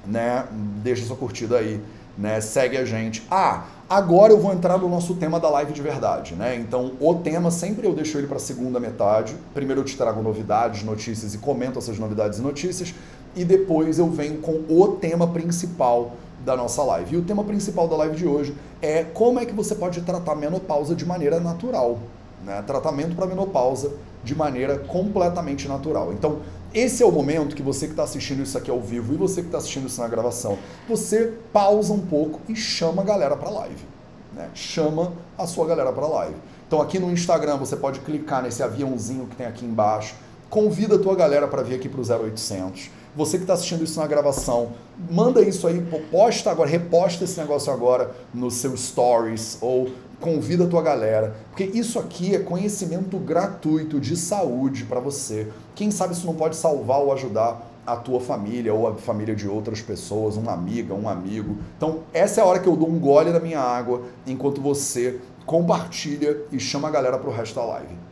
né, 0.04 0.48
deixa 0.82 1.06
sua 1.06 1.14
curtida 1.14 1.58
aí, 1.58 1.80
né, 2.18 2.40
segue 2.40 2.76
a 2.76 2.84
gente. 2.84 3.24
Ah, 3.30 3.66
agora 3.88 4.32
eu 4.32 4.40
vou 4.40 4.52
entrar 4.52 4.76
no 4.78 4.88
nosso 4.88 5.14
tema 5.14 5.38
da 5.38 5.48
live 5.48 5.72
de 5.72 5.80
verdade, 5.80 6.34
né? 6.34 6.56
Então, 6.56 6.94
o 6.98 7.14
tema 7.14 7.52
sempre 7.52 7.86
eu 7.86 7.94
deixo 7.94 8.18
ele 8.18 8.26
para 8.26 8.40
segunda 8.40 8.80
metade. 8.80 9.36
Primeiro 9.54 9.82
eu 9.82 9.84
te 9.84 9.96
trago 9.96 10.20
novidades, 10.20 10.82
notícias 10.82 11.34
e 11.34 11.38
comento 11.38 11.78
essas 11.78 12.00
novidades 12.00 12.40
e 12.40 12.42
notícias, 12.42 12.92
e 13.36 13.44
depois 13.44 13.96
eu 14.00 14.10
venho 14.10 14.38
com 14.38 14.64
o 14.68 14.96
tema 15.00 15.28
principal 15.28 16.16
da 16.44 16.56
nossa 16.56 16.82
live. 16.82 17.14
E 17.14 17.18
o 17.18 17.22
tema 17.22 17.44
principal 17.44 17.86
da 17.86 17.94
live 17.94 18.16
de 18.16 18.26
hoje 18.26 18.56
é 18.82 19.04
como 19.04 19.38
é 19.38 19.46
que 19.46 19.52
você 19.52 19.76
pode 19.76 20.00
tratar 20.00 20.34
menopausa 20.34 20.96
de 20.96 21.06
maneira 21.06 21.38
natural 21.38 22.00
né? 22.44 22.62
tratamento 22.66 23.14
para 23.14 23.26
menopausa 23.26 23.92
de 24.22 24.34
maneira 24.34 24.78
completamente 24.78 25.68
natural. 25.68 26.12
Então, 26.12 26.40
esse 26.74 27.02
é 27.02 27.06
o 27.06 27.12
momento 27.12 27.54
que 27.54 27.62
você 27.62 27.86
que 27.86 27.92
está 27.92 28.04
assistindo 28.04 28.42
isso 28.42 28.56
aqui 28.56 28.70
ao 28.70 28.80
vivo 28.80 29.14
e 29.14 29.16
você 29.16 29.40
que 29.40 29.48
está 29.48 29.58
assistindo 29.58 29.86
isso 29.86 30.00
na 30.00 30.08
gravação, 30.08 30.58
você 30.88 31.32
pausa 31.52 31.92
um 31.92 32.00
pouco 32.00 32.40
e 32.48 32.56
chama 32.56 33.02
a 33.02 33.04
galera 33.04 33.36
para 33.36 33.50
live. 33.50 33.84
Né? 34.32 34.48
Chama 34.54 35.12
a 35.36 35.46
sua 35.46 35.66
galera 35.66 35.92
para 35.92 36.06
live. 36.06 36.36
Então, 36.66 36.80
aqui 36.80 36.98
no 36.98 37.12
Instagram, 37.12 37.58
você 37.58 37.76
pode 37.76 38.00
clicar 38.00 38.42
nesse 38.42 38.62
aviãozinho 38.62 39.26
que 39.26 39.36
tem 39.36 39.46
aqui 39.46 39.64
embaixo, 39.64 40.14
convida 40.48 40.96
a 40.96 40.98
tua 40.98 41.14
galera 41.14 41.46
para 41.46 41.62
vir 41.62 41.74
aqui 41.74 41.88
para 41.88 42.00
o 42.00 42.26
0800. 42.26 42.90
Você 43.14 43.36
que 43.36 43.44
está 43.44 43.52
assistindo 43.52 43.84
isso 43.84 44.00
na 44.00 44.06
gravação, 44.06 44.72
manda 45.10 45.42
isso 45.42 45.66
aí, 45.66 45.82
posta 46.10 46.50
agora, 46.50 46.68
reposta 46.68 47.24
esse 47.24 47.38
negócio 47.38 47.70
agora 47.70 48.10
nos 48.32 48.54
seus 48.54 48.80
stories 48.80 49.58
ou 49.60 49.90
convida 50.18 50.64
a 50.64 50.66
tua 50.66 50.80
galera, 50.80 51.36
porque 51.50 51.64
isso 51.64 51.98
aqui 51.98 52.34
é 52.34 52.38
conhecimento 52.38 53.18
gratuito 53.18 54.00
de 54.00 54.16
saúde 54.16 54.84
para 54.84 54.98
você. 54.98 55.48
Quem 55.74 55.90
sabe 55.90 56.14
isso 56.14 56.26
não 56.26 56.34
pode 56.34 56.56
salvar 56.56 57.00
ou 57.00 57.12
ajudar 57.12 57.70
a 57.86 57.96
tua 57.96 58.20
família 58.20 58.72
ou 58.72 58.86
a 58.86 58.94
família 58.94 59.34
de 59.34 59.46
outras 59.46 59.82
pessoas, 59.82 60.36
uma 60.36 60.52
amiga, 60.52 60.94
um 60.94 61.08
amigo. 61.08 61.58
Então, 61.76 62.00
essa 62.14 62.40
é 62.40 62.44
a 62.44 62.46
hora 62.46 62.60
que 62.60 62.68
eu 62.68 62.76
dou 62.76 62.88
um 62.88 62.98
gole 62.98 63.30
na 63.30 63.40
minha 63.40 63.60
água 63.60 64.04
enquanto 64.26 64.60
você 64.60 65.20
compartilha 65.44 66.38
e 66.50 66.58
chama 66.58 66.88
a 66.88 66.90
galera 66.90 67.18
para 67.18 67.28
o 67.28 67.32
resto 67.32 67.56
da 67.56 67.64
live. 67.64 68.11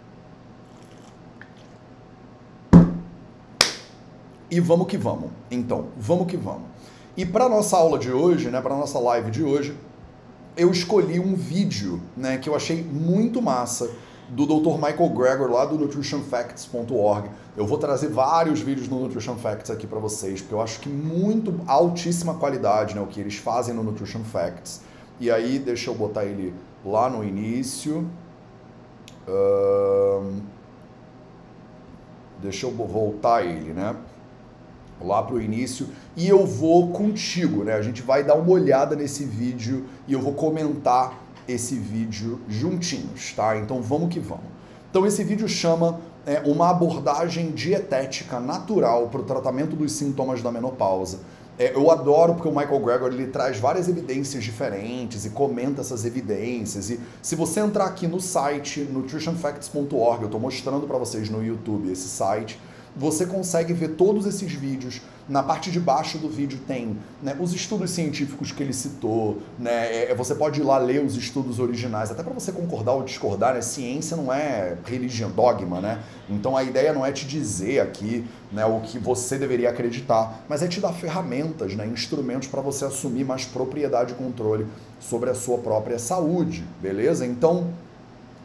E 4.51 4.59
vamos 4.59 4.87
que 4.87 4.97
vamos. 4.97 5.31
Então, 5.51 5.87
vamos 5.97 6.27
que 6.27 6.37
vamos. 6.37 6.63
E 7.17 7.25
para 7.25 7.49
nossa 7.49 7.77
aula 7.77 7.99
de 7.99 8.11
hoje, 8.11 8.51
né, 8.51 8.61
para 8.61 8.77
nossa 8.77 8.99
live 8.99 9.31
de 9.31 9.43
hoje, 9.43 9.77
eu 10.57 10.71
escolhi 10.71 11.21
um 11.21 11.35
vídeo 11.35 12.01
né, 12.17 12.39
que 12.39 12.49
eu 12.49 12.57
achei 12.57 12.83
muito 12.83 13.41
massa 13.41 13.91
do 14.29 14.47
Dr. 14.47 14.75
Michael 14.75 15.09
Gregor 15.11 15.51
lá 15.51 15.65
do 15.65 15.77
nutritionfacts.org. 15.77 17.31
Eu 17.57 17.67
vou 17.67 17.79
trazer 17.79 18.09
vários 18.09 18.61
vídeos 18.61 18.89
no 18.89 19.01
Nutrition 19.01 19.37
Facts 19.37 19.71
aqui 19.71 19.87
para 19.87 19.99
vocês, 19.99 20.41
porque 20.41 20.55
eu 20.55 20.61
acho 20.61 20.81
que 20.81 20.89
muito 20.89 21.61
altíssima 21.67 22.35
qualidade, 22.35 22.95
né, 22.95 23.01
o 23.01 23.07
que 23.07 23.21
eles 23.21 23.37
fazem 23.37 23.75
no 23.75 23.83
Nutrition 23.83 24.23
Facts. 24.23 24.83
E 25.19 25.31
aí, 25.31 25.59
deixa 25.59 25.91
eu 25.91 25.95
botar 25.95 26.25
ele 26.25 26.55
lá 26.85 27.11
no 27.11 27.23
início. 27.23 28.09
Uh, 29.29 30.41
deixa 32.41 32.67
eu 32.67 32.71
voltar 32.71 33.45
ele, 33.45 33.73
né? 33.73 33.95
Lá 35.03 35.23
para 35.23 35.37
o 35.37 35.41
início 35.41 35.89
e 36.17 36.29
eu 36.29 36.47
vou 36.47 36.89
contigo, 36.89 37.65
né? 37.65 37.75
A 37.75 37.83
gente 37.83 38.03
vai 38.03 38.25
dar 38.25 38.35
uma 38.35 38.51
olhada 38.51 38.95
nesse 38.95 39.25
vídeo 39.25 39.87
e 40.07 40.13
eu 40.13 40.21
vou 40.21 40.33
comentar 40.33 41.19
esse 41.49 41.75
vídeo 41.75 42.41
juntinhos, 42.49 43.33
tá? 43.35 43.57
Então 43.57 43.81
vamos 43.83 44.13
que 44.13 44.21
vamos. 44.21 44.45
Então 44.91 45.07
esse 45.07 45.23
vídeo 45.25 45.49
chama 45.49 46.01
é, 46.27 46.41
uma 46.45 46.71
abordagem 46.71 47.51
dietética 47.51 48.39
natural 48.39 49.09
para 49.09 49.21
o 49.21 49.25
tratamento 49.25 49.75
dos 49.77 49.93
sintomas 49.93 50.43
da 50.43 50.51
menopausa. 50.51 51.21
É, 51.59 51.75
eu 51.75 51.91
adoro 51.91 52.35
porque 52.35 52.49
o 52.49 52.51
Michael 52.51 52.81
Gregor 52.81 53.13
ele 53.13 53.27
traz 53.27 53.59
várias 53.59 53.87
evidências 53.87 54.43
diferentes 54.43 55.27
e 55.27 55.31
comenta 55.31 55.83
essas 55.83 56.07
evidências. 56.07 56.89
E 56.89 56.99
se 57.21 57.37
você 57.37 57.61
entrar 57.61 57.85
aqui 57.85 58.07
no 58.07 58.19
site 58.19 58.81
nutritionfacts.org, 58.81 60.23
eu 60.23 60.27
estou 60.27 60.41
mostrando 60.41 60.87
para 60.87 60.97
vocês 60.97 61.29
no 61.29 61.45
YouTube 61.45 61.93
esse 61.93 62.09
site 62.09 62.59
você 62.97 63.25
consegue 63.25 63.73
ver 63.73 63.91
todos 63.91 64.27
esses 64.27 64.53
vídeos. 64.53 65.01
Na 65.29 65.43
parte 65.43 65.71
de 65.71 65.79
baixo 65.79 66.19
do 66.19 66.29
vídeo 66.29 66.59
tem 66.67 66.97
né, 67.23 67.37
os 67.39 67.55
estudos 67.55 67.93
científicos 67.93 68.51
que 68.51 68.63
ele 68.63 68.73
citou, 68.73 69.39
né, 69.59 69.87
é, 69.87 70.11
é, 70.11 70.15
você 70.15 70.35
pode 70.35 70.61
ir 70.61 70.65
lá 70.65 70.77
ler 70.77 71.05
os 71.05 71.17
estudos 71.17 71.61
originais, 71.61 72.11
até 72.11 72.23
para 72.23 72.33
você 72.33 72.51
concordar 72.51 72.95
ou 72.95 73.05
discordar, 73.05 73.55
né, 73.55 73.61
ciência 73.61 74.17
não 74.17 74.33
é 74.33 74.77
religião, 74.85 75.31
dogma, 75.31 75.81
né? 75.81 76.03
Então 76.29 76.57
a 76.57 76.65
ideia 76.65 76.93
não 76.93 77.07
é 77.07 77.13
te 77.13 77.27
dizer 77.27 77.81
aqui 77.81 78.27
né, 78.51 78.65
o 78.67 78.81
que 78.81 78.99
você 78.99 79.39
deveria 79.39 79.71
acreditar, 79.71 80.45
mas 80.49 80.63
é 80.63 80.67
te 80.67 80.81
dar 80.81 80.93
ferramentas, 80.93 81.77
né, 81.77 81.87
instrumentos 81.87 82.49
para 82.49 82.61
você 82.61 82.85
assumir 82.85 83.25
mais 83.25 83.45
propriedade 83.45 84.13
e 84.13 84.17
controle 84.17 84.67
sobre 84.99 85.31
a 85.31 85.35
sua 85.35 85.59
própria 85.59 85.99
saúde, 85.99 86.65
beleza? 86.83 87.25
Então, 87.25 87.69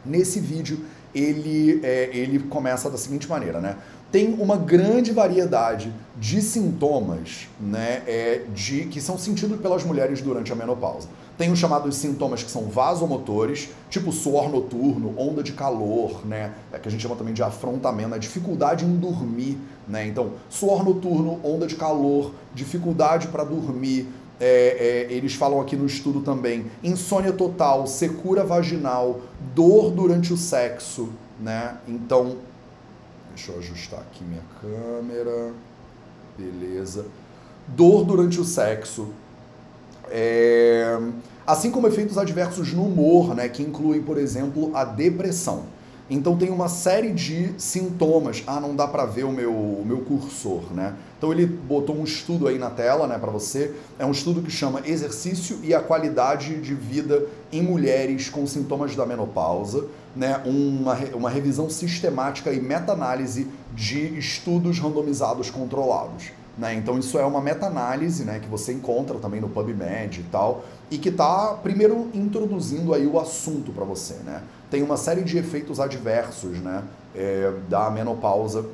nesse 0.04 0.38
vídeo 0.38 0.84
ele, 1.16 1.80
é, 1.82 2.10
ele 2.12 2.38
começa 2.40 2.90
da 2.90 2.98
seguinte 2.98 3.28
maneira, 3.28 3.58
né? 3.60 3.76
Tem 4.10 4.34
uma 4.34 4.56
grande 4.56 5.12
variedade 5.12 5.92
de 6.16 6.40
sintomas 6.40 7.48
né, 7.60 8.02
é, 8.06 8.42
de, 8.54 8.86
que 8.86 9.00
são 9.00 9.18
sentidos 9.18 9.60
pelas 9.60 9.84
mulheres 9.84 10.22
durante 10.22 10.52
a 10.52 10.56
menopausa. 10.56 11.08
Tem 11.36 11.52
os 11.52 11.58
chamados 11.58 11.96
sintomas 11.96 12.42
que 12.42 12.50
são 12.50 12.62
vasomotores, 12.62 13.68
tipo 13.90 14.10
suor 14.10 14.50
noturno, 14.50 15.12
onda 15.18 15.42
de 15.42 15.52
calor, 15.52 16.26
né? 16.26 16.54
É 16.72 16.78
que 16.78 16.88
a 16.88 16.90
gente 16.90 17.02
chama 17.02 17.14
também 17.14 17.34
de 17.34 17.42
afrontamento, 17.42 18.14
a 18.14 18.18
dificuldade 18.18 18.86
em 18.86 18.96
dormir, 18.96 19.58
né? 19.86 20.06
Então, 20.06 20.32
suor 20.48 20.82
noturno, 20.82 21.38
onda 21.44 21.66
de 21.66 21.76
calor, 21.76 22.32
dificuldade 22.54 23.28
para 23.28 23.44
dormir. 23.44 24.08
É, 24.40 25.06
é, 25.10 25.12
eles 25.12 25.34
falam 25.34 25.60
aqui 25.60 25.76
no 25.76 25.86
estudo 25.86 26.20
também 26.20 26.66
insônia 26.84 27.32
total, 27.32 27.86
secura 27.86 28.44
vaginal, 28.44 29.20
dor 29.54 29.90
durante 29.90 30.32
o 30.32 30.36
sexo, 30.38 31.10
né? 31.38 31.76
Então, 31.86 32.36
deixa 33.36 33.52
eu 33.52 33.58
ajustar 33.58 34.00
aqui 34.00 34.24
minha 34.24 34.42
câmera. 34.62 35.52
Beleza. 36.38 37.04
Dor 37.68 38.04
durante 38.04 38.40
o 38.40 38.44
sexo, 38.44 39.10
é... 40.10 40.98
Assim 41.46 41.70
como 41.70 41.86
efeitos 41.86 42.18
adversos 42.18 42.72
no 42.72 42.84
humor, 42.84 43.34
né, 43.34 43.48
que 43.48 43.62
incluem, 43.62 44.02
por 44.02 44.18
exemplo, 44.18 44.74
a 44.74 44.84
depressão. 44.84 45.64
Então 46.08 46.36
tem 46.36 46.50
uma 46.50 46.68
série 46.68 47.12
de 47.12 47.52
sintomas. 47.58 48.42
Ah, 48.46 48.60
não 48.60 48.74
dá 48.74 48.86
para 48.86 49.04
ver 49.04 49.24
o 49.24 49.32
meu, 49.32 49.52
o 49.52 49.84
meu 49.84 49.98
cursor, 49.98 50.72
né? 50.72 50.94
Então 51.18 51.32
ele 51.32 51.46
botou 51.46 51.96
um 51.96 52.04
estudo 52.04 52.48
aí 52.48 52.58
na 52.58 52.70
tela, 52.70 53.06
né, 53.06 53.18
para 53.18 53.30
você. 53.30 53.74
É 53.98 54.06
um 54.06 54.12
estudo 54.12 54.40
que 54.40 54.50
chama 54.50 54.82
Exercício 54.84 55.58
e 55.62 55.74
a 55.74 55.80
qualidade 55.80 56.60
de 56.60 56.74
vida 56.74 57.26
em 57.52 57.62
mulheres 57.62 58.28
com 58.28 58.46
sintomas 58.46 58.96
da 58.96 59.04
menopausa, 59.04 59.84
né? 60.16 60.40
Uma, 60.44 60.94
uma 61.14 61.30
revisão 61.30 61.68
sistemática 61.68 62.52
e 62.52 62.60
meta-análise 62.60 63.46
de 63.74 64.18
estudos 64.18 64.78
randomizados 64.78 65.50
controlados. 65.50 66.30
Né? 66.56 66.74
Então 66.74 66.98
isso 66.98 67.18
é 67.18 67.24
uma 67.24 67.40
meta-análise 67.40 68.24
né, 68.24 68.40
que 68.40 68.48
você 68.48 68.72
encontra 68.72 69.18
também 69.18 69.40
no 69.40 69.48
PubMed 69.48 70.20
e 70.20 70.24
tal, 70.24 70.64
e 70.90 70.96
que 70.96 71.10
está 71.10 71.52
primeiro 71.62 72.08
introduzindo 72.14 72.94
aí 72.94 73.06
o 73.06 73.20
assunto 73.20 73.72
para 73.72 73.84
você. 73.84 74.14
Né? 74.24 74.42
Tem 74.70 74.82
uma 74.82 74.96
série 74.96 75.22
de 75.22 75.36
efeitos 75.36 75.78
adversos 75.78 76.58
né, 76.58 76.82
é, 77.14 77.52
da 77.68 77.90
menopausa 77.90 78.64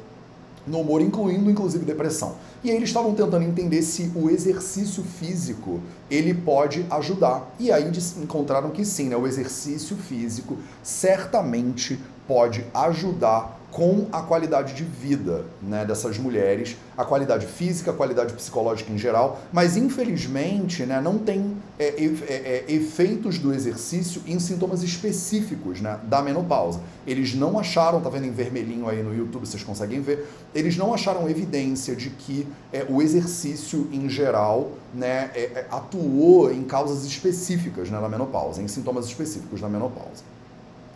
no 0.67 0.81
humor, 0.81 1.01
incluindo 1.01 1.51
inclusive 1.51 1.85
depressão. 1.85 2.37
E 2.63 2.71
aí 2.71 2.77
eles 2.77 2.91
estavam 2.91 3.15
tentando 3.15 3.45
entender 3.45 3.83
se 3.83 4.11
o 4.15 4.31
exercício 4.31 5.03
físico 5.03 5.81
ele 6.11 6.33
pode 6.33 6.87
ajudar. 6.91 7.55
E 7.59 7.73
aí 7.73 7.91
encontraram 8.23 8.71
que 8.71 8.85
sim, 8.85 9.09
né? 9.09 9.17
o 9.17 9.27
exercício 9.27 9.97
físico 9.97 10.57
certamente 10.83 11.99
pode 12.27 12.65
ajudar 12.73 13.61
com 13.73 14.07
a 14.13 14.21
qualidade 14.21 14.75
de 14.75 14.85
vida 14.85 15.47
né, 15.63 15.83
dessas 15.85 16.19
mulheres, 16.19 16.77
a 16.97 17.07
qualidade 17.07 17.47
física, 17.47 17.91
a 17.91 17.95
qualidade 17.95 18.35
psicológica 18.35 18.93
em 18.93 18.99
geral, 18.99 19.41
mas 19.51 19.79
infelizmente 19.79 20.85
né, 20.85 21.01
não 21.01 21.17
tem 21.17 21.57
é, 21.79 21.87
é, 21.87 22.05
é, 22.29 22.65
efeitos 22.69 23.39
do 23.39 23.53
exercício 23.53 24.23
em 24.27 24.39
sintomas 24.39 24.83
específicos 24.83 25.81
né, 25.81 25.99
da 26.05 26.21
menopausa. 26.21 26.81
Eles 27.07 27.35
não 27.35 27.59
acharam, 27.59 28.03
tá 28.03 28.11
vendo 28.11 28.27
em 28.27 28.31
vermelhinho 28.31 28.87
aí 28.87 29.03
no 29.03 29.17
YouTube, 29.17 29.47
vocês 29.47 29.65
conseguem 29.65 30.03
ver, 30.03 30.29
eles 30.55 30.77
não 30.77 30.93
acharam 30.93 31.29
evidência 31.29 31.97
de 31.97 32.11
que 32.11 32.47
é, 32.71 32.85
o 32.87 33.01
exercício 33.01 33.89
em 33.91 34.07
geral 34.07 34.73
né, 34.93 35.31
é, 35.35 35.41
é, 35.41 35.67
atuou 35.71 36.53
em 36.53 36.63
causas 36.65 37.07
específicas 37.07 37.89
né, 37.89 37.99
na 37.99 38.09
menopausa, 38.09 38.61
em 38.61 38.69
sintomas 38.69 39.07
específicos 39.07 39.63
da 39.63 39.69
menopausa. 39.69 40.23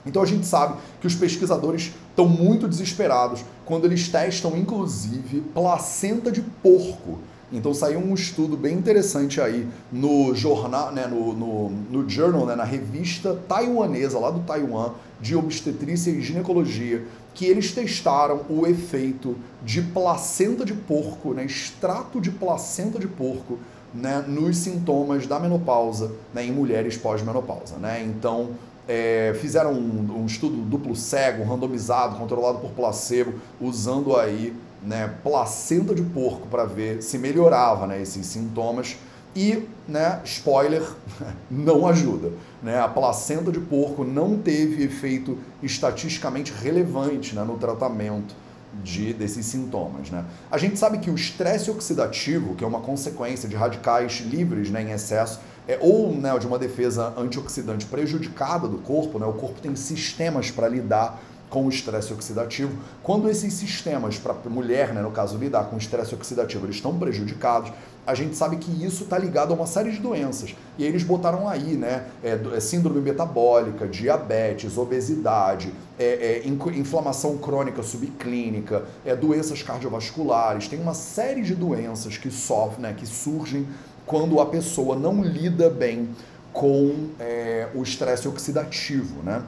Então 0.07 0.23
a 0.23 0.27
gente 0.27 0.47
sabe 0.47 0.79
que 1.01 1.07
os 1.07 1.15
pesquisadores 1.15 1.93
estão 2.11 2.29
muito 2.29 2.69
desesperados 2.69 3.45
quando 3.65 3.85
eles 3.85 4.09
testam, 4.09 4.57
inclusive, 4.57 5.41
placenta 5.53 6.31
de 6.31 6.41
porco. 6.41 7.19
Então 7.53 7.73
saiu 7.73 8.01
um 8.01 8.15
estudo 8.15 8.57
bem 8.57 8.75
interessante 8.75 9.41
aí 9.41 9.69
no 9.93 10.35
jornal, 10.35 10.93
né, 10.93 11.07
no, 11.07 11.33
no, 11.33 11.71
no 11.71 12.09
journal, 12.09 12.45
né, 12.45 12.57
na 12.57 12.65
revista 12.65 13.39
taiwanesa 13.49 14.19
lá 14.19 14.31
do 14.31 14.41
Taiwan 14.41 14.93
de 15.21 15.37
obstetrícia 15.37 16.11
e 16.11 16.21
ginecologia, 16.21 17.05
que 17.35 17.47
eles 17.47 17.73
testaram 17.73 18.41
o 18.49 18.67
efeito 18.67 19.37
de 19.65 19.81
placenta 19.81 20.65
de 20.65 20.75
porco, 20.75 21.35
né, 21.35 21.45
extrato 21.45 22.21
de 22.21 22.33
placenta 22.33 22.99
de 22.99 23.07
porco, 23.07 23.59
né, 23.95 24.25
nos 24.27 24.59
sintomas 24.59 25.27
da 25.27 25.39
menopausa, 25.39 26.11
né, 26.35 26.45
em 26.45 26.53
mulheres 26.53 26.97
pós-menopausa, 26.97 27.77
né? 27.77 28.03
Então 28.03 28.51
é, 28.89 29.37
fizeram 29.41 29.73
um, 29.73 30.23
um, 30.23 30.27
estudo 30.27 30.57
duplo 30.57 30.95
cego, 30.95 31.45
randomizado, 31.45 32.17
controlado 32.17 32.59
por 32.59 32.71
placebo, 32.71 33.35
usando 33.61 34.17
aí 34.17 34.55
né, 34.83 35.13
placenta 35.23 35.95
de 35.95 36.03
porco 36.03 36.47
para 36.47 36.65
ver 36.65 37.03
se 37.03 37.19
melhorava 37.19 37.87
né, 37.87 38.01
esses 38.01 38.27
sintomas. 38.27 38.97
E, 39.35 39.69
né, 39.87 40.21
spoiler, 40.25 40.83
não 41.51 41.87
ajuda. 41.87 42.33
Né? 42.63 42.81
A 42.81 42.89
placenta 42.89 43.53
de 43.53 43.61
porco 43.61 44.03
não 44.03 44.39
teve 44.39 44.83
efeito 44.85 45.39
estatisticamente 45.63 46.53
relevante 46.53 47.35
né, 47.35 47.45
no 47.45 47.59
tratamento 47.59 48.35
de, 48.83 49.13
desses 49.13 49.45
sintomas. 49.47 50.11
Né? 50.11 50.25
A 50.51 50.57
gente 50.59 50.79
sabe 50.79 50.99
que 50.99 51.11
o 51.11 51.15
estresse 51.15 51.71
oxidativo, 51.71 52.55
que 52.55 52.65
é 52.65 52.67
uma 52.67 52.81
consequência 52.81 53.49
de 53.49 53.57
radicais 53.57 54.21
livres 54.21 54.71
né, 54.71 54.83
em 54.83 54.91
excesso, 54.91 55.41
é, 55.69 55.79
ou 55.81 56.13
né, 56.13 56.37
de 56.39 56.47
uma 56.47 56.59
defesa 56.59 57.13
antioxidante 57.17 57.87
prejudicada 57.87 58.69
do 58.69 58.79
corpo, 58.79 59.19
né, 59.19 59.27
o 59.27 59.33
corpo 59.33 59.61
tem 59.61 59.75
sistemas 59.75 60.51
para 60.51 60.69
lidar 60.69 61.21
com 61.49 61.67
o 61.67 61.69
estresse 61.69 62.13
oxidativo. 62.13 62.77
Quando 63.03 63.29
esses 63.29 63.53
sistemas, 63.53 64.19
para 64.19 64.33
a 64.33 64.49
mulher, 64.49 64.93
né, 64.93 65.01
no 65.01 65.11
caso, 65.11 65.39
lidar 65.39 65.65
com 65.65 65.77
o 65.77 65.79
estresse 65.79 66.15
oxidativo, 66.15 66.67
eles 66.67 66.77
estão 66.77 66.97
prejudicados, 66.99 67.73
a 68.07 68.15
gente 68.15 68.37
sabe 68.37 68.57
que 68.57 68.85
isso 68.85 69.05
está 69.05 69.19
ligado 69.19 69.53
a 69.53 69.57
uma 69.57 69.67
série 69.67 69.91
de 69.91 69.99
doenças. 69.99 70.55
E 70.79 70.85
eles 70.85 71.03
botaram 71.03 71.49
aí, 71.49 71.77
né, 71.77 72.07
é, 72.23 72.39
é 72.55 72.61
síndrome 72.61 73.01
metabólica, 73.01 73.87
diabetes, 73.87 74.79
obesidade, 74.79 75.73
é, 75.99 76.43
é, 76.45 76.49
inflamação 76.49 77.37
crônica 77.39 77.83
subclínica, 77.83 78.85
é, 79.05 79.17
doenças 79.17 79.63
cardiovasculares, 79.63 80.69
tem 80.69 80.81
uma 80.81 80.95
série 80.95 81.43
de 81.43 81.55
doenças 81.55 82.17
que 82.17 82.31
sofrem, 82.31 82.83
né, 82.83 82.95
que 82.97 83.07
surgem 83.07 83.67
quando 84.07 84.41
a 84.41 84.47
pessoa 84.47 84.97
não 84.97 85.23
lida 85.23 85.69
bem 85.69 86.09
com 86.53 87.11
é, 87.21 87.69
o 87.75 87.83
estresse 87.83 88.27
oxidativo, 88.27 89.23
né? 89.23 89.43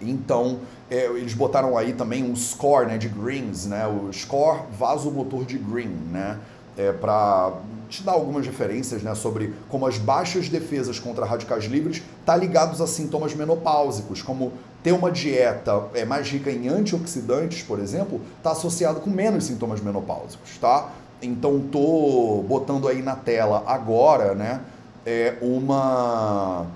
Então, 0.00 0.60
é, 0.90 1.06
eles 1.06 1.34
botaram 1.34 1.76
aí 1.76 1.92
também 1.92 2.24
um 2.24 2.34
score 2.34 2.86
né, 2.86 2.96
de 2.96 3.08
greens, 3.08 3.66
né? 3.66 3.86
O 3.86 4.12
score 4.12 4.62
vasomotor 4.78 5.44
de 5.44 5.58
green, 5.58 5.96
né? 6.10 6.38
É, 6.76 6.92
para 6.92 7.52
te 7.88 8.02
dar 8.02 8.12
algumas 8.12 8.44
referências 8.44 9.02
né, 9.02 9.14
sobre 9.14 9.54
como 9.68 9.86
as 9.86 9.98
baixas 9.98 10.48
defesas 10.48 10.98
contra 10.98 11.24
radicais 11.24 11.64
livres 11.66 12.02
tá 12.26 12.34
ligados 12.34 12.80
a 12.80 12.86
sintomas 12.88 13.34
menopáusicos, 13.34 14.20
como 14.20 14.52
ter 14.82 14.90
uma 14.92 15.10
dieta 15.10 15.84
é, 15.94 16.04
mais 16.04 16.28
rica 16.28 16.50
em 16.50 16.68
antioxidantes, 16.68 17.62
por 17.62 17.78
exemplo, 17.78 18.20
está 18.38 18.50
associado 18.50 19.00
com 19.00 19.10
menos 19.10 19.44
sintomas 19.44 19.80
menopáusicos, 19.80 20.58
tá? 20.60 20.90
Então 21.24 21.60
tô 21.60 22.44
botando 22.46 22.88
aí 22.88 23.02
na 23.02 23.16
tela 23.16 23.64
agora, 23.66 24.34
né, 24.34 24.60
é 25.06 25.36
uma 25.40 26.66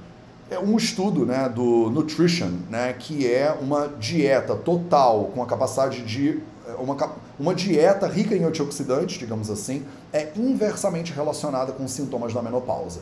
é 0.51 0.59
um 0.59 0.76
estudo, 0.78 1.26
né, 1.26 1.46
do 1.46 1.90
Nutrition, 1.90 2.51
né, 2.70 2.94
que 2.99 3.30
é 3.30 3.53
uma 3.53 3.86
dieta 3.86 4.57
total 4.57 5.30
com 5.34 5.42
a 5.42 5.46
capacidade 5.46 6.03
de 6.03 6.40
é, 6.66 6.72
uma, 6.78 6.96
uma 7.38 7.55
dieta 7.55 8.07
rica 8.07 8.34
em 8.34 8.44
antioxidantes, 8.44 9.18
digamos 9.18 9.51
assim, 9.51 9.84
é 10.11 10.32
inversamente 10.34 11.12
relacionada 11.12 11.72
com 11.72 11.86
sintomas 11.86 12.32
da 12.32 12.40
menopausa. 12.40 13.01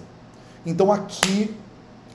Então 0.64 0.90
aqui 0.90 1.54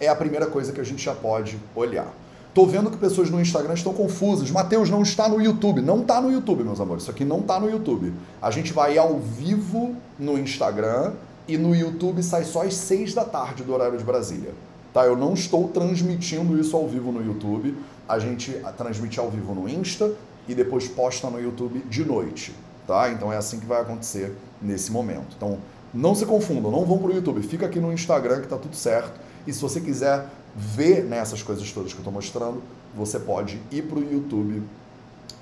é 0.01 0.09
a 0.09 0.15
primeira 0.15 0.47
coisa 0.47 0.73
que 0.73 0.81
a 0.81 0.83
gente 0.83 1.01
já 1.01 1.15
pode 1.15 1.57
olhar. 1.73 2.11
Tô 2.53 2.65
vendo 2.65 2.91
que 2.91 2.97
pessoas 2.97 3.29
no 3.29 3.39
Instagram 3.39 3.73
estão 3.73 3.93
confusas. 3.93 4.51
Mateus 4.51 4.89
não 4.89 5.01
está 5.01 5.29
no 5.29 5.41
YouTube. 5.41 5.81
Não 5.81 6.01
está 6.01 6.19
no 6.19 6.29
YouTube, 6.29 6.65
meus 6.65 6.81
amores. 6.81 7.03
Isso 7.03 7.11
aqui 7.11 7.23
não 7.23 7.39
está 7.39 7.57
no 7.59 7.69
YouTube. 7.69 8.13
A 8.41 8.51
gente 8.51 8.73
vai 8.73 8.97
ao 8.97 9.19
vivo 9.19 9.95
no 10.19 10.37
Instagram 10.37 11.13
e 11.47 11.57
no 11.57 11.73
YouTube 11.73 12.21
sai 12.21 12.43
só 12.43 12.63
às 12.63 12.73
6 12.73 13.13
da 13.13 13.23
tarde 13.23 13.63
do 13.63 13.73
horário 13.73 13.97
de 13.97 14.03
Brasília. 14.03 14.53
Tá? 14.93 15.05
Eu 15.05 15.15
não 15.15 15.33
estou 15.33 15.69
transmitindo 15.69 16.59
isso 16.59 16.75
ao 16.75 16.87
vivo 16.89 17.13
no 17.13 17.25
YouTube. 17.25 17.73
A 18.07 18.19
gente 18.19 18.51
transmite 18.77 19.17
ao 19.17 19.29
vivo 19.29 19.55
no 19.55 19.69
Insta 19.69 20.11
e 20.45 20.53
depois 20.53 20.89
posta 20.89 21.29
no 21.29 21.39
YouTube 21.39 21.81
de 21.89 22.03
noite. 22.03 22.53
Tá? 22.85 23.09
Então 23.11 23.31
é 23.31 23.37
assim 23.37 23.61
que 23.61 23.65
vai 23.65 23.81
acontecer 23.81 24.35
nesse 24.61 24.91
momento. 24.91 25.35
Então 25.37 25.57
não 25.93 26.13
se 26.13 26.25
confundam, 26.25 26.69
não 26.69 26.83
vão 26.83 26.97
para 26.97 27.11
o 27.11 27.13
YouTube. 27.13 27.41
Fica 27.43 27.65
aqui 27.65 27.79
no 27.79 27.93
Instagram 27.93 28.41
que 28.41 28.47
tá 28.49 28.57
tudo 28.57 28.75
certo. 28.75 29.17
E 29.47 29.53
se 29.53 29.61
você 29.61 29.79
quiser 29.79 30.25
ver 30.55 31.03
né, 31.03 31.23
coisas 31.45 31.71
todas 31.71 31.91
que 31.91 31.97
eu 31.97 32.01
estou 32.01 32.13
mostrando, 32.13 32.61
você 32.95 33.19
pode 33.19 33.59
ir 33.71 33.83
para 33.83 33.99
o 33.99 34.03
YouTube 34.03 34.63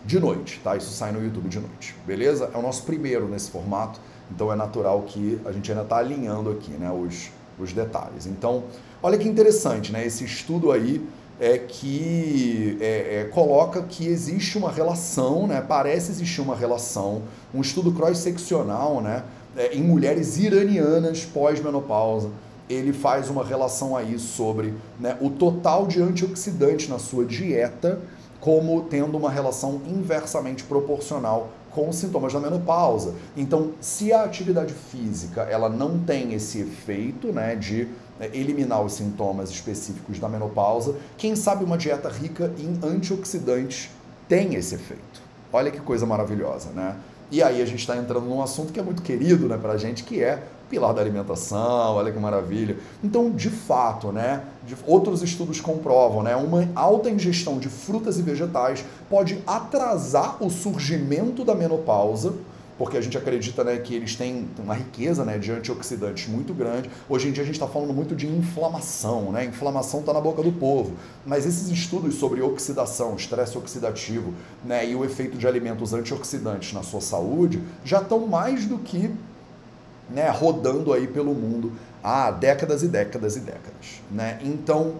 de 0.05 0.19
noite, 0.19 0.61
tá? 0.63 0.77
Isso 0.77 0.91
sai 0.91 1.11
no 1.11 1.23
YouTube 1.23 1.49
de 1.49 1.59
noite, 1.59 1.95
beleza? 2.05 2.49
É 2.53 2.57
o 2.57 2.61
nosso 2.61 2.83
primeiro 2.83 3.27
nesse 3.27 3.49
formato, 3.49 3.99
então 4.31 4.51
é 4.51 4.55
natural 4.55 5.01
que 5.03 5.39
a 5.45 5.51
gente 5.51 5.71
ainda 5.71 5.83
está 5.83 5.97
alinhando 5.97 6.51
aqui, 6.51 6.71
né, 6.71 6.91
os, 6.91 7.31
os 7.59 7.73
detalhes. 7.73 8.25
Então, 8.25 8.63
olha 9.01 9.17
que 9.17 9.27
interessante, 9.27 9.91
né? 9.91 10.05
Esse 10.05 10.23
estudo 10.23 10.71
aí 10.71 11.05
é 11.39 11.57
que 11.57 12.77
é, 12.81 13.21
é, 13.21 13.23
coloca 13.25 13.81
que 13.83 14.05
existe 14.05 14.57
uma 14.57 14.69
relação, 14.69 15.47
né? 15.47 15.63
parece 15.65 16.11
existir 16.11 16.41
uma 16.41 16.55
relação, 16.55 17.23
um 17.53 17.61
estudo 17.61 17.93
cross-seccional 17.93 19.01
né? 19.01 19.23
É, 19.55 19.73
em 19.73 19.81
mulheres 19.81 20.37
iranianas 20.37 21.25
pós-menopausa. 21.25 22.29
Ele 22.69 22.93
faz 22.93 23.29
uma 23.29 23.43
relação 23.43 23.97
aí 23.97 24.19
sobre 24.19 24.75
né, 24.99 25.17
o 25.19 25.29
total 25.29 25.87
de 25.87 26.01
antioxidantes 26.01 26.87
na 26.87 26.99
sua 26.99 27.25
dieta 27.25 27.99
como 28.39 28.83
tendo 28.83 29.17
uma 29.17 29.29
relação 29.29 29.81
inversamente 29.85 30.63
proporcional 30.63 31.49
com 31.71 31.89
os 31.89 31.97
sintomas 31.97 32.33
da 32.33 32.39
menopausa. 32.39 33.15
Então, 33.35 33.71
se 33.79 34.11
a 34.11 34.23
atividade 34.23 34.73
física 34.73 35.41
ela 35.41 35.69
não 35.69 35.99
tem 35.99 36.33
esse 36.33 36.59
efeito 36.59 37.31
né, 37.31 37.55
de 37.55 37.87
né, 38.19 38.29
eliminar 38.33 38.81
os 38.81 38.93
sintomas 38.93 39.49
específicos 39.49 40.19
da 40.19 40.27
menopausa, 40.27 40.95
quem 41.17 41.35
sabe 41.35 41.63
uma 41.63 41.77
dieta 41.77 42.09
rica 42.09 42.51
em 42.57 42.79
antioxidantes 42.83 43.89
tem 44.27 44.55
esse 44.55 44.75
efeito. 44.75 45.21
Olha 45.51 45.71
que 45.71 45.79
coisa 45.79 46.05
maravilhosa, 46.05 46.69
né? 46.71 46.95
E 47.31 47.43
aí 47.43 47.61
a 47.61 47.65
gente 47.65 47.79
está 47.79 47.95
entrando 47.95 48.25
num 48.25 48.41
assunto 48.41 48.73
que 48.73 48.79
é 48.79 48.83
muito 48.83 49.03
querido 49.03 49.47
né, 49.47 49.57
para 49.57 49.77
gente, 49.77 50.03
que 50.03 50.23
é 50.23 50.43
pilar 50.69 50.93
da 50.93 51.01
alimentação, 51.01 51.95
olha 51.95 52.11
que 52.11 52.19
maravilha. 52.19 52.77
Então, 53.03 53.31
de 53.31 53.49
fato, 53.49 54.11
né, 54.11 54.43
de, 54.65 54.75
outros 54.85 55.21
estudos 55.21 55.59
comprovam, 55.59 56.21
né, 56.23 56.35
uma 56.35 56.67
alta 56.75 57.09
ingestão 57.09 57.57
de 57.57 57.67
frutas 57.67 58.19
e 58.19 58.21
vegetais 58.21 58.85
pode 59.09 59.41
atrasar 59.47 60.41
o 60.43 60.49
surgimento 60.49 61.43
da 61.43 61.55
menopausa, 61.55 62.33
porque 62.77 62.95
a 62.95 63.01
gente 63.01 63.17
acredita 63.17 63.61
né, 63.61 63.77
que 63.77 63.93
eles 63.93 64.15
têm 64.15 64.47
uma 64.57 64.73
riqueza 64.73 65.25
né, 65.25 65.37
de 65.37 65.51
antioxidantes 65.51 66.29
muito 66.29 66.53
grande. 66.53 66.89
Hoje 67.09 67.27
em 67.27 67.33
dia 67.33 67.43
a 67.43 67.45
gente 67.45 67.55
está 67.55 67.67
falando 67.67 67.93
muito 67.93 68.15
de 68.15 68.25
inflamação, 68.25 69.33
né? 69.33 69.43
Inflamação 69.43 69.99
está 69.99 70.13
na 70.13 70.21
boca 70.21 70.41
do 70.41 70.53
povo. 70.53 70.93
Mas 71.25 71.45
esses 71.45 71.67
estudos 71.67 72.15
sobre 72.15 72.41
oxidação, 72.41 73.15
estresse 73.17 73.57
oxidativo 73.57 74.33
né, 74.63 74.89
e 74.89 74.95
o 74.95 75.03
efeito 75.03 75.37
de 75.37 75.45
alimentos 75.45 75.93
antioxidantes 75.93 76.71
na 76.71 76.81
sua 76.81 77.01
saúde 77.01 77.61
já 77.83 77.99
estão 77.99 78.25
mais 78.25 78.65
do 78.65 78.77
que 78.77 79.11
né, 80.09 80.29
rodando 80.29 80.93
aí 80.93 81.07
pelo 81.07 81.33
mundo 81.33 81.71
há 82.03 82.31
décadas 82.31 82.83
e 82.83 82.87
décadas 82.87 83.35
e 83.35 83.39
décadas. 83.41 84.01
Né? 84.11 84.39
Então, 84.43 84.95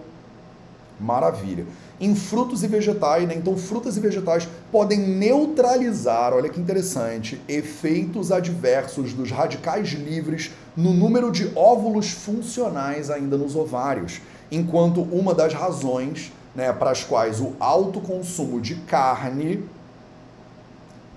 maravilha 0.98 1.64
em 2.00 2.14
frutos 2.14 2.62
e 2.62 2.66
vegetais, 2.66 3.28
né? 3.28 3.34
Então, 3.36 3.56
frutas 3.56 3.96
e 3.96 4.00
vegetais 4.00 4.48
podem 4.72 4.98
neutralizar, 4.98 6.32
olha 6.32 6.48
que 6.48 6.58
interessante, 6.58 7.40
efeitos 7.46 8.32
adversos 8.32 9.12
dos 9.12 9.30
radicais 9.30 9.90
livres 9.90 10.50
no 10.74 10.94
número 10.94 11.30
de 11.30 11.52
óvulos 11.54 12.10
funcionais 12.10 13.10
ainda 13.10 13.36
nos 13.36 13.54
ovários, 13.54 14.22
enquanto 14.50 15.02
uma 15.02 15.34
das 15.34 15.52
razões 15.52 16.32
né, 16.54 16.72
para 16.72 16.90
as 16.90 17.04
quais 17.04 17.38
o 17.38 17.52
alto 17.60 18.00
consumo 18.00 18.60
de 18.60 18.76
carne 18.76 19.62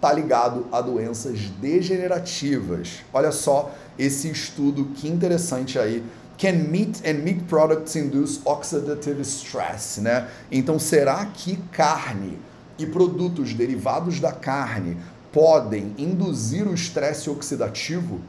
está 0.03 0.11
ligado 0.11 0.67
a 0.69 0.81
doenças 0.81 1.39
degenerativas. 1.61 3.05
Olha 3.13 3.31
só 3.31 3.73
esse 3.97 4.29
estudo 4.29 4.85
que 4.95 5.07
interessante 5.07 5.79
aí 5.79 6.03
Can 6.37 6.67
meat 6.67 7.01
and 7.07 7.23
meat 7.23 7.43
products 7.43 7.95
induce 7.95 8.41
oxidative 8.43 9.21
stress, 9.21 10.01
né? 10.01 10.27
Então, 10.51 10.77
será 10.77 11.25
que 11.27 11.55
carne 11.71 12.37
e 12.77 12.85
produtos 12.85 13.53
derivados 13.53 14.19
da 14.19 14.31
carne 14.31 14.97
podem 15.31 15.93
induzir 15.97 16.67
o 16.67 16.73
estresse 16.73 17.29
oxidativo? 17.29 18.19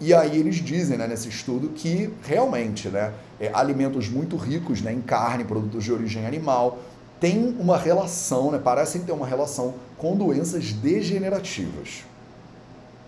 E 0.00 0.14
aí 0.14 0.38
eles 0.38 0.56
dizem, 0.56 0.96
né, 0.98 1.08
nesse 1.08 1.28
estudo, 1.28 1.70
que 1.70 2.12
realmente, 2.22 2.88
né, 2.88 3.12
é, 3.40 3.50
alimentos 3.52 4.08
muito 4.08 4.36
ricos 4.36 4.80
né, 4.80 4.92
em 4.92 5.00
carne, 5.00 5.42
produtos 5.42 5.82
de 5.82 5.92
origem 5.92 6.26
animal, 6.26 6.78
têm 7.20 7.56
uma 7.58 7.76
relação, 7.76 8.50
né, 8.50 8.58
parecem 8.58 9.02
ter 9.02 9.12
uma 9.12 9.26
relação 9.26 9.74
com 9.96 10.16
doenças 10.16 10.72
degenerativas. 10.72 12.04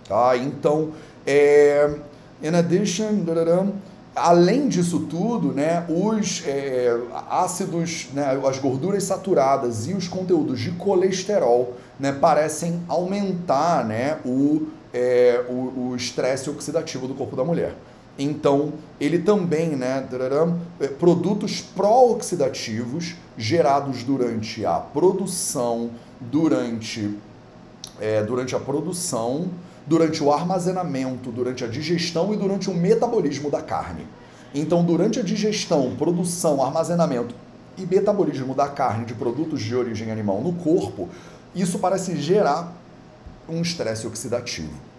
Tá? 0.09 0.37
Então, 0.37 0.91
é, 1.27 1.95
in 2.43 2.55
addition, 2.55 3.25
além 4.15 4.69
disso 4.69 5.07
tudo, 5.09 5.53
né, 5.53 5.85
os 5.89 6.43
é, 6.47 6.99
ácidos, 7.31 8.09
né, 8.13 8.41
as 8.49 8.59
gorduras 8.59 9.05
saturadas 9.05 9.87
e 9.87 9.95
os 9.95 10.09
conteúdos 10.09 10.59
de 10.61 10.73
colesterol 10.73 11.75
né, 11.99 12.13
parecem 12.13 12.83
aumentar 12.89 13.85
né, 13.85 14.19
o 14.25 14.67
é, 14.93 15.45
o 15.49 15.95
estresse 15.97 16.51
oxidativo 16.51 17.07
do 17.07 17.15
corpo 17.15 17.37
da 17.37 17.45
mulher. 17.45 17.75
Então, 18.23 18.75
ele 19.01 19.19
também, 19.19 19.71
né, 19.71 20.07
é, 20.79 20.89
produtos 20.89 21.63
pró-oxidativos 21.63 23.15
gerados 23.37 24.03
durante 24.03 24.65
a 24.67 24.75
produção, 24.75 25.91
durante, 26.21 27.17
é, 27.99 28.23
durante 28.23 28.55
a 28.55 28.61
produção 28.61 29.49
durante 29.87 30.23
o 30.23 30.31
armazenamento, 30.31 31.33
durante 31.33 31.65
a 31.65 31.67
digestão 31.67 32.33
e 32.33 32.37
durante 32.37 32.71
o 32.71 32.75
metabolismo 32.75 33.51
da 33.51 33.61
carne. 33.61 34.07
Então, 34.55 34.85
durante 34.85 35.19
a 35.19 35.23
digestão, 35.23 35.97
produção, 35.97 36.63
armazenamento 36.63 37.35
e 37.77 37.87
metabolismo 37.87 38.55
da 38.55 38.69
carne 38.69 39.05
de 39.05 39.15
produtos 39.15 39.61
de 39.61 39.75
origem 39.75 40.13
animal 40.13 40.41
no 40.43 40.53
corpo, 40.53 41.09
isso 41.55 41.79
parece 41.81 42.17
gerar 42.21 42.73
um 43.49 43.63
estresse 43.63 44.07
oxidativo. 44.07 44.90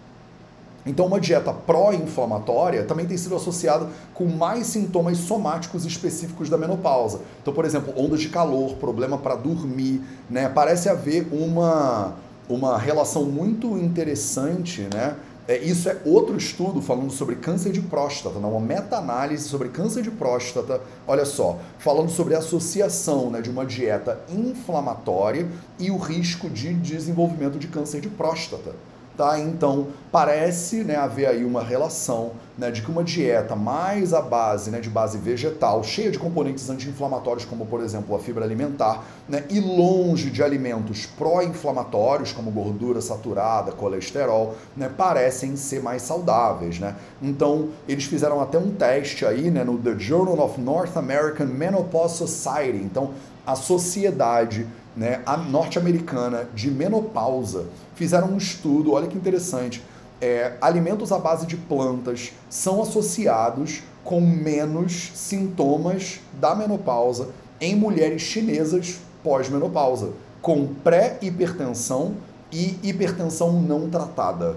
Então, 0.84 1.06
uma 1.06 1.20
dieta 1.20 1.52
pró-inflamatória 1.52 2.84
também 2.84 3.06
tem 3.06 3.16
sido 3.16 3.36
associada 3.36 3.88
com 4.14 4.26
mais 4.26 4.66
sintomas 4.66 5.18
somáticos 5.18 5.84
específicos 5.84 6.48
da 6.48 6.58
menopausa. 6.58 7.20
Então, 7.40 7.54
por 7.54 7.64
exemplo, 7.64 7.94
ondas 7.96 8.20
de 8.20 8.28
calor, 8.28 8.74
problema 8.74 9.16
para 9.16 9.36
dormir, 9.36 10.02
né? 10.28 10.48
Parece 10.48 10.88
haver 10.88 11.28
uma 11.32 12.14
uma 12.48 12.76
relação 12.76 13.24
muito 13.24 13.78
interessante, 13.78 14.86
né? 14.92 15.16
É, 15.48 15.58
isso 15.58 15.88
é 15.88 15.96
outro 16.04 16.36
estudo 16.36 16.80
falando 16.80 17.10
sobre 17.10 17.34
câncer 17.34 17.72
de 17.72 17.80
próstata, 17.80 18.38
né? 18.38 18.46
uma 18.46 18.60
meta-análise 18.60 19.48
sobre 19.48 19.70
câncer 19.70 20.00
de 20.00 20.10
próstata, 20.10 20.80
olha 21.04 21.24
só, 21.24 21.58
falando 21.80 22.10
sobre 22.10 22.36
a 22.36 22.38
associação 22.38 23.28
né, 23.28 23.40
de 23.40 23.50
uma 23.50 23.66
dieta 23.66 24.20
inflamatória 24.28 25.48
e 25.80 25.90
o 25.90 25.96
risco 25.96 26.48
de 26.48 26.72
desenvolvimento 26.72 27.58
de 27.58 27.66
câncer 27.66 28.00
de 28.00 28.08
próstata. 28.08 28.72
Tá? 29.16 29.38
Então, 29.38 29.88
parece 30.10 30.84
né, 30.84 30.96
haver 30.96 31.26
aí 31.26 31.44
uma 31.44 31.62
relação 31.62 32.32
né, 32.56 32.70
de 32.70 32.80
que 32.80 32.90
uma 32.90 33.04
dieta 33.04 33.54
mais 33.54 34.14
à 34.14 34.22
base, 34.22 34.70
né, 34.70 34.80
de 34.80 34.88
base 34.88 35.18
vegetal, 35.18 35.84
cheia 35.84 36.10
de 36.10 36.18
componentes 36.18 36.68
anti-inflamatórios, 36.70 37.44
como 37.44 37.66
por 37.66 37.82
exemplo 37.82 38.16
a 38.16 38.18
fibra 38.18 38.44
alimentar, 38.44 39.04
né, 39.28 39.44
e 39.50 39.60
longe 39.60 40.30
de 40.30 40.42
alimentos 40.42 41.04
pró-inflamatórios, 41.04 42.32
como 42.32 42.50
gordura 42.50 43.02
saturada, 43.02 43.72
colesterol, 43.72 44.54
né, 44.76 44.88
parecem 44.88 45.56
ser 45.56 45.82
mais 45.82 46.02
saudáveis. 46.02 46.78
Né? 46.78 46.94
Então, 47.20 47.68
eles 47.86 48.04
fizeram 48.04 48.40
até 48.40 48.58
um 48.58 48.70
teste 48.70 49.26
aí 49.26 49.50
né, 49.50 49.62
no 49.62 49.76
The 49.76 49.98
Journal 49.98 50.38
of 50.40 50.60
North 50.60 50.96
American 50.96 51.46
Menopause 51.46 52.16
Society. 52.16 52.78
Então, 52.78 53.10
a 53.46 53.56
sociedade 53.56 54.66
né, 54.96 55.22
a 55.24 55.36
norte-americana 55.36 56.48
de 56.54 56.70
menopausa 56.70 57.66
fizeram 57.94 58.28
um 58.28 58.36
estudo, 58.36 58.92
olha 58.92 59.06
que 59.06 59.16
interessante, 59.16 59.82
é, 60.20 60.52
alimentos 60.60 61.10
à 61.10 61.18
base 61.18 61.46
de 61.46 61.56
plantas 61.56 62.32
são 62.48 62.80
associados 62.80 63.82
com 64.04 64.20
menos 64.20 65.10
sintomas 65.14 66.20
da 66.40 66.54
menopausa 66.54 67.30
em 67.60 67.74
mulheres 67.74 68.22
chinesas 68.22 68.98
pós-menopausa, 69.22 70.10
com 70.40 70.66
pré-hipertensão 70.66 72.14
e 72.50 72.76
hipertensão 72.82 73.52
não 73.52 73.88
tratada. 73.88 74.56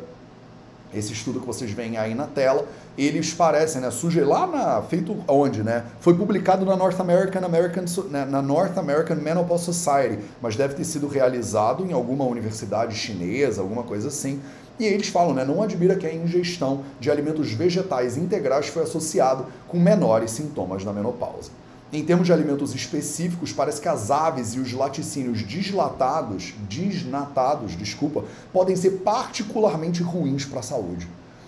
Esse 0.96 1.14
estudo 1.14 1.40
que 1.40 1.46
vocês 1.46 1.72
veem 1.72 1.98
aí 1.98 2.16
na 2.16 2.28
tela 2.28 2.66
eles 2.98 3.34
parecem, 3.34 3.82
né, 3.82 3.92
surge 3.92 4.22
lá 4.22 4.48
na 4.48 4.82
feito 4.82 5.18
onde, 5.28 5.62
né? 5.64 5.84
Foi 6.00 6.14
publicado 6.14 6.66
na 6.66 6.76
North 6.78 7.00
American 7.00 7.44
American 7.46 7.84
né, 8.10 8.26
na 8.26 8.42
North 8.42 8.78
American 8.78 9.18
Menopause 9.18 9.66
Society, 9.66 10.20
mas 10.42 10.56
deve 10.56 10.76
ter 10.76 10.86
sido 10.86 11.08
realizado 11.08 11.86
em 11.86 11.92
alguma 11.92 12.26
universidade 12.26 12.96
chinesa, 12.96 13.62
alguma 13.62 13.84
coisa 13.84 14.08
assim. 14.08 14.40
E 14.80 14.86
eles 14.86 15.08
falam, 15.08 15.34
né, 15.34 15.44
não 15.44 15.62
admira 15.62 15.96
que 15.96 16.06
a 16.06 16.14
ingestão 16.14 16.84
de 17.00 17.12
alimentos 17.12 17.52
vegetais 17.52 18.18
integrais 18.18 18.68
foi 18.68 18.84
associado 18.84 19.46
com 19.68 19.78
menores 19.78 20.32
sintomas 20.32 20.84
da 20.84 20.94
menopausa. 20.94 21.52
Em 21.96 22.04
termos 22.04 22.28
de 22.28 22.34
alimentos 22.34 22.76
específicos, 22.76 23.54
parece 23.54 23.80
que 23.80 23.88
as 23.88 24.12
aves 24.12 24.54
e 24.54 24.60
os 24.60 24.74
laticínios 24.74 25.42
deslatados, 25.44 26.54
desnatados, 26.68 27.78
desculpa, 27.78 28.26
podem 28.52 28.76
ser 28.76 29.00
particularmente 29.00 30.04
ruins 30.04 30.44
para 30.44 30.60
a 30.60 30.62
saúde. 30.62 31.08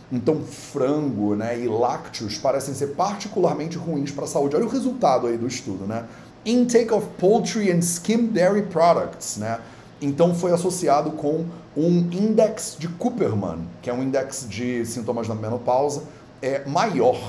Então, 0.10 0.42
frango 0.42 1.36
né, 1.36 1.60
e 1.60 1.68
lácteos 1.68 2.38
parecem 2.38 2.74
ser 2.74 2.96
particularmente 2.96 3.78
ruins 3.78 4.10
para 4.10 4.24
a 4.24 4.28
saúde. 4.28 4.56
Olha 4.56 4.64
o 4.64 4.70
resultado 4.70 5.28
aí 5.28 5.38
do 5.38 5.48
estudo, 5.48 5.86
né? 5.86 6.06
Intake 6.46 6.94
of 6.94 7.06
poultry 7.20 7.70
and 7.70 7.82
skim 7.82 8.28
dairy 8.28 8.62
products, 8.68 9.36
né? 9.36 9.60
Então, 10.02 10.34
foi 10.34 10.54
associado 10.54 11.12
com 11.12 11.44
um 11.76 12.08
index 12.10 12.78
de 12.80 12.88
Cooperman, 12.88 13.68
que 13.82 13.90
é 13.90 13.94
um 13.94 14.02
index 14.02 14.48
de 14.48 14.86
sintomas 14.86 15.28
da 15.28 15.36
menopausa, 15.36 16.04
é 16.42 16.64
maior, 16.66 17.20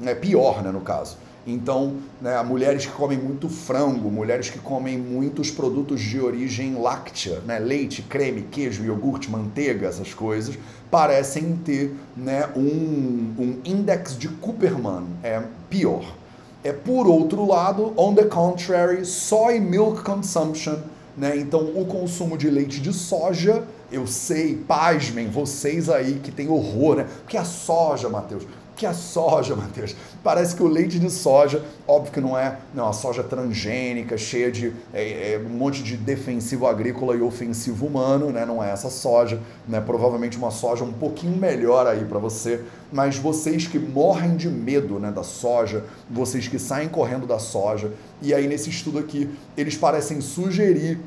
né, 0.00 0.12
pior, 0.12 0.60
né, 0.60 0.72
no 0.72 0.80
caso. 0.80 1.22
Então, 1.46 1.96
né, 2.22 2.42
mulheres 2.42 2.86
que 2.86 2.92
comem 2.92 3.18
muito 3.18 3.48
frango, 3.48 4.10
mulheres 4.10 4.48
que 4.48 4.58
comem 4.58 4.96
muitos 4.96 5.50
produtos 5.50 6.00
de 6.00 6.18
origem 6.18 6.74
láctea, 6.80 7.40
né, 7.46 7.58
leite, 7.58 8.00
creme, 8.02 8.42
queijo, 8.50 8.82
iogurte, 8.84 9.30
manteiga, 9.30 9.86
essas 9.86 10.14
coisas, 10.14 10.58
parecem 10.90 11.56
ter 11.64 11.94
né, 12.16 12.48
um, 12.56 13.34
um 13.38 13.60
index 13.64 14.16
de 14.16 14.28
Cooperman 14.28 15.04
é 15.22 15.42
pior. 15.68 16.04
É 16.62 16.72
por 16.72 17.06
outro 17.06 17.46
lado, 17.46 17.92
on 17.94 18.14
the 18.14 18.24
contrary, 18.24 19.04
soy 19.04 19.60
milk 19.60 20.02
consumption, 20.02 20.76
né? 21.14 21.36
Então 21.36 21.60
o 21.60 21.84
consumo 21.84 22.38
de 22.38 22.48
leite 22.48 22.80
de 22.80 22.90
soja, 22.90 23.64
eu 23.92 24.06
sei, 24.06 24.56
pasmem, 24.56 25.28
vocês 25.28 25.90
aí 25.90 26.20
que 26.22 26.32
tem 26.32 26.48
horror, 26.48 26.96
né? 26.96 27.06
Porque 27.20 27.36
a 27.36 27.44
soja, 27.44 28.08
Matheus, 28.08 28.44
que 28.76 28.86
a 28.86 28.92
soja, 28.92 29.54
Matheus. 29.56 29.94
Parece 30.22 30.56
que 30.56 30.62
o 30.62 30.66
leite 30.66 30.98
de 30.98 31.10
soja, 31.10 31.64
óbvio 31.86 32.12
que 32.12 32.20
não 32.20 32.36
é 32.36 32.58
não, 32.74 32.88
a 32.88 32.92
soja 32.92 33.22
transgênica, 33.22 34.16
cheia 34.16 34.50
de 34.50 34.72
é, 34.92 35.34
é, 35.34 35.38
um 35.38 35.50
monte 35.50 35.82
de 35.82 35.96
defensivo 35.96 36.66
agrícola 36.66 37.14
e 37.14 37.20
ofensivo 37.20 37.86
humano, 37.86 38.30
né? 38.30 38.44
Não 38.44 38.62
é 38.62 38.70
essa 38.70 38.90
soja, 38.90 39.40
né? 39.68 39.80
Provavelmente 39.80 40.36
uma 40.36 40.50
soja 40.50 40.84
um 40.84 40.92
pouquinho 40.92 41.36
melhor 41.36 41.86
aí 41.86 42.04
para 42.04 42.18
você. 42.18 42.62
Mas 42.92 43.16
vocês 43.16 43.66
que 43.66 43.78
morrem 43.78 44.36
de 44.36 44.48
medo, 44.48 45.00
né, 45.00 45.10
da 45.10 45.24
soja, 45.24 45.84
vocês 46.08 46.46
que 46.46 46.58
saem 46.58 46.88
correndo 46.88 47.26
da 47.26 47.38
soja, 47.38 47.90
e 48.22 48.32
aí 48.32 48.46
nesse 48.46 48.70
estudo 48.70 48.98
aqui 48.98 49.28
eles 49.56 49.76
parecem 49.76 50.20
sugerir, 50.20 51.00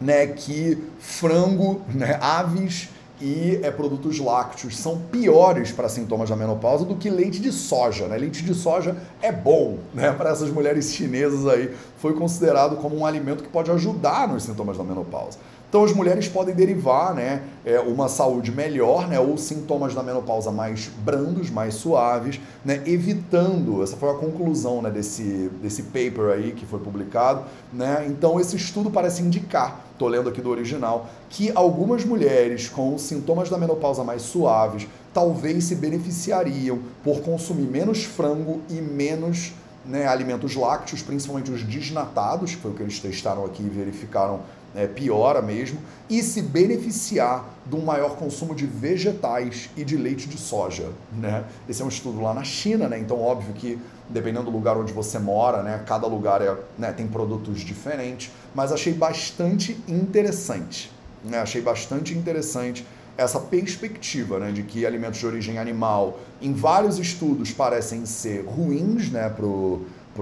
né, 0.00 0.28
que 0.28 0.78
frango, 1.00 1.82
né, 1.92 2.16
aves 2.20 2.88
e 3.20 3.58
é, 3.62 3.70
produtos 3.70 4.18
lácteos 4.18 4.76
são 4.76 4.98
piores 5.10 5.72
para 5.72 5.88
sintomas 5.88 6.28
da 6.28 6.36
menopausa 6.36 6.84
do 6.84 6.94
que 6.94 7.10
leite 7.10 7.40
de 7.40 7.52
soja. 7.52 8.06
Né? 8.06 8.16
Leite 8.16 8.44
de 8.44 8.54
soja 8.54 8.96
é 9.20 9.32
bom 9.32 9.78
né? 9.92 10.12
para 10.16 10.30
essas 10.30 10.50
mulheres 10.50 10.92
chinesas 10.92 11.46
aí. 11.46 11.74
Foi 11.98 12.14
considerado 12.14 12.76
como 12.76 12.96
um 12.96 13.04
alimento 13.04 13.42
que 13.42 13.48
pode 13.48 13.70
ajudar 13.70 14.28
nos 14.28 14.44
sintomas 14.44 14.78
da 14.78 14.84
menopausa. 14.84 15.38
Então 15.68 15.84
as 15.84 15.92
mulheres 15.92 16.26
podem 16.26 16.54
derivar 16.54 17.14
né, 17.14 17.42
é, 17.62 17.78
uma 17.78 18.08
saúde 18.08 18.50
melhor 18.50 19.06
né, 19.06 19.20
ou 19.20 19.36
sintomas 19.36 19.94
da 19.94 20.02
menopausa 20.02 20.50
mais 20.50 20.88
brandos, 21.04 21.50
mais 21.50 21.74
suaves, 21.74 22.40
né, 22.64 22.82
evitando, 22.86 23.82
essa 23.82 23.94
foi 23.94 24.10
a 24.10 24.14
conclusão 24.14 24.80
né, 24.80 24.90
desse, 24.90 25.50
desse 25.62 25.82
paper 25.82 26.30
aí 26.32 26.52
que 26.52 26.64
foi 26.64 26.80
publicado. 26.80 27.42
Né, 27.70 28.06
então 28.08 28.40
esse 28.40 28.56
estudo 28.56 28.90
parece 28.90 29.22
indicar, 29.22 29.84
estou 29.92 30.08
lendo 30.08 30.30
aqui 30.30 30.40
do 30.40 30.48
original, 30.48 31.06
que 31.28 31.52
algumas 31.54 32.02
mulheres 32.02 32.70
com 32.70 32.96
sintomas 32.96 33.50
da 33.50 33.58
menopausa 33.58 34.02
mais 34.02 34.22
suaves 34.22 34.88
talvez 35.12 35.64
se 35.64 35.74
beneficiariam 35.74 36.78
por 37.04 37.20
consumir 37.20 37.66
menos 37.66 38.04
frango 38.04 38.62
e 38.70 38.80
menos 38.80 39.52
né, 39.84 40.06
alimentos 40.06 40.54
lácteos, 40.54 41.02
principalmente 41.02 41.50
os 41.50 41.62
desnatados, 41.62 42.54
que 42.54 42.60
foi 42.60 42.70
o 42.70 42.74
que 42.74 42.82
eles 42.82 43.00
testaram 43.00 43.44
aqui 43.44 43.62
e 43.62 43.68
verificaram 43.68 44.40
é, 44.74 44.86
piora 44.86 45.40
mesmo, 45.42 45.78
e 46.08 46.22
se 46.22 46.42
beneficiar 46.42 47.44
de 47.66 47.76
um 47.76 47.84
maior 47.84 48.16
consumo 48.16 48.54
de 48.54 48.66
vegetais 48.66 49.70
e 49.76 49.84
de 49.84 49.96
leite 49.96 50.28
de 50.28 50.38
soja. 50.38 50.88
Né? 51.12 51.44
Esse 51.68 51.82
é 51.82 51.84
um 51.84 51.88
estudo 51.88 52.20
lá 52.20 52.32
na 52.32 52.44
China, 52.44 52.88
né? 52.88 52.98
então 52.98 53.20
óbvio 53.20 53.52
que 53.54 53.78
dependendo 54.08 54.46
do 54.46 54.50
lugar 54.50 54.76
onde 54.76 54.92
você 54.92 55.18
mora, 55.18 55.62
né, 55.62 55.82
cada 55.86 56.06
lugar 56.06 56.40
é, 56.40 56.56
né, 56.78 56.92
tem 56.92 57.06
produtos 57.06 57.60
diferentes, 57.60 58.30
mas 58.54 58.72
achei 58.72 58.92
bastante 58.92 59.78
interessante. 59.86 60.90
Né? 61.22 61.38
Achei 61.38 61.60
bastante 61.60 62.16
interessante 62.16 62.86
essa 63.18 63.40
perspectiva 63.40 64.38
né, 64.38 64.52
de 64.52 64.62
que 64.62 64.86
alimentos 64.86 65.18
de 65.18 65.26
origem 65.26 65.58
animal, 65.58 66.20
em 66.40 66.52
vários 66.54 66.98
estudos, 66.98 67.50
parecem 67.50 68.06
ser 68.06 68.44
ruins 68.46 69.10
né, 69.10 69.28
para 69.28 69.44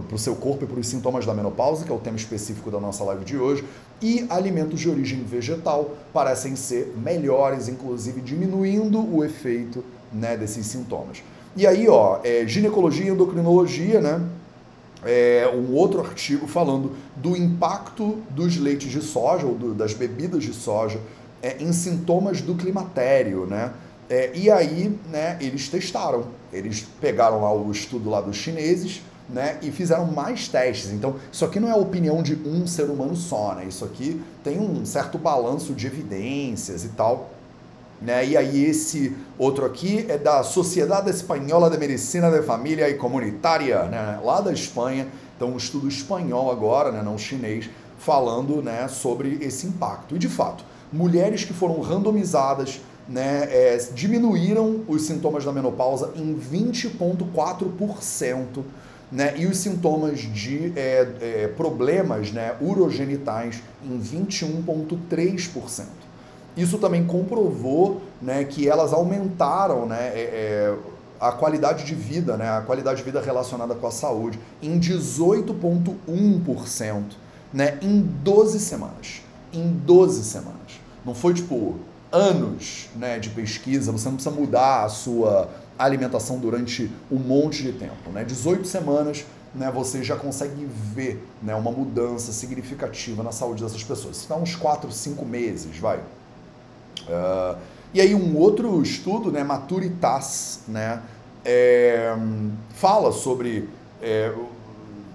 para 0.03 0.15
o 0.15 0.19
seu 0.19 0.37
corpo 0.37 0.65
e 0.65 0.67
para 0.67 0.81
os 0.81 0.87
sintomas 0.87 1.25
da 1.25 1.35
menopausa, 1.35 1.85
que 1.85 1.93
é 1.93 1.95
o 1.95 1.99
tema 1.99 2.17
específico 2.17 2.71
da 2.71 2.81
nossa 2.81 3.05
live 3.05 3.25
de 3.25 3.37
hoje, 3.37 3.65
e 4.01 4.27
alimentos 4.29 4.81
de 4.81 4.89
origem 4.89 5.23
vegetal 5.25 5.97
parecem 6.13 6.57
ser 6.57 6.95
melhores, 6.97 7.69
inclusive 7.69 8.21
diminuindo 8.21 9.01
o 9.01 9.25
efeito 9.25 9.85
né, 10.13 10.37
desses 10.37 10.67
sintomas. 10.67 11.23
E 11.57 11.67
aí, 11.67 11.89
ó, 11.89 12.21
é, 12.23 12.47
ginecologia 12.47 13.07
e 13.07 13.09
endocrinologia, 13.09 14.01
né? 14.01 14.23
É 15.05 15.49
um 15.55 15.73
outro 15.75 16.01
artigo 16.01 16.47
falando 16.47 16.93
do 17.15 17.37
impacto 17.37 18.19
dos 18.31 18.57
leites 18.57 18.91
de 18.91 19.01
soja 19.01 19.47
ou 19.47 19.55
do, 19.55 19.75
das 19.75 19.95
bebidas 19.95 20.43
de 20.43 20.53
soja 20.53 21.01
é, 21.43 21.63
em 21.63 21.73
sintomas 21.73 22.41
do 22.41 22.55
climatério, 22.55 23.47
né? 23.47 23.73
É, 24.09 24.31
e 24.35 24.51
aí, 24.51 24.97
né, 25.09 25.37
eles 25.41 25.69
testaram. 25.69 26.27
Eles 26.53 26.87
pegaram 27.01 27.41
lá 27.41 27.53
o 27.53 27.71
estudo 27.71 28.09
lá 28.09 28.21
dos 28.21 28.37
chineses, 28.37 29.03
né, 29.29 29.59
e 29.63 29.71
fizeram 29.71 30.07
mais 30.07 30.49
testes. 30.49 30.93
Então, 30.93 31.17
isso 31.31 31.45
aqui 31.45 31.59
não 31.59 31.69
é 31.69 31.73
a 31.73 31.77
opinião 31.77 32.23
de 32.23 32.35
um 32.47 32.67
ser 32.67 32.85
humano 32.85 33.17
só, 33.17 33.55
né? 33.55 33.65
Isso 33.67 33.85
aqui 33.85 34.23
tem 34.45 34.59
um 34.59 34.85
certo 34.87 35.19
balanço 35.19 35.73
de 35.73 35.87
evidências 35.87 36.85
e 36.85 36.89
tal. 36.89 37.31
Né? 38.01 38.27
E 38.27 38.37
aí 38.37 38.65
esse 38.65 39.17
outro 39.39 39.65
aqui 39.65 40.05
é 40.09 40.19
da 40.19 40.43
Sociedade 40.43 41.09
Espanhola 41.11 41.71
de 41.71 41.79
Medicina 41.79 42.31
de 42.31 42.43
Família 42.43 42.89
e 42.91 42.95
Comunitária, 42.95 43.85
né? 43.85 44.21
lá 44.23 44.41
da 44.41 44.53
Espanha. 44.53 45.09
Então, 45.35 45.49
um 45.49 45.57
estudo 45.57 45.89
espanhol 45.89 46.51
agora, 46.51 46.93
né? 46.93 47.03
não 47.03 47.17
chinês, 47.17 47.71
falando 47.99 48.63
né? 48.63 48.87
sobre 48.89 49.39
esse 49.41 49.67
impacto. 49.67 50.15
E 50.15 50.19
de 50.19 50.29
fato, 50.29 50.63
mulheres 50.93 51.45
que 51.45 51.55
foram 51.55 51.81
randomizadas 51.81 52.81
né, 53.09 53.49
é, 53.51 53.79
diminuíram 53.95 54.83
os 54.89 55.03
sintomas 55.03 55.45
da 55.45 55.53
menopausa 55.53 56.13
em 56.17 56.37
20,4% 56.37 58.65
né, 59.17 59.35
e 59.39 59.47
os 59.47 59.57
sintomas 59.57 60.21
de 60.21 60.75
é, 60.77 61.09
é, 61.23 61.49
problemas 61.57 62.31
né, 62.31 62.55
urogenitais 62.61 63.63
em 63.83 63.99
21,3%. 63.99 65.87
Isso 66.55 66.77
também 66.77 67.07
comprovou 67.07 68.03
né, 68.21 68.45
que 68.45 68.69
elas 68.69 68.93
aumentaram 68.93 69.87
né, 69.87 70.13
é, 70.15 70.21
é, 70.21 70.77
a 71.19 71.33
qualidade 71.33 71.87
de 71.87 71.95
vida, 71.95 72.37
né, 72.37 72.59
a 72.59 72.61
qualidade 72.61 72.99
de 72.99 73.05
vida 73.05 73.23
relacionada 73.23 73.75
com 73.75 73.87
a 73.87 73.91
saúde, 73.91 74.39
em 74.63 74.79
18,1% 74.79 77.03
né, 77.55 77.79
em 77.81 78.03
12 78.03 78.61
semanas. 78.61 79.23
Em 79.51 79.67
12 79.67 80.25
semanas. 80.25 80.79
Não 81.03 81.15
foi 81.15 81.33
tipo 81.33 81.77
anos 82.13 82.91
né, 82.95 83.19
de 83.19 83.31
pesquisa, 83.31 83.91
você 83.91 84.11
não 84.11 84.17
precisa 84.17 84.35
mudar 84.35 84.85
a 84.85 84.91
sua 84.91 85.49
alimentação 85.79 86.39
durante 86.39 86.91
um 87.11 87.19
monte 87.19 87.63
de 87.63 87.73
tempo. 87.73 88.11
Né? 88.13 88.25
18 88.25 88.67
semanas 88.67 89.25
né, 89.55 89.71
você 89.71 90.03
já 90.03 90.17
consegue 90.17 90.67
ver 90.95 91.27
né, 91.43 91.55
uma 91.55 91.71
mudança 91.71 92.33
significativa 92.33 93.23
na 93.23 93.33
saúde 93.33 93.63
dessas 93.63 93.83
pessoas. 93.83 94.19
Isso 94.19 94.29
dá 94.29 94.37
uns 94.37 94.55
4, 94.55 94.91
5 94.93 95.25
meses, 95.25 95.79
vai. 95.79 95.99
Uh, 95.99 97.59
e 97.95 98.01
aí 98.01 98.15
um 98.15 98.37
outro 98.37 98.83
estudo, 98.83 99.33
né, 99.33 99.43
Maturitas, 99.43 100.61
né, 100.69 101.01
é, 101.45 102.15
fala 102.75 103.13
sobre 103.13 103.69
é, 104.03 104.33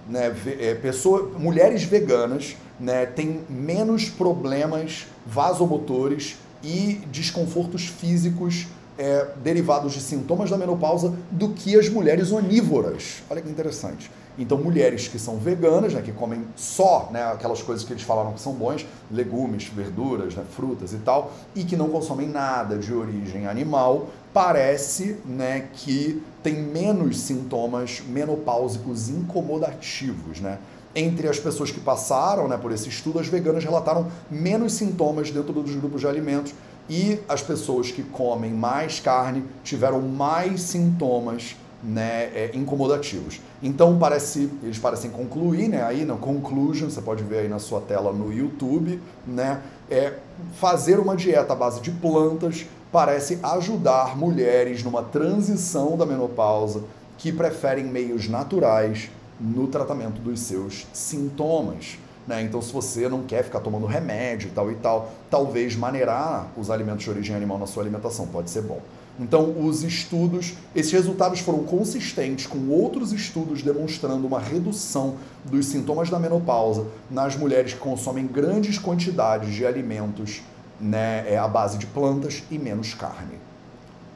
né, 0.10 0.34
é, 0.60 0.74
pessoa, 0.76 1.32
mulheres 1.38 1.84
veganas 1.84 2.56
né, 2.80 3.06
têm 3.06 3.42
menos 3.50 4.10
problemas 4.10 5.06
vasomotores 5.26 6.38
e 6.64 7.02
desconfortos 7.12 7.86
físicos 7.86 8.68
é, 9.02 9.26
derivados 9.44 9.94
de 9.94 10.00
sintomas 10.00 10.52
da 10.52 10.58
menopausa 10.58 11.12
do 11.32 11.50
que 11.50 11.76
as 11.76 11.90
mulheres 11.90 12.32
onívoras. 12.32 13.24
Olha 13.32 13.42
que 13.42 13.50
interessante. 13.50 14.12
Então, 14.38 14.60
mulheres 14.60 15.08
que 15.08 15.18
são 15.18 15.38
veganas, 15.38 15.94
né, 15.94 16.02
que 16.04 16.12
comem 16.12 16.46
só 16.56 17.10
né, 17.12 17.24
aquelas 17.24 17.64
coisas 17.64 17.84
que 17.84 17.92
eles 17.92 18.04
falaram 18.04 18.32
que 18.32 18.40
são 18.40 18.54
bons, 18.54 18.86
legumes, 19.12 19.66
verduras, 19.66 20.36
né, 20.36 20.44
frutas 20.56 20.94
e 20.94 20.98
tal, 20.98 21.34
e 21.56 21.64
que 21.64 21.76
não 21.76 21.90
consomem 21.90 22.30
nada 22.30 22.78
de 22.78 22.94
origem 22.94 23.48
animal, 23.48 24.08
parece 24.32 25.18
né, 25.26 25.68
que 25.74 26.22
tem 26.44 26.62
menos 26.62 27.20
sintomas 27.20 28.04
menopáusicos 28.08 29.10
incomodativos. 29.10 30.40
Né? 30.40 30.60
Entre 30.96 31.28
as 31.28 31.40
pessoas 31.40 31.72
que 31.72 31.80
passaram 31.80 32.48
né, 32.48 32.56
por 32.56 32.72
esse 32.72 32.88
estudo, 32.88 33.18
as 33.20 33.28
veganas 33.28 33.64
relataram 33.64 34.08
menos 34.30 34.74
sintomas 34.74 35.32
dentro 35.32 35.52
dos 35.52 35.76
grupos 35.76 36.02
de 36.02 36.08
alimentos 36.08 36.54
e 36.92 37.18
as 37.30 37.42
pessoas 37.42 37.90
que 37.90 38.04
comem 38.04 38.52
mais 38.52 39.00
carne 39.00 39.46
tiveram 39.64 40.02
mais 40.02 40.60
sintomas 40.60 41.56
né, 41.82 42.26
é, 42.36 42.52
incomodativos. 42.54 43.40
Então 43.64 43.98
parece, 43.98 44.52
eles 44.62 44.78
parecem 44.78 45.10
concluir, 45.10 45.70
né, 45.70 45.82
aí 45.84 46.04
na 46.04 46.16
conclusion, 46.16 46.90
você 46.90 47.02
pode 47.02 47.24
ver 47.24 47.40
aí 47.40 47.48
na 47.48 47.60
sua 47.60 47.80
tela 47.80 48.12
no 48.12 48.34
YouTube, 48.34 49.02
né, 49.26 49.62
é, 49.90 50.16
fazer 50.60 51.00
uma 51.00 51.16
dieta 51.16 51.54
à 51.54 51.56
base 51.56 51.80
de 51.80 51.92
plantas 51.92 52.66
parece 52.92 53.40
ajudar 53.42 54.18
mulheres 54.18 54.84
numa 54.84 55.02
transição 55.02 55.96
da 55.96 56.06
menopausa 56.06 56.84
que 57.18 57.32
preferem 57.32 57.86
meios 57.86 58.28
naturais 58.28 59.10
no 59.40 59.66
tratamento 59.66 60.20
dos 60.20 60.42
seus 60.42 60.86
sintomas. 60.92 61.98
Né? 62.28 62.44
Então, 62.44 62.62
se 62.62 62.72
você 62.72 63.10
não 63.10 63.24
quer 63.24 63.44
ficar 63.44 63.60
tomando 63.60 63.86
remédio 63.86 64.48
e 64.48 64.52
tal 64.52 64.72
e 64.72 64.76
tal, 64.76 65.12
talvez 65.30 65.76
maneirar 65.76 66.48
os 66.58 66.70
alimentos 66.70 67.04
de 67.04 67.10
origem 67.10 67.36
animal 67.36 67.58
na 67.58 67.66
sua 67.66 67.84
alimentação 67.84 68.28
pode 68.28 68.50
ser 68.50 68.62
bom. 68.62 68.80
Então, 69.20 69.54
os 69.66 69.84
estudos, 69.84 70.54
esses 70.76 70.92
resultados 70.92 71.42
foram 71.42 71.64
consistentes 71.64 72.48
com 72.48 72.70
outros 72.70 73.12
estudos 73.12 73.62
demonstrando 73.62 74.26
uma 74.26 74.40
redução 74.40 75.16
dos 75.46 75.68
sintomas 75.68 76.10
da 76.10 76.18
menopausa 76.18 76.88
nas 77.10 77.36
mulheres 77.36 77.74
que 77.74 77.80
consomem 77.80 78.26
grandes 78.26 78.80
quantidades 78.80 79.54
de 79.54 79.66
alimentos 79.66 80.42
né, 80.80 81.26
é, 81.32 81.38
à 81.38 81.48
base 81.48 81.78
de 81.78 81.86
plantas 81.86 82.44
e 82.50 82.58
menos 82.58 82.94
carne. 82.94 83.51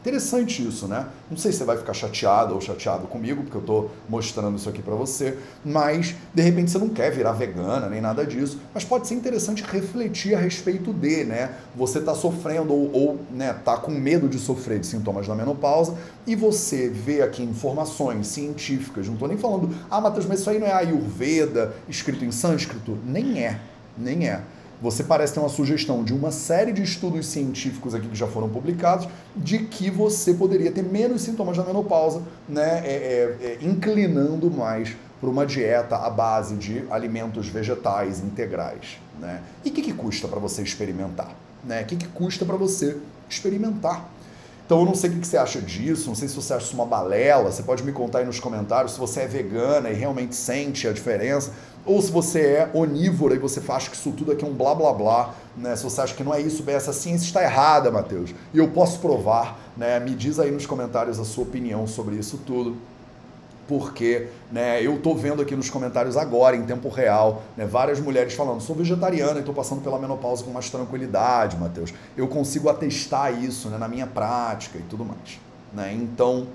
Interessante 0.06 0.62
isso, 0.62 0.88
né? 0.88 1.08
Não 1.32 1.36
sei 1.36 1.52
se 1.52 1.58
você 1.58 1.64
vai 1.64 1.78
ficar 1.78 1.94
chateado 1.96 2.54
ou 2.54 2.62
chateado 2.62 3.08
comigo, 3.08 3.42
porque 3.42 3.58
eu 3.58 3.62
estou 3.62 3.92
mostrando 4.08 4.56
isso 4.56 4.70
aqui 4.70 4.80
para 4.80 4.94
você, 4.94 5.36
mas 5.66 6.14
de 6.32 6.44
repente 6.44 6.70
você 6.70 6.78
não 6.78 6.90
quer 6.90 7.10
virar 7.10 7.32
vegana 7.32 7.90
nem 7.90 8.00
nada 8.02 8.24
disso, 8.24 8.60
mas 8.72 8.86
pode 8.86 9.08
ser 9.08 9.16
interessante 9.16 9.64
refletir 9.64 10.36
a 10.36 10.40
respeito 10.40 10.94
de, 10.94 11.24
né? 11.24 11.56
Você 11.76 11.98
está 11.98 12.14
sofrendo 12.14 12.72
ou, 12.72 12.92
ou 12.94 13.20
né, 13.32 13.56
tá 13.66 13.78
com 13.78 13.90
medo 13.90 14.30
de 14.30 14.38
sofrer 14.38 14.80
de 14.80 14.86
sintomas 14.86 15.26
da 15.26 15.34
menopausa 15.34 15.96
e 16.28 16.36
você 16.36 16.88
vê 16.88 17.24
aqui 17.24 17.42
informações 17.42 18.28
científicas, 18.28 19.08
não 19.08 19.16
estou 19.16 19.28
nem 19.28 19.40
falando, 19.40 19.76
ah, 19.90 20.00
Matheus, 20.00 20.28
mas 20.28 20.40
isso 20.40 20.52
aí 20.52 20.60
não 20.60 20.68
é 20.68 20.72
Ayurveda 20.72 21.74
escrito 21.90 22.24
em 22.24 22.32
sânscrito? 22.32 22.96
Nem 23.04 23.44
é, 23.44 23.60
nem 23.98 24.30
é 24.30 24.44
você 24.82 25.04
parece 25.04 25.34
ter 25.34 25.40
uma 25.40 25.50
sugestão 25.50 26.04
de 26.04 26.14
uma 26.14 26.32
série 26.32 26.72
de 26.72 26.84
estudos 26.84 27.28
científicos 27.28 27.96
aqui 27.96 28.08
que 28.08 28.16
já 28.16 28.28
foram 28.28 28.50
publicados 28.50 29.08
de 29.36 29.60
que 29.60 29.90
você 29.90 30.34
poderia 30.34 30.72
ter 30.72 30.84
menos 30.84 31.22
sintomas 31.22 31.58
da 31.58 31.64
menopausa, 31.64 32.22
né, 32.48 32.82
é, 32.86 33.38
é, 33.42 33.46
é, 33.46 33.58
inclinando 33.62 34.52
mais 34.52 34.96
para 35.20 35.30
uma 35.30 35.46
dieta 35.46 35.96
à 35.96 36.10
base 36.10 36.56
de 36.56 36.84
alimentos 36.90 37.48
vegetais 37.48 38.20
integrais. 38.20 39.00
Né? 39.20 39.42
E 39.64 39.70
o 39.70 39.72
que, 39.72 39.82
que 39.82 39.94
custa 39.94 40.28
para 40.28 40.40
você 40.40 40.62
experimentar? 40.62 41.34
Né? 41.64 41.82
O 41.82 41.86
que, 41.86 41.96
que 41.96 42.08
custa 42.08 42.46
para 42.46 42.58
você 42.58 42.98
experimentar? 43.30 44.10
Então 44.66 44.80
eu 44.80 44.86
não 44.86 44.96
sei 44.96 45.12
o 45.12 45.14
que 45.14 45.28
você 45.28 45.38
acha 45.38 45.62
disso, 45.62 46.08
não 46.08 46.16
sei 46.16 46.28
se 46.28 46.36
você 46.36 46.54
acha 46.54 46.66
isso 46.66 46.76
uma 46.76 46.88
balela, 46.88 47.52
você 47.52 47.62
pode 47.62 47.84
me 47.84 47.92
contar 47.92 48.20
aí 48.20 48.26
nos 48.26 48.40
comentários 48.40 48.94
se 48.94 49.00
você 49.00 49.22
é 49.22 49.28
vegana 49.28 49.92
e 49.92 49.94
realmente 49.94 50.36
sente 50.36 50.88
a 50.88 50.92
diferença, 50.92 51.52
ou 51.86 52.02
se 52.02 52.12
você 52.12 52.40
é 52.40 52.72
onívora 52.74 53.36
e 53.36 53.38
você 53.38 53.62
acha 53.70 53.92
que 53.92 53.96
isso 53.96 54.12
tudo 54.12 54.32
aqui 54.32 54.44
é 54.44 54.48
um 54.48 54.54
blá 54.54 54.74
blá 54.74 54.92
blá, 54.92 55.36
né? 55.56 55.76
Se 55.76 55.84
você 55.84 56.02
acha 56.02 56.16
que 56.16 56.24
não 56.24 56.34
é 56.34 56.42
isso, 56.42 56.64
bem, 56.64 56.74
essa 56.74 56.92
ciência 56.92 57.26
está 57.26 57.44
errada, 57.44 57.92
Matheus. 57.92 58.34
E 58.52 58.58
eu 58.58 58.68
posso 58.70 58.98
provar, 58.98 59.60
né? 59.78 60.00
Me 60.00 60.16
diz 60.16 60.40
aí 60.40 60.50
nos 60.50 60.66
comentários 60.66 61.20
a 61.20 61.24
sua 61.24 61.44
opinião 61.44 61.86
sobre 61.86 62.16
isso 62.16 62.40
tudo 62.44 62.76
porque 63.68 64.28
né, 64.52 64.86
eu 64.86 64.96
estou 64.96 65.16
vendo 65.16 65.42
aqui 65.42 65.56
nos 65.56 65.70
comentários 65.70 66.16
agora, 66.18 66.56
em 66.56 66.66
tempo 66.66 66.90
real, 66.90 67.44
né, 67.58 67.66
várias 67.66 68.00
mulheres 68.00 68.34
falando: 68.34 68.62
sou 68.62 68.76
vegetariana 68.76 69.38
e 69.38 69.40
estou 69.40 69.54
passando 69.54 69.82
pela 69.82 70.00
menopausa 70.00 70.44
com 70.44 70.52
mais 70.52 70.70
tranquilidade, 70.70 71.58
Matheus. 71.58 71.94
Eu 72.16 72.28
consigo 72.28 72.70
atestar 72.70 73.44
isso 73.44 73.70
né, 73.70 73.78
na 73.78 73.88
minha 73.88 74.08
prática 74.08 74.78
e 74.78 74.84
tudo 74.84 75.04
mais. 75.04 75.40
Né? 75.74 75.94
Então, 75.94 76.48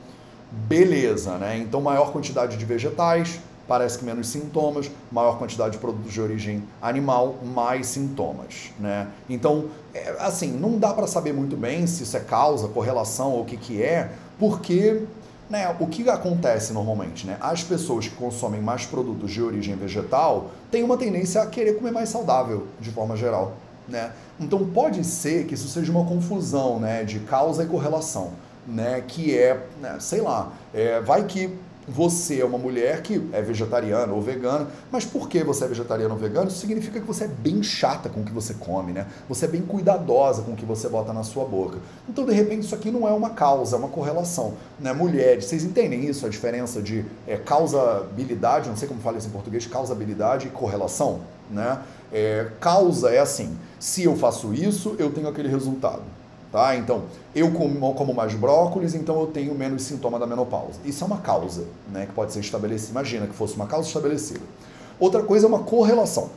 beleza, 0.50 1.36
né? 1.36 1.58
Então, 1.58 1.80
maior 1.80 2.12
quantidade 2.12 2.56
de 2.56 2.64
vegetais, 2.64 3.40
parece 3.68 3.98
que 3.98 4.04
menos 4.04 4.26
sintomas, 4.28 4.90
maior 5.12 5.38
quantidade 5.38 5.72
de 5.72 5.78
produtos 5.78 6.12
de 6.12 6.20
origem 6.20 6.64
animal, 6.82 7.36
mais 7.54 7.86
sintomas, 7.86 8.72
né? 8.80 9.08
Então, 9.28 9.66
é, 9.94 10.16
assim, 10.18 10.50
não 10.50 10.78
dá 10.78 10.92
para 10.92 11.06
saber 11.06 11.32
muito 11.32 11.56
bem 11.56 11.86
se 11.86 12.02
isso 12.02 12.16
é 12.16 12.20
causa, 12.20 12.66
correlação 12.68 13.32
ou 13.32 13.42
o 13.42 13.44
que 13.44 13.56
que 13.56 13.82
é, 13.82 14.10
porque 14.38 15.04
né, 15.50 15.74
o 15.80 15.86
que 15.88 16.08
acontece 16.08 16.72
normalmente? 16.72 17.26
Né? 17.26 17.36
As 17.40 17.64
pessoas 17.64 18.06
que 18.06 18.14
consomem 18.14 18.60
mais 18.60 18.86
produtos 18.86 19.32
de 19.32 19.42
origem 19.42 19.74
vegetal 19.74 20.52
têm 20.70 20.84
uma 20.84 20.96
tendência 20.96 21.42
a 21.42 21.46
querer 21.46 21.74
comer 21.74 21.90
mais 21.90 22.08
saudável, 22.08 22.68
de 22.80 22.92
forma 22.92 23.16
geral. 23.16 23.54
Né? 23.88 24.12
Então 24.38 24.64
pode 24.64 25.02
ser 25.02 25.46
que 25.46 25.54
isso 25.54 25.68
seja 25.68 25.90
uma 25.90 26.04
confusão 26.04 26.78
né, 26.78 27.02
de 27.02 27.18
causa 27.18 27.64
e 27.64 27.66
correlação, 27.66 28.30
né, 28.64 29.02
que 29.06 29.36
é, 29.36 29.66
né, 29.80 29.96
sei 29.98 30.20
lá, 30.20 30.52
é, 30.72 31.00
vai 31.00 31.24
que 31.24 31.52
você 31.88 32.40
é 32.40 32.44
uma 32.44 32.58
mulher 32.58 33.02
que 33.02 33.28
é 33.32 33.42
vegetariana 33.42 34.12
ou 34.12 34.20
vegana, 34.20 34.68
mas 34.90 35.04
por 35.04 35.28
que 35.28 35.42
você 35.42 35.64
é 35.64 35.68
vegetariana 35.68 36.14
ou 36.14 36.20
vegana? 36.20 36.48
Isso 36.48 36.58
significa 36.58 37.00
que 37.00 37.06
você 37.06 37.24
é 37.24 37.28
bem 37.28 37.62
chata 37.62 38.08
com 38.08 38.20
o 38.20 38.24
que 38.24 38.32
você 38.32 38.54
come, 38.54 38.92
né? 38.92 39.06
Você 39.28 39.46
é 39.46 39.48
bem 39.48 39.62
cuidadosa 39.62 40.42
com 40.42 40.52
o 40.52 40.56
que 40.56 40.64
você 40.64 40.88
bota 40.88 41.12
na 41.12 41.22
sua 41.22 41.44
boca. 41.44 41.78
Então, 42.08 42.24
de 42.24 42.32
repente, 42.32 42.64
isso 42.64 42.74
aqui 42.74 42.90
não 42.90 43.08
é 43.08 43.12
uma 43.12 43.30
causa, 43.30 43.76
é 43.76 43.78
uma 43.78 43.88
correlação. 43.88 44.54
Né? 44.78 44.92
Mulheres, 44.92 45.46
vocês 45.46 45.64
entendem 45.64 46.04
isso? 46.04 46.26
A 46.26 46.28
diferença 46.28 46.80
de 46.80 47.04
é, 47.26 47.36
causabilidade, 47.36 48.68
não 48.68 48.76
sei 48.76 48.86
como 48.86 49.00
fala 49.00 49.18
isso 49.18 49.28
em 49.28 49.32
português, 49.32 49.66
causabilidade 49.66 50.46
e 50.46 50.50
correlação, 50.50 51.20
né? 51.50 51.80
É, 52.12 52.48
causa 52.60 53.10
é 53.10 53.18
assim, 53.18 53.56
se 53.78 54.02
eu 54.02 54.16
faço 54.16 54.52
isso, 54.52 54.96
eu 54.98 55.12
tenho 55.12 55.28
aquele 55.28 55.48
resultado. 55.48 56.02
Tá? 56.52 56.76
Então, 56.76 57.04
eu 57.34 57.52
como, 57.52 57.94
como 57.94 58.12
mais 58.12 58.34
brócolis, 58.34 58.94
então 58.94 59.20
eu 59.20 59.28
tenho 59.28 59.54
menos 59.54 59.82
sintoma 59.82 60.18
da 60.18 60.26
menopausa. 60.26 60.80
Isso 60.84 61.04
é 61.04 61.06
uma 61.06 61.18
causa 61.18 61.64
né, 61.92 62.06
que 62.06 62.12
pode 62.12 62.32
ser 62.32 62.40
estabelecida. 62.40 62.90
Imagina 62.90 63.26
que 63.26 63.34
fosse 63.34 63.54
uma 63.54 63.66
causa 63.66 63.86
estabelecida. 63.86 64.40
Outra 64.98 65.22
coisa 65.22 65.46
é 65.46 65.48
uma 65.48 65.60
correlação. 65.60 66.30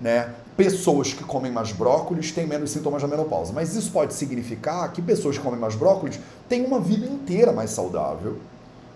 Né? 0.00 0.30
Pessoas 0.56 1.12
que 1.12 1.22
comem 1.24 1.52
mais 1.52 1.72
brócolis 1.72 2.32
têm 2.32 2.46
menos 2.46 2.70
sintomas 2.70 3.02
da 3.02 3.08
menopausa. 3.08 3.52
Mas 3.52 3.76
isso 3.76 3.92
pode 3.92 4.14
significar 4.14 4.90
que 4.92 5.02
pessoas 5.02 5.36
que 5.36 5.44
comem 5.44 5.60
mais 5.60 5.74
brócolis 5.74 6.18
têm 6.48 6.64
uma 6.64 6.80
vida 6.80 7.04
inteira 7.04 7.52
mais 7.52 7.70
saudável. 7.70 8.38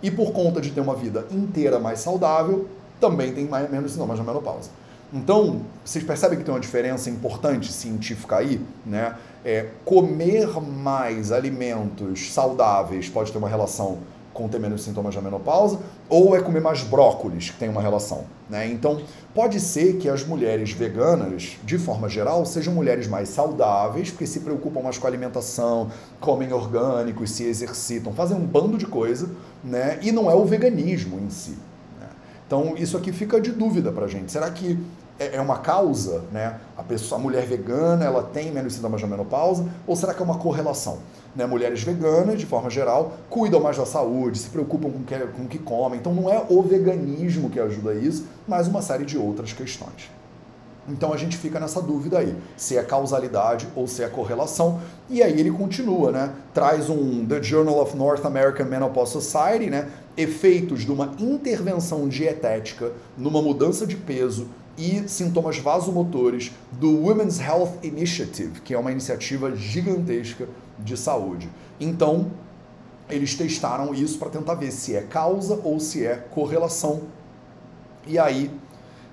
E 0.03 0.11
por 0.11 0.33
conta 0.33 0.63
de 0.63 0.71
ter 0.71 0.81
uma 0.81 0.95
vida 0.95 1.27
inteira 1.31 1.79
mais 1.79 2.01
saudável, 2.01 2.69
também 2.99 3.35
tem 3.35 3.47
mais, 3.47 3.71
menos 3.71 3.93
sintomas 3.93 4.19
da 4.19 4.25
menopausa. 4.25 4.71
Então, 5.15 5.61
vocês 5.85 6.03
percebem 6.03 6.37
que 6.37 6.45
tem 6.45 6.53
uma 6.53 6.59
diferença 6.59 7.09
importante 7.09 7.73
científica 7.73 8.39
aí, 8.39 8.61
né? 8.85 9.15
É, 9.45 9.69
comer 9.85 10.61
mais 10.61 11.31
alimentos 11.31 12.33
saudáveis 12.33 13.09
pode 13.09 13.31
ter 13.31 13.39
uma 13.39 13.49
relação 13.49 13.99
com 14.33 14.49
ter 14.49 14.59
menos 14.59 14.83
sintomas 14.83 15.15
da 15.15 15.21
menopausa, 15.21 15.79
ou 16.09 16.37
é 16.37 16.41
comer 16.41 16.61
mais 16.61 16.83
brócolis 16.83 17.51
que 17.51 17.57
tem 17.57 17.69
uma 17.69 17.81
relação. 17.81 18.25
Né? 18.51 18.67
Então, 18.67 19.01
pode 19.33 19.61
ser 19.61 19.99
que 19.99 20.09
as 20.09 20.27
mulheres 20.27 20.73
veganas, 20.73 21.57
de 21.63 21.79
forma 21.79 22.09
geral, 22.09 22.45
sejam 22.45 22.75
mulheres 22.75 23.07
mais 23.07 23.29
saudáveis, 23.29 24.11
porque 24.11 24.27
se 24.27 24.41
preocupam 24.41 24.83
mais 24.83 24.99
com 24.99 25.07
a 25.07 25.11
alimentação, 25.11 25.89
comem 26.21 26.53
orgânicos, 26.53 27.31
se 27.31 27.45
exercitam, 27.45 28.13
fazem 28.13 28.37
um 28.37 28.45
bando 28.45 28.77
de 28.77 28.87
coisa, 28.87 29.31
né? 29.63 30.01
e 30.03 30.11
não 30.11 30.29
é 30.29 30.35
o 30.35 30.45
veganismo 30.45 31.21
em 31.21 31.31
si. 31.31 31.57
Né? 32.01 32.09
Então, 32.45 32.75
isso 32.77 32.97
aqui 32.97 33.13
fica 33.13 33.41
de 33.41 33.53
dúvida 33.53 33.93
pra 33.93 34.09
gente. 34.09 34.33
Será 34.33 34.51
que 34.51 34.77
é, 35.19 35.37
é 35.37 35.41
uma 35.41 35.59
causa, 35.59 36.23
né? 36.33 36.59
A, 36.77 36.83
pessoa, 36.83 37.21
a 37.21 37.23
mulher 37.23 37.47
vegana, 37.47 38.05
ela 38.05 38.23
tem 38.23 38.51
menos 38.51 38.75
sintomas 38.75 39.01
da 39.01 39.07
menopausa? 39.07 39.67
Ou 39.87 39.95
será 39.95 40.13
que 40.13 40.21
é 40.21 40.25
uma 40.25 40.39
correlação? 40.39 40.99
Né? 41.35 41.47
Mulheres 41.47 41.83
veganas, 41.83 42.39
de 42.39 42.47
forma 42.47 42.71
geral, 42.71 43.13
cuidam 43.31 43.61
mais 43.61 43.77
da 43.77 43.87
saúde, 43.87 44.39
se 44.39 44.49
preocupam 44.49 44.91
com 44.91 44.99
o 44.99 45.05
que, 45.05 45.19
com 45.19 45.43
o 45.43 45.49
que 45.49 45.59
comem. 45.59 45.99
Então 45.99 46.15
não 46.15 46.31
é 46.31 46.45
o 46.49 46.63
veganismo 46.63 47.51
que 47.51 47.61
ajuda 47.61 47.95
isso, 47.95 48.27
mas 48.47 48.67
uma 48.69 48.83
série 48.83 49.05
de 49.05 49.17
outras 49.17 49.53
questões. 49.53 50.11
Então 50.87 51.15
a 51.15 51.17
gente 51.17 51.37
fica 51.37 51.59
nessa 51.59 51.81
dúvida 51.81 52.19
aí, 52.19 52.37
se 52.57 52.77
é 52.77 52.83
causalidade 52.83 53.67
ou 53.75 53.87
se 53.89 54.03
é 54.03 54.09
correlação. 54.09 54.81
E 55.09 55.23
aí 55.23 55.41
ele 55.41 55.51
continua, 55.51 56.13
né? 56.13 56.31
Traz 56.53 56.91
um 56.91 57.25
The 57.25 57.43
Journal 57.43 57.81
of 57.81 57.97
North 57.97 58.25
American 58.27 58.67
Menopause 58.67 59.13
Society, 59.13 59.71
né? 59.71 59.89
Efeitos 60.17 60.83
de 60.83 60.93
uma 60.93 61.13
intervenção 61.19 62.07
dietética 62.07 62.93
numa 63.17 63.41
mudança 63.41 63.87
de 63.87 63.97
peso 63.97 64.47
e 64.77 65.09
sintomas 65.09 65.59
vasomotores 65.59 66.53
do 66.73 66.91
Women's 66.91 67.39
Health 67.39 67.79
Initiative, 67.83 68.61
que 68.61 68.75
é 68.75 68.79
uma 68.79 68.91
iniciativa 68.91 69.55
gigantesca 69.55 70.49
de 70.79 70.97
saúde. 70.97 71.49
Então, 71.79 72.31
eles 73.09 73.35
testaram 73.35 73.95
isso 73.95 74.19
para 74.19 74.31
tentar 74.31 74.55
ver 74.55 74.73
se 74.73 74.97
é 74.97 75.03
causa 75.03 75.61
ou 75.63 75.79
se 75.79 76.05
é 76.05 76.17
correlação. 76.17 77.03
E 78.07 78.19
aí 78.19 78.51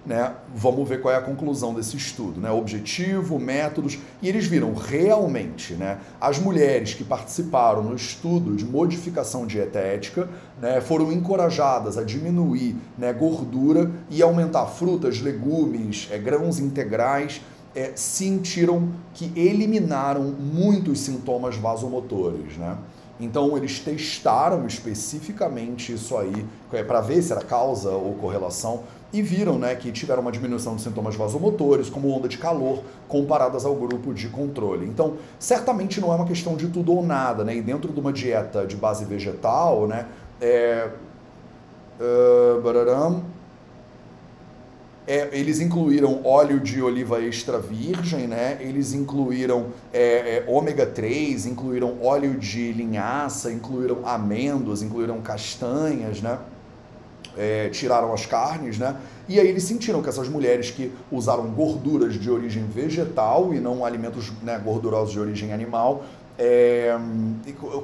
né, 0.06 0.34
vamos 0.56 0.88
ver 0.88 0.99
qual 1.02 1.14
é 1.14 1.18
a 1.18 1.22
conclusão 1.22 1.74
desse 1.74 1.95
estudo, 1.95 2.41
né, 2.41 2.49
objetivo, 2.49 3.39
métodos, 3.39 3.99
e 4.22 4.28
eles 4.28 4.47
viram 4.47 4.74
realmente, 4.74 5.74
né, 5.74 5.99
as 6.20 6.39
mulheres 6.39 6.93
que 6.93 7.04
participaram 7.04 7.84
no 7.84 7.95
estudo 7.95 8.56
de 8.56 8.66
modificação 8.66 9.45
dietética, 9.45 10.28
né, 10.60 10.82
foram 10.82 11.12
encorajadas 11.12 11.97
a 11.97 12.04
diminuir, 12.04 12.76
né, 12.97 13.14
gordura 13.14 13.91
e 14.10 14.22
aumentar 14.22 14.66
frutas, 14.66 15.22
legumes, 15.22 16.08
é, 16.12 16.18
grãos 16.18 16.60
integrais, 16.60 17.41
é, 17.76 17.91
sentiram 17.95 18.89
que 19.14 19.32
eliminaram 19.36 20.24
muitos 20.24 20.99
sintomas 20.99 21.56
vasomotores, 21.56 22.58
né? 22.58 22.78
Então 23.18 23.56
eles 23.56 23.80
testaram 23.80 24.66
especificamente 24.66 25.93
isso 25.93 26.18
aí 26.18 26.45
é, 26.74 26.84
para 26.84 27.02
ver 27.02 27.22
se 27.22 27.32
era 27.32 27.41
causa 27.41 27.91
ou 27.91 28.16
correlação 28.16 28.84
e 29.14 29.22
viram 29.22 29.59
né, 29.59 29.76
que 29.76 29.91
tiveram 29.91 30.22
uma 30.22 30.32
diminuição 30.32 30.76
de 30.76 30.82
sintomas 30.82 31.16
vasomotores, 31.16 31.89
como 31.89 32.09
onda 32.09 32.28
de 32.28 32.38
calor, 32.38 32.84
comparadas 33.07 33.66
ao 33.66 33.76
grupo 33.76 34.14
de 34.14 34.30
controle. 34.30 34.86
Então, 34.86 35.18
certamente 35.38 35.99
não 35.99 36.12
é 36.12 36.16
uma 36.16 36.26
questão 36.26 36.55
de 36.55 36.68
tudo 36.68 36.93
ou 36.93 37.05
nada, 37.05 37.43
né? 37.43 37.55
E 37.55 37.62
dentro 37.62 37.91
de 37.91 37.99
uma 37.99 38.14
dieta 38.14 38.66
de 38.66 38.76
base 38.76 39.03
vegetal, 39.05 39.88
né? 39.88 40.07
É, 40.39 40.89
uh, 41.99 42.62
é, 45.07 45.30
eles 45.34 45.59
incluíram 45.59 46.22
óleo 46.24 46.59
de 46.59 46.82
oliva 46.82 47.22
extra 47.22 47.59
virgem, 47.59 48.28
né? 48.28 48.57
Eles 48.62 48.93
incluíram 48.93 49.68
é, 49.91 50.38
é, 50.38 50.45
ômega 50.47 50.86
3, 50.86 51.47
incluíram 51.47 52.01
óleo 52.01 52.36
de 52.36 52.72
linhaça, 52.72 53.51
incluíram 53.51 54.05
amêndoas, 54.05 54.82
incluíram 54.82 55.20
castanhas, 55.20 56.22
né? 56.22 56.38
É, 57.38 57.69
tiraram 57.69 58.13
as 58.13 58.25
carnes, 58.25 58.77
né? 58.77 58.95
E 59.27 59.39
aí 59.39 59.47
eles 59.47 59.63
sentiram 59.63 60.01
que 60.01 60.09
essas 60.09 60.27
mulheres 60.27 60.71
que 60.71 60.91
usaram 61.11 61.45
gorduras 61.51 62.15
de 62.15 62.29
origem 62.29 62.65
vegetal 62.65 63.53
e 63.53 63.59
não 63.59 63.86
alimentos 63.86 64.32
né, 64.43 64.59
gordurosos 64.63 65.13
de 65.13 65.19
origem 65.19 65.53
animal 65.53 66.03
é, 66.38 66.97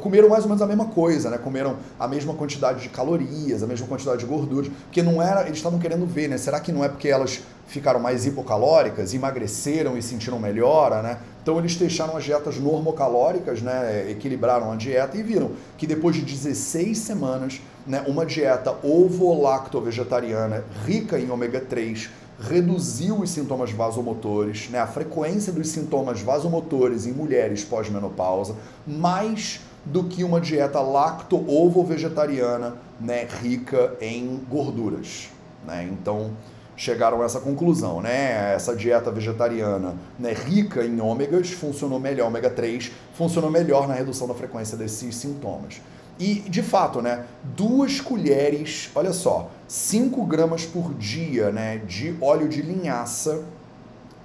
comeram 0.02 0.30
mais 0.30 0.44
ou 0.44 0.50
menos 0.50 0.62
a 0.64 0.66
mesma 0.66 0.86
coisa, 0.86 1.30
né? 1.30 1.38
Comeram 1.38 1.76
a 2.00 2.08
mesma 2.08 2.34
quantidade 2.34 2.82
de 2.82 2.90
calorias, 2.90 3.62
a 3.62 3.68
mesma 3.68 3.86
quantidade 3.86 4.20
de 4.20 4.26
gorduras, 4.26 4.72
porque 4.86 5.04
não 5.04 5.22
era, 5.22 5.42
eles 5.44 5.58
estavam 5.58 5.78
querendo 5.78 6.08
ver, 6.08 6.28
né? 6.28 6.38
Será 6.38 6.60
que 6.60 6.72
não 6.72 6.84
é 6.84 6.90
porque 6.90 7.08
elas 7.08 7.42
ficaram 7.68 8.00
mais 8.00 8.26
hipocalóricas, 8.26 9.14
emagreceram 9.14 9.96
e 9.98 10.02
sentiram 10.02 10.40
melhora, 10.40 11.04
né? 11.04 11.20
Então 11.44 11.60
eles 11.60 11.76
deixaram 11.76 12.18
as 12.18 12.24
dietas 12.24 12.58
normocalóricas, 12.58 13.62
né? 13.62 14.10
Equilibraram 14.10 14.72
a 14.72 14.76
dieta 14.76 15.16
e 15.18 15.22
viram 15.22 15.52
que 15.78 15.86
depois 15.86 16.16
de 16.16 16.24
16 16.24 16.98
semanas, 16.98 17.62
né, 17.88 18.04
uma 18.06 18.26
dieta 18.26 18.76
ovo-lacto-vegetariana 18.84 20.64
rica 20.86 21.18
em 21.18 21.32
ômega 21.32 21.62
3 21.62 22.10
reduziu 22.40 23.22
os 23.22 23.32
sintomas 23.32 23.72
vasomotores, 23.72 24.70
né, 24.70 24.80
a 24.80 24.86
frequência 24.86 25.52
dos 25.52 25.70
sintomas 25.70 26.22
vasomotores 26.22 27.08
em 27.08 27.12
mulheres 27.12 27.64
pós-menopausa, 27.64 28.56
mais 28.86 29.60
do 29.84 30.04
que 30.04 30.24
uma 30.24 30.40
dieta 30.40 30.80
lacto-ovo-vegetariana 30.82 32.76
né, 33.00 33.28
rica 33.42 33.96
em 34.02 34.40
gorduras. 34.50 35.30
Né? 35.66 35.90
Então, 35.92 36.32
chegaram 36.76 37.24
a 37.24 37.26
essa 37.26 37.40
conclusão, 37.40 38.02
né? 38.02 38.54
Essa 38.54 38.76
dieta 38.76 39.10
vegetariana 39.10 39.96
né, 40.20 40.32
rica 40.32 40.86
em 40.86 41.02
ômegas 41.02 41.50
funcionou 41.50 42.00
melhor, 42.00 42.28
ômega 42.28 42.52
3 42.52 42.92
funcionou 43.16 43.50
melhor 43.50 43.88
na 43.88 43.96
redução 43.96 44.28
da 44.28 44.36
frequência 44.36 44.78
desses 44.78 45.16
sintomas. 45.16 45.82
E, 46.20 46.36
de 46.36 46.64
fato, 46.64 47.02
né, 47.02 47.26
duas 47.44 48.02
colheres, 48.02 48.90
olha 48.96 49.14
só, 49.14 49.52
5 49.68 50.26
gramas 50.26 50.66
por 50.66 50.94
dia 50.96 51.52
né, 51.52 51.78
de 51.78 52.16
óleo 52.20 52.48
de 52.48 52.62
linhaça 52.62 53.44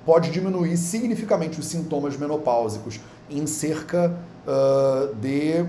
pode 0.05 0.31
diminuir 0.31 0.77
significativamente 0.77 1.61
os 1.61 1.67
sintomas 1.67 2.17
menopáusicos 2.17 3.01
em 3.31 3.47
cerca 3.47 4.17
uh, 4.47 5.15
de 5.17 5.65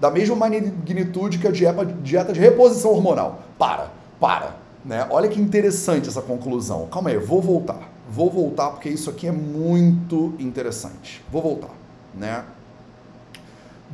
da 0.00 0.10
mesma 0.10 0.36
magnitude 0.36 1.38
que 1.38 1.46
a 1.46 1.50
dieta, 1.50 1.84
dieta 1.84 2.32
de 2.32 2.40
reposição 2.40 2.90
hormonal. 2.90 3.42
Para, 3.58 3.90
para. 4.20 4.56
Né? 4.84 5.06
Olha 5.08 5.28
que 5.28 5.40
interessante 5.40 6.08
essa 6.08 6.20
conclusão. 6.20 6.86
Calma 6.88 7.10
aí, 7.10 7.16
vou 7.16 7.40
voltar. 7.40 7.90
Vou 8.10 8.30
voltar 8.30 8.70
porque 8.70 8.88
isso 8.88 9.08
aqui 9.08 9.26
é 9.26 9.32
muito 9.32 10.34
interessante. 10.38 11.24
Vou 11.32 11.40
voltar, 11.40 11.70
né? 12.14 12.44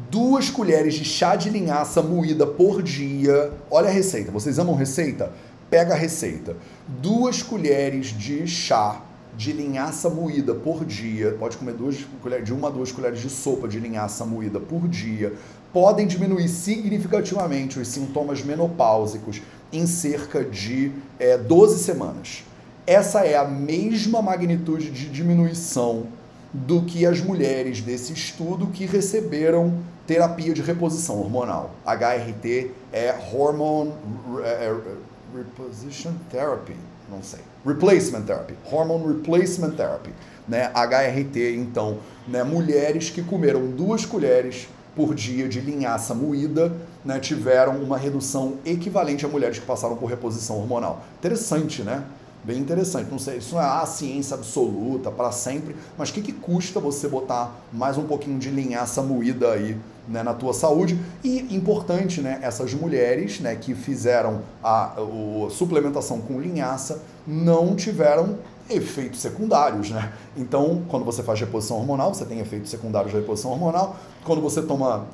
Duas 0.09 0.49
colheres 0.49 0.95
de 0.95 1.05
chá 1.05 1.37
de 1.37 1.51
linhaça 1.51 2.01
moída 2.01 2.47
por 2.47 2.83
dia. 2.83 3.53
Olha 3.71 3.89
a 3.89 3.93
receita. 3.93 4.31
Vocês 4.31 4.59
amam 4.59 4.75
receita? 4.75 5.33
Pega 5.69 5.95
a 5.95 5.97
receita. 5.97 6.57
Duas 6.87 7.43
colheres 7.43 8.07
de 8.07 8.47
chá 8.47 9.03
de 9.37 9.53
linhaça 9.53 10.09
moída 10.09 10.55
por 10.55 10.85
dia. 10.85 11.37
Pode 11.39 11.57
comer 11.57 11.75
duas 11.75 11.97
colheres, 12.23 12.45
de 12.45 12.53
uma 12.53 12.69
a 12.69 12.71
duas 12.71 12.93
colheres 12.93 13.21
de 13.21 13.29
sopa 13.29 13.69
de 13.69 13.79
linhaça 13.79 14.25
moída 14.25 14.59
por 14.59 14.89
dia. 14.89 15.33
Podem 15.73 16.07
diminuir 16.07 16.49
significativamente 16.49 17.79
os 17.79 17.89
sintomas 17.89 18.43
menopáusicos 18.43 19.41
em 19.73 19.87
cerca 19.87 20.45
de 20.45 20.93
é, 21.19 21.39
12 21.39 21.83
semanas. 21.83 22.45
Essa 22.87 23.21
é 23.21 23.37
a 23.37 23.45
mesma 23.45 24.21
magnitude 24.21 24.91
de 24.91 25.09
diminuição 25.09 26.09
do 26.53 26.83
que 26.83 27.07
as 27.07 27.21
mulheres 27.21 27.81
desse 27.81 28.13
estudo 28.13 28.67
que 28.69 28.85
receberam 28.85 29.79
terapia 30.07 30.53
de 30.53 30.63
reposição 30.63 31.19
hormonal. 31.19 31.71
HRT 31.87 32.73
é 32.93 33.15
Hormone 33.33 33.93
é, 34.43 34.49
é, 34.49 34.77
Reposition 35.37 36.13
Therapy, 36.31 36.75
não 37.09 37.23
sei. 37.23 37.41
Replacement 37.65 38.23
Therapy, 38.23 38.55
Hormone 38.71 39.07
Replacement 39.15 39.71
Therapy, 39.71 40.11
né? 40.49 40.71
HRT, 40.75 41.55
então, 41.57 41.99
né, 42.27 42.43
mulheres 42.43 43.11
que 43.11 43.23
comeram 43.23 43.69
duas 43.69 44.05
colheres 44.05 44.67
por 44.97 45.15
dia 45.15 45.49
de 45.49 45.61
linhaça 45.61 46.15
moída, 46.15 46.73
né, 47.05 47.21
tiveram 47.21 47.77
uma 47.77 47.97
redução 47.97 48.55
equivalente 48.65 49.25
a 49.25 49.29
mulheres 49.29 49.59
que 49.59 49.65
passaram 49.65 49.97
por 49.97 50.07
reposição 50.07 50.59
hormonal. 50.59 51.05
Interessante, 51.19 51.83
né? 51.83 52.03
Bem 52.43 52.59
interessante. 52.59 53.11
Não 53.11 53.19
sei, 53.19 53.37
isso 53.39 53.55
não 53.55 53.63
é 53.63 53.67
a 53.67 53.85
ciência 53.85 54.35
absoluta 54.35 55.11
para 55.11 55.31
sempre, 55.31 55.77
mas 55.99 56.09
o 56.09 56.13
que, 56.15 56.23
que 56.23 56.33
custa 56.33 56.81
você 56.81 57.07
botar 57.07 57.55
mais 57.73 57.99
um 57.99 58.05
pouquinho 58.05 58.39
de 58.39 58.49
linhaça 58.49 59.03
moída 59.03 59.53
aí 59.53 59.77
né, 60.09 60.23
na 60.23 60.33
tua 60.33 60.55
saúde? 60.55 60.99
E 61.23 61.55
importante, 61.55 62.23
né, 62.23 62.39
essas 62.43 62.73
mulheres 62.73 63.41
né, 63.41 63.55
que 63.57 63.75
fizeram 63.75 64.41
a, 64.65 64.95
a 64.95 65.51
suplementação 65.51 66.21
com 66.21 66.41
linhaça 66.41 67.03
não 67.27 67.77
tiveram 67.77 68.39
efeitos 68.71 69.21
secundários, 69.21 69.91
né? 69.91 70.13
Então, 70.37 70.83
quando 70.89 71.05
você 71.05 71.23
faz 71.23 71.41
reposição 71.41 71.77
hormonal, 71.77 72.15
você 72.15 72.25
tem 72.25 72.39
efeitos 72.39 72.71
secundários 72.71 73.13
de 73.13 73.19
reposição 73.19 73.51
hormonal. 73.51 73.97
Quando 74.25 74.41
você 74.41 74.63
toma 74.63 75.07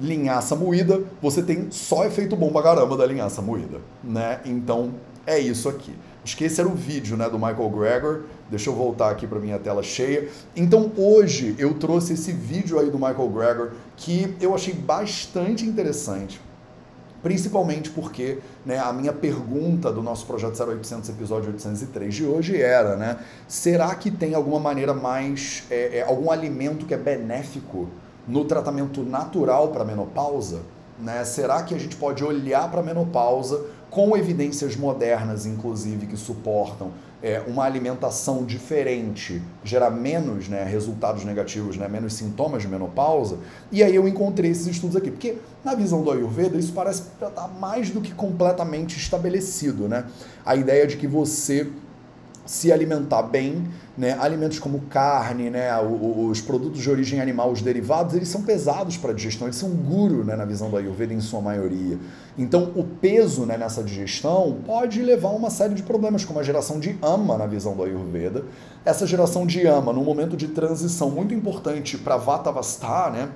linhaça 0.00 0.56
moída, 0.56 1.00
você 1.20 1.42
tem 1.42 1.70
só 1.70 2.04
efeito 2.04 2.34
bom 2.34 2.50
pra 2.50 2.62
caramba 2.62 2.96
da 2.96 3.06
linhaça 3.06 3.42
moída, 3.42 3.80
né? 4.02 4.40
Então, 4.44 4.94
é 5.26 5.38
isso 5.38 5.68
aqui. 5.68 5.94
Acho 6.24 6.36
que 6.36 6.44
esse 6.44 6.60
era 6.60 6.68
o 6.68 6.74
vídeo 6.74 7.16
né, 7.16 7.28
do 7.28 7.36
Michael 7.36 7.68
Gregor. 7.70 8.20
Deixa 8.48 8.70
eu 8.70 8.74
voltar 8.74 9.10
aqui 9.10 9.26
para 9.26 9.40
minha 9.40 9.58
tela 9.58 9.82
cheia. 9.82 10.28
Então 10.54 10.92
hoje 10.96 11.56
eu 11.58 11.74
trouxe 11.74 12.12
esse 12.12 12.32
vídeo 12.32 12.78
aí 12.78 12.90
do 12.90 12.98
Michael 12.98 13.28
Gregor 13.28 13.70
que 13.96 14.36
eu 14.40 14.54
achei 14.54 14.72
bastante 14.72 15.64
interessante. 15.64 16.40
Principalmente 17.22 17.90
porque 17.90 18.38
né, 18.66 18.78
a 18.78 18.92
minha 18.92 19.12
pergunta 19.12 19.92
do 19.92 20.02
nosso 20.02 20.26
projeto 20.26 20.60
0800 20.60 21.08
episódio 21.10 21.50
803 21.52 22.14
de 22.14 22.24
hoje 22.24 22.60
era, 22.60 22.96
né? 22.96 23.18
Será 23.46 23.94
que 23.94 24.10
tem 24.10 24.34
alguma 24.34 24.58
maneira 24.58 24.92
mais, 24.92 25.64
é, 25.70 25.98
é, 25.98 26.02
algum 26.02 26.32
alimento 26.32 26.84
que 26.84 26.94
é 26.94 26.96
benéfico 26.96 27.88
no 28.26 28.44
tratamento 28.44 29.02
natural 29.02 29.68
para 29.68 29.84
menopausa? 29.84 30.62
Né? 30.98 31.24
Será 31.24 31.62
que 31.62 31.74
a 31.74 31.78
gente 31.78 31.94
pode 31.96 32.24
olhar 32.24 32.68
para 32.70 32.80
a 32.80 32.82
menopausa 32.82 33.66
com 33.92 34.16
evidências 34.16 34.74
modernas, 34.74 35.44
inclusive, 35.44 36.06
que 36.06 36.16
suportam 36.16 36.92
é, 37.22 37.42
uma 37.46 37.64
alimentação 37.64 38.42
diferente, 38.42 39.42
gera 39.62 39.90
menos 39.90 40.48
né, 40.48 40.64
resultados 40.64 41.26
negativos, 41.26 41.76
né, 41.76 41.86
menos 41.88 42.14
sintomas 42.14 42.62
de 42.62 42.68
menopausa? 42.68 43.36
E 43.70 43.82
aí 43.82 43.94
eu 43.94 44.08
encontrei 44.08 44.50
esses 44.50 44.66
estudos 44.66 44.96
aqui, 44.96 45.10
porque 45.10 45.36
na 45.62 45.74
visão 45.74 46.02
do 46.02 46.10
Ayurveda 46.10 46.56
isso 46.56 46.72
parece 46.72 47.02
estar 47.02 47.28
tá 47.28 47.46
mais 47.46 47.90
do 47.90 48.00
que 48.00 48.14
completamente 48.14 48.96
estabelecido. 48.96 49.86
Né? 49.86 50.06
A 50.42 50.56
ideia 50.56 50.86
de 50.86 50.96
que 50.96 51.06
você 51.06 51.70
se 52.44 52.72
alimentar 52.72 53.22
bem, 53.22 53.68
né? 53.96 54.16
alimentos 54.18 54.58
como 54.58 54.80
carne, 54.82 55.48
né? 55.48 55.70
os 55.80 56.40
produtos 56.40 56.80
de 56.80 56.90
origem 56.90 57.20
animal, 57.20 57.52
os 57.52 57.62
derivados, 57.62 58.14
eles 58.14 58.28
são 58.28 58.42
pesados 58.42 58.96
para 58.96 59.12
a 59.12 59.14
digestão, 59.14 59.46
eles 59.46 59.56
são 59.56 59.70
guru 59.70 60.24
né? 60.24 60.34
na 60.34 60.44
visão 60.44 60.68
do 60.68 60.76
Ayurveda 60.76 61.14
em 61.14 61.20
sua 61.20 61.40
maioria. 61.40 61.98
Então 62.36 62.72
o 62.74 62.84
peso 62.84 63.46
né, 63.46 63.56
nessa 63.56 63.82
digestão 63.82 64.58
pode 64.66 65.00
levar 65.02 65.28
a 65.28 65.32
uma 65.32 65.50
série 65.50 65.74
de 65.74 65.82
problemas, 65.82 66.24
como 66.24 66.40
a 66.40 66.42
geração 66.42 66.80
de 66.80 66.98
ama 67.00 67.38
na 67.38 67.46
visão 67.46 67.76
do 67.76 67.84
Ayurveda. 67.84 68.44
Essa 68.84 69.06
geração 69.06 69.46
de 69.46 69.66
ama, 69.66 69.92
num 69.92 70.04
momento 70.04 70.36
de 70.36 70.48
transição 70.48 71.10
muito 71.10 71.32
importante 71.32 71.96
para 71.96 72.16
Vata 72.16 72.50
Vasta, 72.50 73.10
né? 73.10 73.28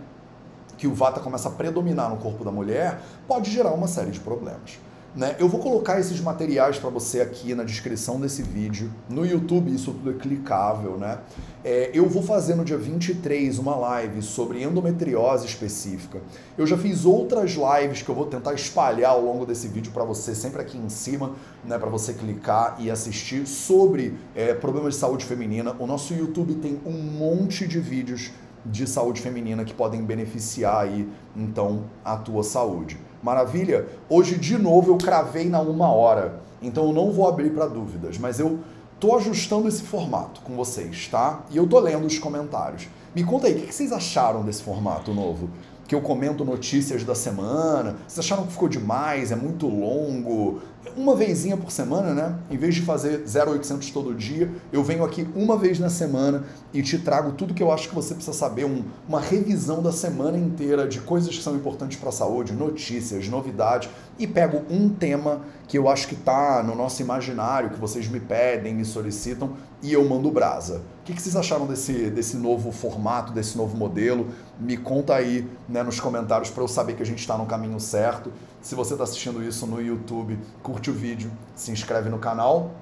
que 0.76 0.86
o 0.86 0.94
Vata 0.94 1.20
começa 1.20 1.48
a 1.48 1.52
predominar 1.52 2.10
no 2.10 2.16
corpo 2.16 2.44
da 2.44 2.50
mulher, 2.50 3.00
pode 3.26 3.50
gerar 3.50 3.72
uma 3.72 3.86
série 3.86 4.10
de 4.10 4.20
problemas. 4.20 4.78
Né? 5.16 5.34
Eu 5.38 5.48
vou 5.48 5.58
colocar 5.58 5.98
esses 5.98 6.20
materiais 6.20 6.78
para 6.78 6.90
você 6.90 7.22
aqui 7.22 7.54
na 7.54 7.64
descrição 7.64 8.20
desse 8.20 8.42
vídeo. 8.42 8.92
No 9.08 9.24
YouTube 9.24 9.74
isso 9.74 9.90
tudo 9.92 10.10
é 10.10 10.12
clicável, 10.12 10.98
né? 10.98 11.20
É, 11.64 11.90
eu 11.94 12.06
vou 12.06 12.22
fazer 12.22 12.54
no 12.54 12.62
dia 12.62 12.76
23 12.76 13.58
uma 13.58 13.74
live 13.74 14.20
sobre 14.20 14.62
endometriose 14.62 15.46
específica. 15.46 16.20
Eu 16.58 16.66
já 16.66 16.76
fiz 16.76 17.06
outras 17.06 17.52
lives 17.52 18.02
que 18.02 18.10
eu 18.10 18.14
vou 18.14 18.26
tentar 18.26 18.52
espalhar 18.52 19.12
ao 19.12 19.22
longo 19.22 19.46
desse 19.46 19.66
vídeo 19.68 19.90
para 19.90 20.04
você, 20.04 20.34
sempre 20.34 20.60
aqui 20.60 20.76
em 20.76 20.90
cima, 20.90 21.32
né, 21.64 21.78
para 21.78 21.88
você 21.88 22.12
clicar 22.12 22.76
e 22.78 22.90
assistir 22.90 23.46
sobre 23.46 24.14
é, 24.34 24.52
problemas 24.52 24.94
de 24.94 25.00
saúde 25.00 25.24
feminina. 25.24 25.74
O 25.78 25.86
nosso 25.86 26.12
YouTube 26.12 26.56
tem 26.56 26.78
um 26.84 26.92
monte 26.92 27.66
de 27.66 27.80
vídeos 27.80 28.32
de 28.70 28.86
saúde 28.86 29.20
feminina 29.20 29.64
que 29.64 29.74
podem 29.74 30.02
beneficiar 30.02 30.84
aí, 30.84 31.08
então, 31.34 31.84
a 32.04 32.16
tua 32.16 32.42
saúde. 32.42 32.98
Maravilha? 33.22 33.86
Hoje, 34.08 34.36
de 34.36 34.58
novo, 34.58 34.90
eu 34.92 34.98
cravei 34.98 35.48
na 35.48 35.60
uma 35.60 35.90
hora, 35.90 36.40
então 36.60 36.86
eu 36.86 36.92
não 36.92 37.12
vou 37.12 37.28
abrir 37.28 37.50
para 37.50 37.66
dúvidas, 37.66 38.18
mas 38.18 38.38
eu 38.38 38.60
tô 38.98 39.16
ajustando 39.16 39.68
esse 39.68 39.82
formato 39.82 40.40
com 40.40 40.54
vocês, 40.54 41.08
tá? 41.08 41.44
E 41.50 41.56
eu 41.56 41.66
tô 41.66 41.78
lendo 41.78 42.06
os 42.06 42.18
comentários. 42.18 42.88
Me 43.14 43.24
conta 43.24 43.46
aí, 43.46 43.54
o 43.54 43.66
que 43.66 43.74
vocês 43.74 43.92
acharam 43.92 44.42
desse 44.42 44.62
formato 44.62 45.12
novo? 45.12 45.50
Que 45.88 45.94
eu 45.94 46.00
comento 46.00 46.44
notícias 46.44 47.04
da 47.04 47.14
semana. 47.14 47.96
Vocês 48.06 48.18
acharam 48.26 48.44
que 48.44 48.52
ficou 48.52 48.68
demais? 48.68 49.30
É 49.30 49.36
muito 49.36 49.68
longo? 49.68 50.60
Uma 50.96 51.14
vezinha 51.14 51.56
por 51.56 51.70
semana, 51.70 52.14
né? 52.14 52.38
Em 52.50 52.56
vez 52.56 52.74
de 52.74 52.82
fazer 52.82 53.24
0800 53.24 53.90
todo 53.90 54.14
dia, 54.14 54.50
eu 54.72 54.82
venho 54.84 55.04
aqui 55.04 55.26
uma 55.34 55.56
vez 55.56 55.78
na 55.78 55.88
semana 55.88 56.44
e 56.72 56.82
te 56.82 56.98
trago 56.98 57.32
tudo 57.32 57.54
que 57.54 57.62
eu 57.62 57.72
acho 57.72 57.88
que 57.88 57.94
você 57.94 58.14
precisa 58.14 58.36
saber, 58.36 58.64
um, 58.64 58.84
uma 59.08 59.20
revisão 59.20 59.82
da 59.82 59.92
semana 59.92 60.38
inteira 60.38 60.86
de 60.86 61.00
coisas 61.00 61.34
que 61.36 61.42
são 61.42 61.54
importantes 61.56 61.98
para 61.98 62.10
a 62.10 62.12
saúde, 62.12 62.52
notícias, 62.52 63.28
novidades, 63.28 63.88
e 64.18 64.26
pego 64.26 64.62
um 64.70 64.88
tema 64.88 65.42
que 65.68 65.76
eu 65.76 65.88
acho 65.88 66.08
que 66.08 66.14
está 66.14 66.62
no 66.62 66.74
nosso 66.74 67.02
imaginário, 67.02 67.70
que 67.70 67.80
vocês 67.80 68.08
me 68.08 68.20
pedem, 68.20 68.74
me 68.74 68.84
solicitam, 68.84 69.54
e 69.82 69.92
eu 69.92 70.04
mando 70.08 70.30
brasa. 70.30 70.82
O 71.00 71.04
que, 71.04 71.12
que 71.12 71.20
vocês 71.20 71.36
acharam 71.36 71.66
desse, 71.66 72.10
desse 72.10 72.36
novo 72.36 72.72
formato, 72.72 73.32
desse 73.32 73.56
novo 73.56 73.76
modelo? 73.76 74.28
Me 74.58 74.76
conta 74.76 75.14
aí 75.14 75.46
né, 75.68 75.82
nos 75.82 76.00
comentários 76.00 76.50
para 76.50 76.62
eu 76.62 76.68
saber 76.68 76.94
que 76.94 77.02
a 77.02 77.06
gente 77.06 77.20
está 77.20 77.36
no 77.36 77.46
caminho 77.46 77.78
certo. 77.78 78.32
Se 78.66 78.74
você 78.74 78.94
está 78.94 79.04
assistindo 79.04 79.44
isso 79.44 79.64
no 79.64 79.80
YouTube, 79.80 80.36
curte 80.60 80.90
o 80.90 80.92
vídeo, 80.92 81.30
se 81.54 81.70
inscreve 81.70 82.08
no 82.08 82.18
canal 82.18 82.72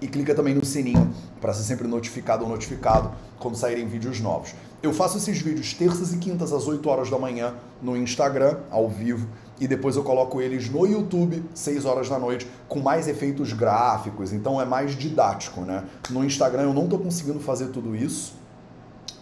e 0.00 0.08
clica 0.08 0.34
também 0.34 0.54
no 0.54 0.64
sininho 0.64 1.12
para 1.38 1.52
ser 1.52 1.64
sempre 1.64 1.86
notificado 1.86 2.42
ou 2.42 2.48
notificado 2.48 3.12
quando 3.38 3.58
saírem 3.58 3.86
vídeos 3.86 4.18
novos. 4.18 4.54
Eu 4.82 4.94
faço 4.94 5.18
esses 5.18 5.42
vídeos 5.42 5.74
terças 5.74 6.14
e 6.14 6.16
quintas 6.16 6.50
às 6.50 6.66
8 6.66 6.88
horas 6.88 7.10
da 7.10 7.18
manhã 7.18 7.52
no 7.82 7.94
Instagram, 7.94 8.56
ao 8.70 8.88
vivo, 8.88 9.28
e 9.60 9.68
depois 9.68 9.96
eu 9.96 10.02
coloco 10.02 10.40
eles 10.40 10.70
no 10.70 10.86
YouTube, 10.86 11.44
6 11.52 11.84
horas 11.84 12.08
da 12.08 12.18
noite, 12.18 12.50
com 12.70 12.80
mais 12.80 13.06
efeitos 13.06 13.52
gráficos, 13.52 14.32
então 14.32 14.58
é 14.58 14.64
mais 14.64 14.96
didático, 14.96 15.60
né? 15.60 15.84
No 16.08 16.24
Instagram 16.24 16.62
eu 16.62 16.72
não 16.72 16.84
estou 16.84 17.00
conseguindo 17.00 17.38
fazer 17.38 17.66
tudo 17.66 17.94
isso 17.94 18.32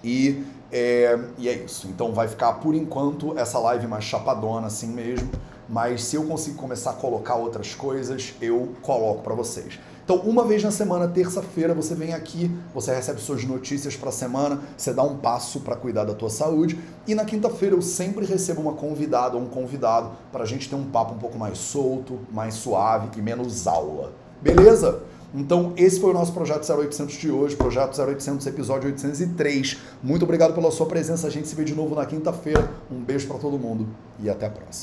e 0.04 0.44
é, 0.70 1.18
e 1.38 1.48
é 1.48 1.52
isso. 1.52 1.86
Então 1.88 2.12
vai 2.12 2.28
ficar 2.28 2.54
por 2.54 2.74
enquanto 2.74 3.38
essa 3.38 3.58
live 3.58 3.86
mais 3.86 4.04
chapadona 4.04 4.66
assim 4.66 4.88
mesmo, 4.88 5.30
mas 5.68 6.04
se 6.04 6.16
eu 6.16 6.24
conseguir 6.24 6.56
começar 6.56 6.90
a 6.90 6.94
colocar 6.94 7.34
outras 7.34 7.74
coisas, 7.74 8.34
eu 8.40 8.72
coloco 8.82 9.22
para 9.22 9.34
vocês. 9.34 9.78
Então, 10.08 10.16
uma 10.20 10.42
vez 10.42 10.62
na 10.64 10.70
semana, 10.70 11.06
terça-feira, 11.06 11.74
você 11.74 11.94
vem 11.94 12.14
aqui, 12.14 12.50
você 12.72 12.94
recebe 12.94 13.20
suas 13.20 13.44
notícias 13.44 13.94
para 13.94 14.08
a 14.08 14.12
semana, 14.12 14.58
você 14.74 14.90
dá 14.90 15.02
um 15.02 15.18
passo 15.18 15.60
para 15.60 15.76
cuidar 15.76 16.04
da 16.04 16.14
tua 16.14 16.30
saúde. 16.30 16.78
E 17.06 17.14
na 17.14 17.26
quinta-feira 17.26 17.74
eu 17.74 17.82
sempre 17.82 18.24
recebo 18.24 18.62
uma 18.62 18.72
convidada 18.72 19.36
ou 19.36 19.42
um 19.42 19.48
convidado 19.48 20.12
para 20.32 20.44
a 20.44 20.46
gente 20.46 20.66
ter 20.66 20.76
um 20.76 20.86
papo 20.86 21.12
um 21.12 21.18
pouco 21.18 21.38
mais 21.38 21.58
solto, 21.58 22.18
mais 22.32 22.54
suave 22.54 23.10
e 23.18 23.20
menos 23.20 23.66
aula. 23.66 24.14
Beleza? 24.40 25.02
Então, 25.34 25.72
esse 25.76 26.00
foi 26.00 26.10
o 26.10 26.14
nosso 26.14 26.32
projeto 26.32 26.70
0800 26.70 27.14
de 27.16 27.30
hoje, 27.30 27.54
projeto 27.54 28.00
0800, 28.00 28.46
episódio 28.46 28.88
803. 28.88 29.78
Muito 30.02 30.22
obrigado 30.22 30.54
pela 30.54 30.70
sua 30.70 30.86
presença. 30.86 31.26
A 31.26 31.30
gente 31.30 31.48
se 31.48 31.54
vê 31.54 31.64
de 31.64 31.74
novo 31.74 31.94
na 31.94 32.06
quinta-feira. 32.06 32.70
Um 32.90 33.00
beijo 33.00 33.26
para 33.26 33.38
todo 33.38 33.58
mundo 33.58 33.86
e 34.18 34.30
até 34.30 34.46
a 34.46 34.50
próxima. 34.50 34.72